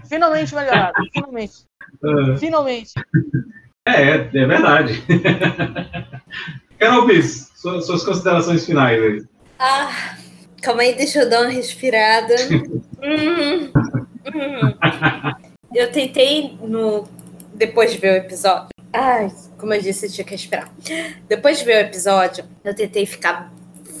[0.07, 0.93] Finalmente melhoraram.
[1.13, 1.53] Finalmente.
[2.03, 2.37] É.
[2.37, 2.91] Finalmente.
[3.85, 5.03] É, é, é verdade.
[6.79, 9.23] Carol Pires, suas, suas considerações finais aí.
[9.57, 10.15] Ah,
[10.61, 12.35] calma aí, deixa eu dar uma respirada.
[13.01, 13.71] Hum,
[14.27, 14.73] hum.
[15.73, 17.07] Eu tentei no
[17.59, 18.69] depois de ver o episódio.
[18.91, 20.71] Ai, como eu disse, eu tinha que respirar.
[21.27, 23.53] Depois de ver o episódio, eu tentei ficar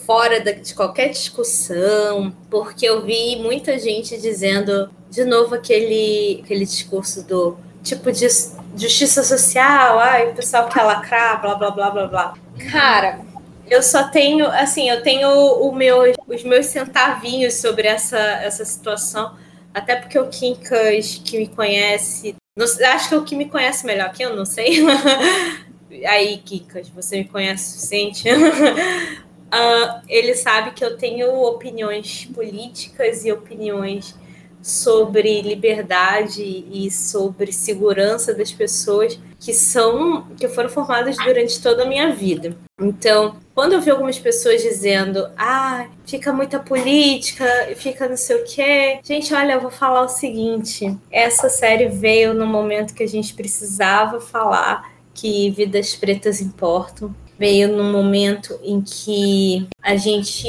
[0.05, 7.21] fora de qualquer discussão, porque eu vi muita gente dizendo de novo aquele, aquele discurso
[7.27, 8.27] do tipo de
[8.75, 12.33] justiça social, ai, o pessoal quer lacrar, blá blá blá blá blá.
[12.71, 13.19] Cara,
[13.69, 19.35] eu só tenho, assim, eu tenho o meu, os meus centavinhos sobre essa, essa situação,
[19.73, 24.11] até porque o Kinkas que me conhece, não acho que o que me conhece melhor
[24.11, 24.79] que eu, não sei.
[26.05, 28.23] Aí, Kinkas, você me conhece o suficiente?
[29.51, 34.15] Ah, ele sabe que eu tenho opiniões políticas e opiniões
[34.61, 41.85] sobre liberdade e sobre segurança das pessoas que são que foram formadas durante toda a
[41.87, 42.55] minha vida.
[42.79, 47.45] Então, quando eu vi algumas pessoas dizendo, ah, fica muita política,
[47.75, 48.99] fica não sei o quê.
[49.03, 53.33] Gente, olha, eu vou falar o seguinte: essa série veio no momento que a gente
[53.33, 57.13] precisava falar que vidas pretas importam.
[57.37, 60.45] Veio no momento em que a gente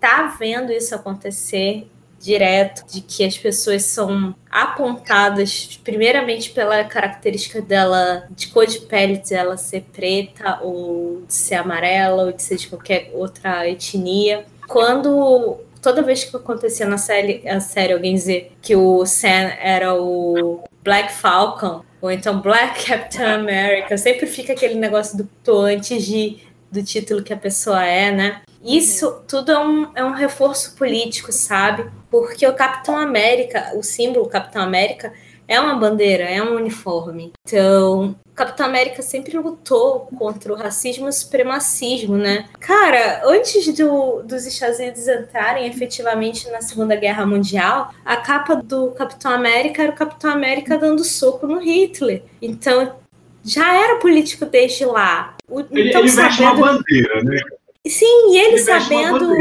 [0.00, 1.88] está vendo isso acontecer
[2.20, 9.18] direto, de que as pessoas são apontadas primeiramente pela característica dela, de cor de pele
[9.18, 14.44] dela ser preta ou de ser amarela ou de ser de qualquer outra etnia.
[14.68, 19.94] Quando toda vez que acontecia na série, a série alguém dizer que o Sam era
[19.94, 26.04] o Black Falcon ou então Black Captain America, sempre fica aquele negócio do tô antes
[26.04, 26.38] de
[26.70, 28.42] do título que a pessoa é, né?
[28.62, 31.90] Isso tudo é um, é um reforço político, sabe?
[32.10, 35.12] Porque o Capitão América, o símbolo Capitão América,
[35.48, 37.32] é uma bandeira, é um uniforme.
[37.46, 42.48] Então, o Capitão América sempre lutou contra o racismo e o supremacismo, né?
[42.60, 48.92] Cara, antes do, dos Estados Unidos entrarem efetivamente na Segunda Guerra Mundial, a capa do
[48.92, 52.22] Capitão América era o Capitão América dando soco no Hitler.
[52.40, 52.94] Então,
[53.42, 55.34] já era político desde lá.
[55.48, 57.40] O- Ele, então, ele veste uma sabendo- bandeira, né?
[57.86, 59.34] Sim, e ele, Ele sabendo.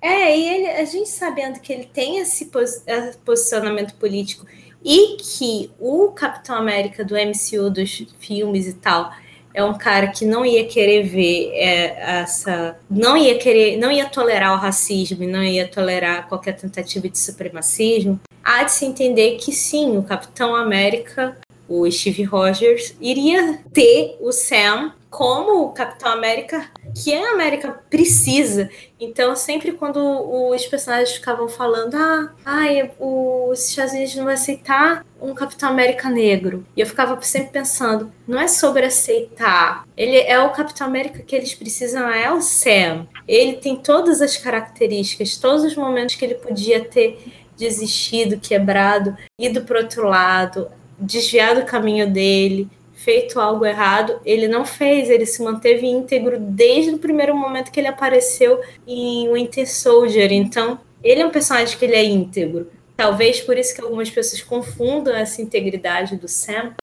[0.00, 2.50] É, e ele, a gente sabendo que ele tem esse
[2.86, 4.44] eh, posicionamento político
[4.84, 9.12] e que o Capitão América do MCU dos filmes e tal
[9.54, 12.76] é um cara que não ia querer ver eh, essa.
[12.90, 17.18] não ia querer, não ia tolerar o racismo e não ia tolerar qualquer tentativa de
[17.18, 21.36] supremacismo, há de se entender que sim, o Capitão América,
[21.68, 28.68] o Steve Rogers, iria ter o Sam como o Capitão América que a América precisa.
[28.98, 29.98] Então, sempre quando
[30.50, 36.10] os personagens ficavam falando, ah, ai, os Estados Unidos não vai aceitar um Capitão América
[36.10, 36.66] negro.
[36.76, 39.86] E eu ficava sempre pensando, não é sobre aceitar.
[39.96, 43.06] Ele é o Capitão América que eles precisam, é o Sam.
[43.26, 49.62] Ele tem todas as características, todos os momentos que ele podia ter desistido, quebrado, ido
[49.62, 50.68] para outro lado,
[51.04, 56.92] desviado o caminho dele, feito algo errado, ele não fez, ele se manteve íntegro desde
[56.92, 60.32] o primeiro momento que ele apareceu em Winter Soldier.
[60.32, 62.70] Então, ele é um personagem que ele é íntegro.
[62.96, 66.74] Talvez por isso que algumas pessoas confundam essa integridade do Sam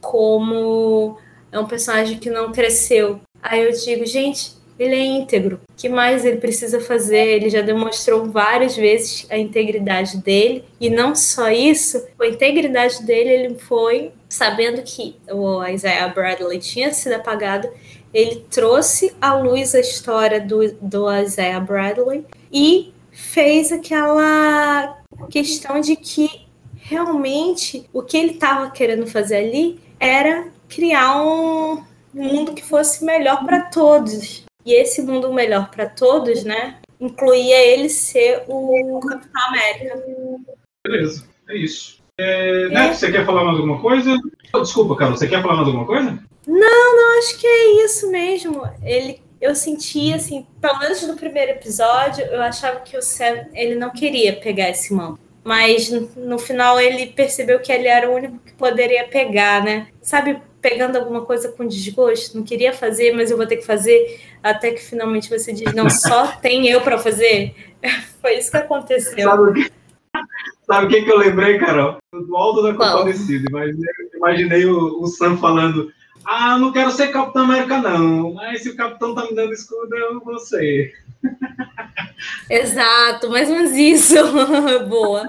[0.00, 1.18] como
[1.52, 3.20] é um personagem que não cresceu.
[3.42, 5.60] Aí eu digo, gente, ele é íntegro.
[5.68, 7.26] O que mais ele precisa fazer?
[7.26, 10.64] Ele já demonstrou várias vezes a integridade dele.
[10.80, 16.92] E não só isso, a integridade dele, ele foi sabendo que o Isaiah Bradley tinha
[16.92, 17.68] sido apagado.
[18.14, 24.96] Ele trouxe à luz a história do, do Isaiah Bradley e fez aquela
[25.28, 26.46] questão de que
[26.76, 31.82] realmente o que ele estava querendo fazer ali era criar um
[32.14, 34.47] mundo que fosse melhor para todos.
[34.68, 40.04] E esse mundo melhor para todos, né, incluía ele ser o Capitão América.
[40.86, 42.02] Beleza, é isso.
[42.18, 44.14] É, Neto, você quer falar mais alguma coisa?
[44.52, 46.22] Oh, Desculpa, Carol, você quer falar mais alguma coisa?
[46.46, 48.62] Não, não, acho que é isso mesmo.
[48.82, 53.74] Ele, eu senti assim, pelo menos no primeiro episódio, eu achava que o Sam ele
[53.74, 55.18] não queria pegar esse manto.
[55.42, 59.86] Mas no, no final ele percebeu que ele era o único que poderia pegar, né?
[60.02, 64.20] Sabe, pegando alguma coisa com desgosto, não queria fazer, mas eu vou ter que fazer,
[64.42, 67.54] até que finalmente você diz, não, só tem eu para fazer.
[68.20, 69.28] Foi isso que aconteceu.
[69.30, 69.70] Sabe o que,
[70.66, 71.98] sabe o que, que eu lembrei, Carol?
[72.12, 72.74] Do Aldo da?
[72.74, 75.92] Compadecida, mas eu, Imaginei o, o Sam falando:
[76.24, 78.34] Ah, não quero ser Capitão América, não.
[78.34, 80.92] Mas se o Capitão tá me dando escudo, eu vou ser.
[82.50, 84.14] Exato, mais ou menos isso.
[84.88, 85.28] Boa.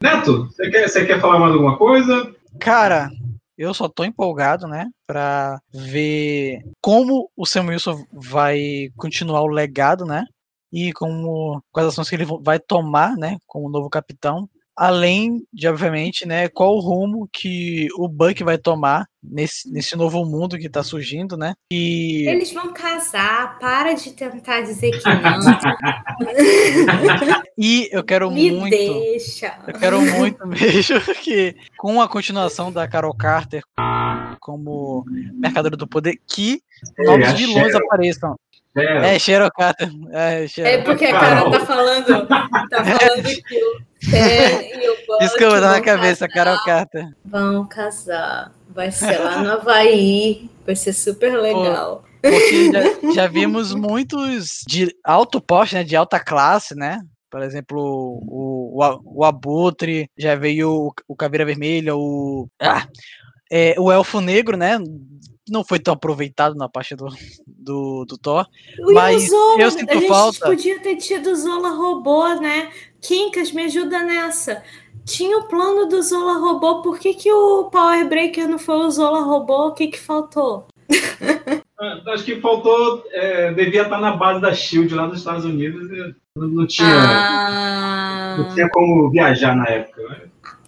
[0.00, 2.34] Neto, você quer, você quer falar mais alguma coisa?
[2.60, 3.10] Cara,
[3.58, 10.04] eu só tô empolgado, né, pra ver como o Sam Wilson vai continuar o legado,
[10.06, 10.24] né,
[10.72, 14.48] e como quais ações que ele vai tomar, né, como novo capitão.
[14.80, 20.24] Além de, obviamente, né, qual o rumo que o Buck vai tomar nesse, nesse novo
[20.24, 21.54] mundo que tá surgindo, né?
[21.72, 25.02] E Eles vão casar, para de tentar dizer que
[27.26, 27.42] não.
[27.58, 28.70] E eu quero Me muito.
[28.70, 29.58] deixa.
[29.66, 33.64] Eu quero muito mesmo que, com a continuação da Carol Carter
[34.38, 36.62] como Mercadora do Poder, que
[36.96, 38.36] É, novos vilões apareçam.
[38.76, 39.18] É,
[39.50, 39.90] Carter.
[40.12, 40.46] É.
[40.58, 43.42] É porque a Carol tá falando, tá falando que
[44.06, 47.08] e Buck Desculpa, tá na cabeça, Carol Carter.
[47.24, 48.52] Vão casar.
[48.68, 50.48] Vai ser lá no Havaí.
[50.64, 52.04] Vai ser super legal.
[52.20, 55.84] Porque já, já vimos muitos de alto poste, né?
[55.84, 57.00] De alta classe, né?
[57.30, 62.48] Por exemplo, o, o, o Abutre, já veio o, o Caveira Vermelha, o.
[62.60, 62.86] Ah,
[63.50, 64.78] é, o Elfo Negro, né?
[65.50, 67.08] Não foi tão aproveitado na parte do,
[67.46, 68.46] do, do Thor.
[68.78, 70.46] E Mas o Zola, eu a sinto gente falta.
[70.46, 72.70] podia ter tido o Zola robô, né?
[73.00, 74.62] Quincas, me ajuda nessa.
[75.06, 78.90] Tinha o plano do Zola robô, por que, que o Power Breaker não foi o
[78.90, 79.68] Zola robô?
[79.68, 80.66] O que, que faltou?
[81.80, 83.04] Ah, Acho que faltou.
[83.12, 85.88] é, devia estar na base da Shield lá nos Estados Unidos.
[85.92, 90.02] e Não, não tinha, Ah, não tinha como viajar na época.
[90.08, 90.16] né?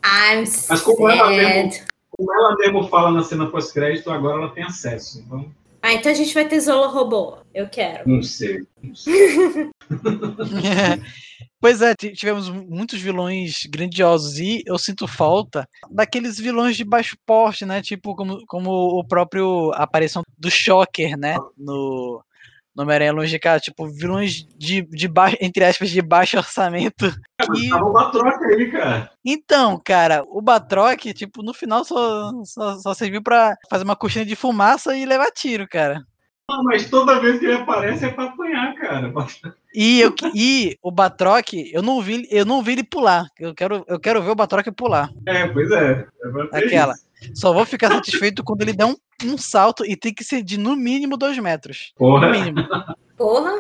[0.04, 1.36] I'm Mas como ela, sad.
[1.36, 1.84] mesmo,
[2.20, 5.20] como ela mesmo fala na cena pós-crédito, agora ela tem acesso.
[5.20, 5.50] Então,
[5.82, 7.38] Ah, então a gente vai ter Zola robô.
[7.54, 8.06] Eu quero.
[8.08, 8.60] não sei.
[8.82, 9.70] Não sei.
[11.62, 17.16] Pois é, ti- tivemos muitos vilões grandiosos e eu sinto falta daqueles vilões de baixo
[17.26, 17.82] porte, né?
[17.82, 21.36] Tipo como, como o próprio a aparição do Shocker, né?
[21.58, 22.22] No,
[22.74, 27.10] no Homem-Aranha Longe de Casa, tipo vilões de, de baixo, entre aspas, de baixo orçamento.
[27.40, 27.68] Que...
[27.68, 29.10] Tava uma troca aí, cara.
[29.24, 34.24] Então, cara, o Batroc, tipo, no final só, só, só serviu pra fazer uma cortina
[34.24, 36.04] de fumaça e levar tiro, cara.
[36.50, 39.12] Não, mas toda vez que ele aparece é pra apanhar, cara.
[39.72, 43.26] E, eu, e o Batroc, eu não vi, eu não vi ele pular.
[43.38, 45.08] Eu quero, eu quero ver o Batroc pular.
[45.26, 46.06] É, pois é.
[46.52, 46.94] é Aquela.
[46.94, 47.09] isso.
[47.34, 50.58] Só vou ficar satisfeito quando ele der um, um salto e tem que ser de
[50.58, 51.92] no mínimo dois metros.
[51.96, 52.26] Porra.
[52.26, 52.66] No mínimo.
[53.16, 53.52] Porra.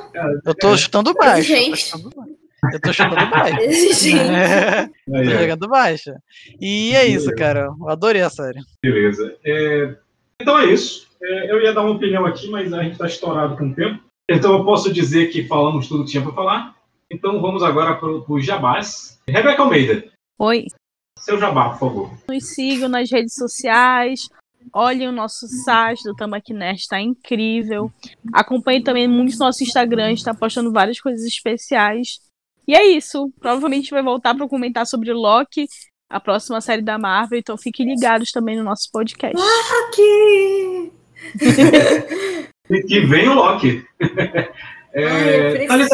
[0.44, 1.52] Eu tô chutando baixo.
[1.52, 1.76] Eu tô Gente.
[1.76, 2.40] chutando baixo.
[2.72, 3.94] Eu tô chutando baixo.
[3.94, 4.94] Gente.
[5.06, 5.24] tô ó.
[5.24, 6.12] jogando baixo.
[6.60, 7.68] E é isso, cara.
[7.78, 8.60] Eu adorei a série.
[8.82, 9.36] Beleza.
[9.44, 9.94] É,
[10.40, 11.08] então é isso.
[11.22, 14.02] É, eu ia dar uma opinião aqui, mas a gente está estourado com o tempo.
[14.30, 16.74] Então eu posso dizer que falamos tudo que tinha para falar.
[17.10, 19.20] Então vamos agora para o Jabás.
[19.28, 20.04] Rebeca Almeida,
[20.38, 20.66] Oi.
[21.20, 22.10] Seu jabá, por favor.
[22.28, 24.28] Nos sigam nas redes sociais.
[24.72, 27.90] Olhem o nosso site do Tambaqui Nerd, está incrível.
[28.32, 32.20] Acompanhe também muitos nossos Instagrams, está postando várias coisas especiais.
[32.68, 33.32] E é isso.
[33.40, 35.66] Provavelmente a gente vai voltar para comentar sobre Loki,
[36.08, 37.38] a próxima série da Marvel.
[37.38, 39.36] Então fiquem ligados também no nosso podcast.
[42.70, 43.84] E que vem o Loki.
[44.92, 45.86] É, Ai.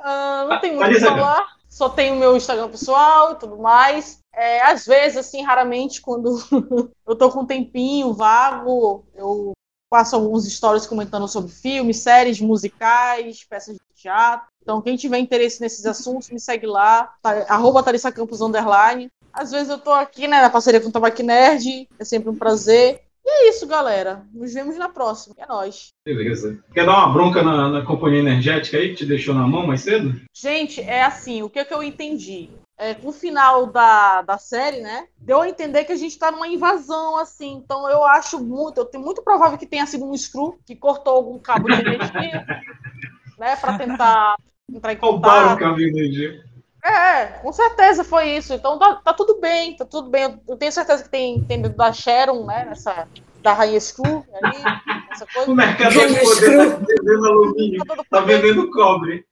[0.00, 1.46] Ah, não tem muito o que falar.
[1.68, 4.21] Só tenho o meu Instagram pessoal e tudo mais.
[4.34, 6.38] É, às vezes, assim, raramente, quando
[7.06, 9.52] eu tô com um tempinho vago, eu
[9.92, 14.46] faço alguns stories comentando sobre filmes, séries, musicais, peças de teatro.
[14.62, 19.08] Então, quem tiver interesse nesses assuntos, me segue lá, tá, arroba Campos Underline.
[19.32, 22.36] Às vezes eu tô aqui, né, na parceria com o Tabac Nerd, é sempre um
[22.36, 23.02] prazer.
[23.24, 24.24] E é isso, galera.
[24.32, 25.34] Nos vemos na próxima.
[25.38, 25.88] É nóis.
[26.04, 26.58] Beleza.
[26.72, 29.82] Quer dar uma bronca na, na companhia energética aí que te deixou na mão mais
[29.82, 30.20] cedo?
[30.34, 32.50] Gente, é assim, o que, que eu entendi?
[32.82, 35.06] É, com o final da, da série, né?
[35.16, 37.52] Deu a entender que a gente tá numa invasão, assim.
[37.52, 41.14] Então eu acho muito, eu tenho muito provável que tenha sido um Screw que cortou
[41.14, 42.44] algum cabo de energia,
[43.38, 43.54] né?
[43.54, 44.34] Pra tentar
[44.68, 45.60] entrar em Roubaram o contato.
[45.60, 46.42] cabo de energia.
[46.84, 48.52] É, com certeza foi isso.
[48.52, 50.42] Então tá, tá tudo bem, tá tudo bem.
[50.48, 52.64] Eu- tenho certeza que tem, tem da Sharon, né?
[52.64, 53.06] Nessa,
[53.40, 54.56] da Rainha Screw ali,
[55.12, 55.52] essa coisa.
[55.52, 57.80] O mercado de poder tá vendendo alumínio,
[58.10, 59.24] tá vendendo cobre.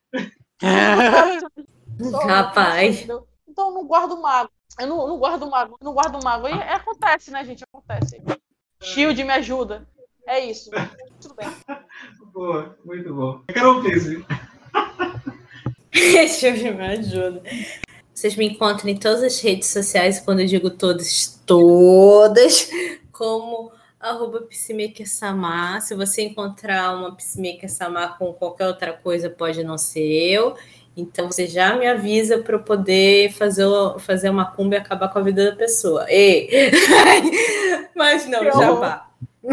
[2.29, 2.99] Rapaz.
[2.99, 3.27] Entendeu?
[3.51, 4.51] Então eu não guardo mago.
[4.79, 6.47] Eu não, não guardo mago, não guardo mago.
[6.49, 7.65] E é- acontece, né, gente?
[7.65, 8.23] Acontece.
[8.81, 9.87] Shield me ajuda.
[10.27, 10.71] É isso.
[11.21, 11.49] Tudo bem.
[12.33, 13.43] Boa, muito bom.
[13.49, 14.25] Eu quero ouvir.
[15.91, 17.43] Deixa eu me ajuda.
[18.15, 22.71] Vocês me encontram em todas as redes sociais, quando eu digo todas, todas,
[23.11, 25.81] como arroba Psimaker-sama.
[25.81, 30.57] Se você encontrar uma Psimaker-sama com qualquer outra coisa, pode não ser eu.
[30.97, 33.67] Então você já me avisa para eu poder fazer,
[33.99, 36.05] fazer uma cumba e acabar com a vida da pessoa.
[36.09, 36.49] Ei!
[37.95, 39.07] Mas não, Que jabá.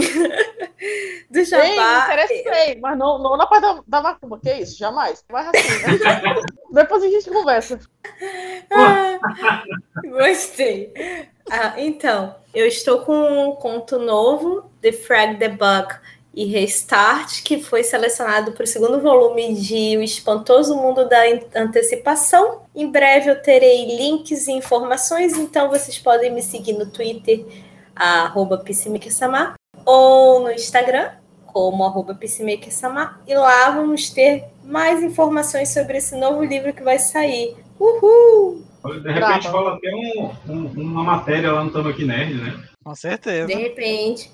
[1.30, 2.08] Do Ei, jabá.
[2.08, 4.78] me interessei, mas não, não na parte da, da macumba, que isso?
[4.78, 5.24] Jamais.
[5.30, 6.36] Vai assim, né?
[6.72, 7.80] Depois a gente conversa.
[8.72, 9.18] Ah,
[10.06, 10.94] gostei.
[11.50, 15.94] Ah, então, eu estou com um conto novo, The Frag the Bug
[16.38, 21.18] e Restart, que foi selecionado para o segundo volume de O Espantoso Mundo da
[21.56, 22.62] Antecipação.
[22.76, 27.44] Em breve eu terei links e informações, então vocês podem me seguir no Twitter,
[27.96, 28.64] arroba
[29.84, 31.10] ou no Instagram,
[31.48, 32.16] como arroba
[33.28, 37.56] e lá vamos ter mais informações sobre esse novo livro que vai sair.
[37.80, 38.64] Uhul!
[39.02, 42.64] De repente rola até um- um- uma matéria lá no Tamo Aqui Nerd, né?
[42.88, 43.48] Com certeza.
[43.48, 44.32] De repente.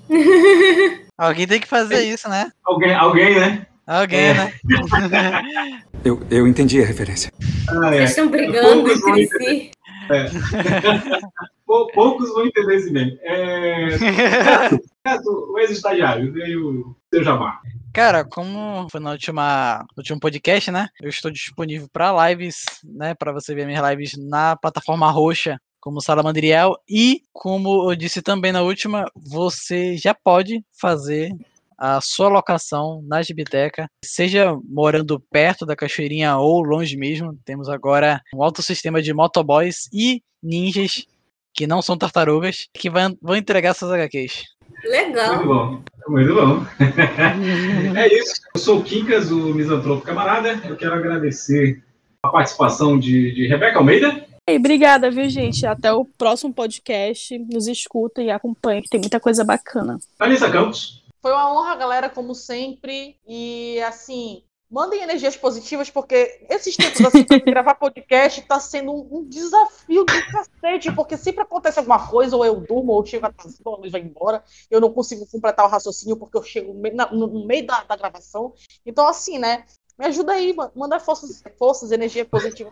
[1.17, 2.51] Alguém tem que fazer isso, né?
[2.63, 3.65] Alguém, alguém né?
[3.87, 4.33] Alguém, É.
[4.35, 4.53] né?
[6.05, 7.31] Eu, eu entendi a referência.
[7.67, 7.97] Ah, é.
[7.99, 9.71] Vocês estão brigando Poucos entre si.
[10.11, 10.25] É.
[11.65, 13.17] Pou- Poucos vão entender esse meme.
[13.23, 13.87] É...
[15.25, 17.59] O ex-estagiário, e o seu jabá.
[17.93, 20.87] Cara, como foi na última, no último podcast, né?
[21.01, 23.13] Eu estou disponível para lives, né?
[23.15, 26.77] Para você ver minhas lives na plataforma roxa, como Salamandriel.
[26.89, 31.35] E, como eu disse também na última, você já pode fazer
[31.77, 37.37] a sua locação na Gibiteca, seja morando perto da cachoeirinha ou longe mesmo.
[37.43, 41.05] Temos agora um alto sistema de motoboys e ninjas
[41.53, 44.43] que não são tartarugas, que vão, vão entregar suas HQs.
[44.69, 45.45] Muito Legal.
[45.45, 45.83] bom.
[46.07, 46.65] Muito bom.
[47.99, 48.35] é isso.
[48.55, 50.61] Eu sou o Quincas, o misantropo camarada.
[50.63, 51.83] Eu quero agradecer
[52.23, 54.25] a participação de, de Rebeca Almeida.
[54.45, 55.65] E obrigada, viu, gente?
[55.65, 57.39] Até o próximo podcast.
[57.49, 59.97] Nos escutem e acompanhem, que tem muita coisa bacana.
[60.19, 61.01] Alissa Campos.
[61.21, 63.15] Foi uma honra, galera, como sempre.
[63.25, 69.19] E assim, mandem energias positivas, porque esses tempos assim, pra gravar podcast tá sendo um,
[69.19, 73.25] um desafio do cacete, porque sempre acontece alguma coisa, ou eu durmo, ou eu chego
[73.25, 76.73] atrasado, ou a luz vai embora, eu não consigo completar o raciocínio porque eu chego
[76.73, 78.53] no meio da, da gravação.
[78.85, 79.63] Então, assim, né?
[79.99, 82.71] Me ajuda aí, ma- manda forças, forças, energia positiva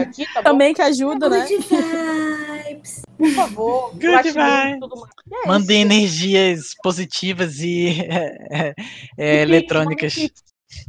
[0.00, 0.50] aqui, tá bom?
[0.50, 1.46] Também que ajuda, né?
[1.46, 3.02] Good vibes.
[3.18, 4.80] Por favor, Good e vibes.
[4.80, 5.12] tudo mais.
[5.30, 5.86] E é Mandem isso.
[5.86, 8.00] energias positivas e
[8.50, 8.74] é,
[9.18, 10.14] é, eletrônicas.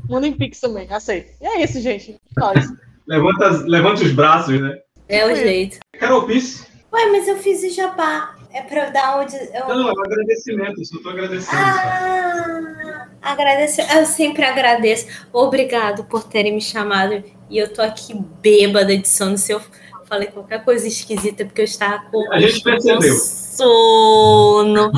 [0.09, 1.31] Mandem pix, também, aceito.
[1.41, 2.19] E é isso, gente.
[2.37, 2.65] Nós.
[3.07, 4.71] Levanta, levanta os braços, né?
[5.07, 5.77] É o jeito.
[5.99, 6.65] Carol Piss.
[6.91, 8.35] Ué, mas eu fiz o jabá.
[8.51, 9.35] É pra eu dar onde.
[9.35, 9.67] Eu...
[9.67, 10.83] Não, é um agradecimento.
[10.85, 11.51] Só tô agradecendo.
[11.51, 12.94] só.
[13.25, 13.85] Agradecer.
[13.97, 15.07] Eu sempre agradeço.
[15.33, 17.23] Obrigado por terem me chamado.
[17.49, 19.37] E eu tô aqui bêbada de sono.
[19.37, 19.59] Se eu
[20.05, 23.13] falei qualquer coisa esquisita, porque eu estava com, A gente percebeu.
[23.13, 24.91] sono.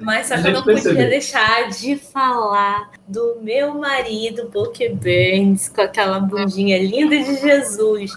[0.00, 1.08] Mas só que eu não podia percebeu.
[1.10, 8.10] deixar de falar do meu marido, Book Burns, com aquela bundinha linda de Jesus.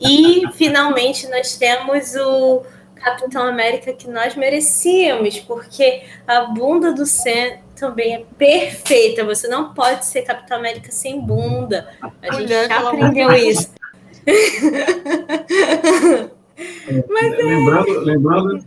[0.00, 2.62] E finalmente nós temos o
[2.96, 9.24] Capitão América que nós merecíamos, porque a bunda do Sam também é perfeita.
[9.24, 11.88] Você não pode ser Capitão América sem bunda.
[12.22, 13.58] A gente Mulher, já aprendeu de Deus.
[13.58, 13.72] isso.
[17.08, 18.64] Lembrando, lembrando,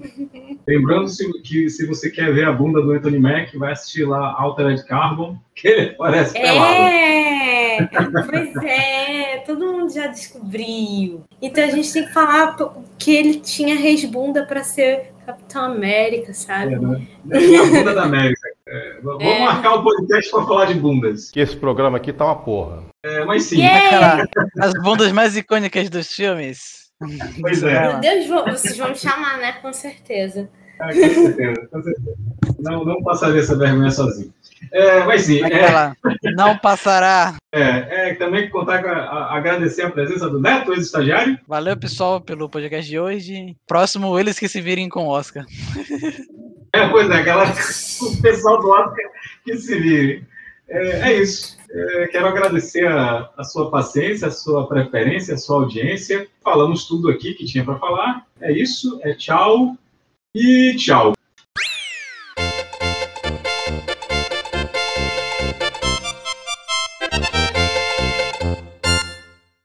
[0.67, 4.33] lembrando se- que se você quer ver a bunda do Anthony Mack, vai assistir lá
[4.39, 6.73] Altered Carbon, que ele parece pelado.
[6.73, 7.89] É,
[8.29, 11.23] pois é, todo mundo já descobriu.
[11.41, 12.55] Então a gente tem que falar
[12.97, 16.75] que ele tinha resbunda para ser Capitão América, sabe?
[16.75, 17.01] É, né?
[17.31, 18.50] É a bunda da América.
[18.73, 19.39] É, vamos É.
[19.43, 21.29] marcar o podcast para falar de bundas.
[21.29, 22.83] Que esse programa aqui tá uma porra.
[23.03, 23.59] É, mas sim.
[23.61, 24.25] Yeah!
[24.61, 26.89] As bundas mais icônicas dos filmes.
[27.41, 27.81] Pois é.
[27.89, 29.53] Meu Deus, vocês vão me chamar, né?
[29.53, 30.47] Com certeza.
[30.79, 32.15] É, com certeza, com certeza.
[32.59, 34.31] Não, não passaria essa vergonha sozinho.
[34.71, 35.95] É, mas sim, é, Aquela
[36.35, 37.35] não passará.
[37.51, 41.37] é, é também contar com a, a- agradecer a presença do Neto, ex-estagiário.
[41.47, 43.55] Valeu, pessoal, pelo podcast de hoje.
[43.67, 45.43] Próximo, eles que se virem com o Oscar.
[46.73, 47.43] É, pois é, aquela,
[48.01, 49.03] o pessoal do lado que,
[49.43, 50.25] que se vire.
[50.67, 51.57] É, é isso.
[51.69, 56.27] É, quero agradecer a, a sua paciência, a sua preferência, a sua audiência.
[56.43, 58.25] Falamos tudo aqui que tinha para falar.
[58.39, 58.99] É isso.
[59.03, 59.75] É tchau
[60.33, 61.13] e tchau.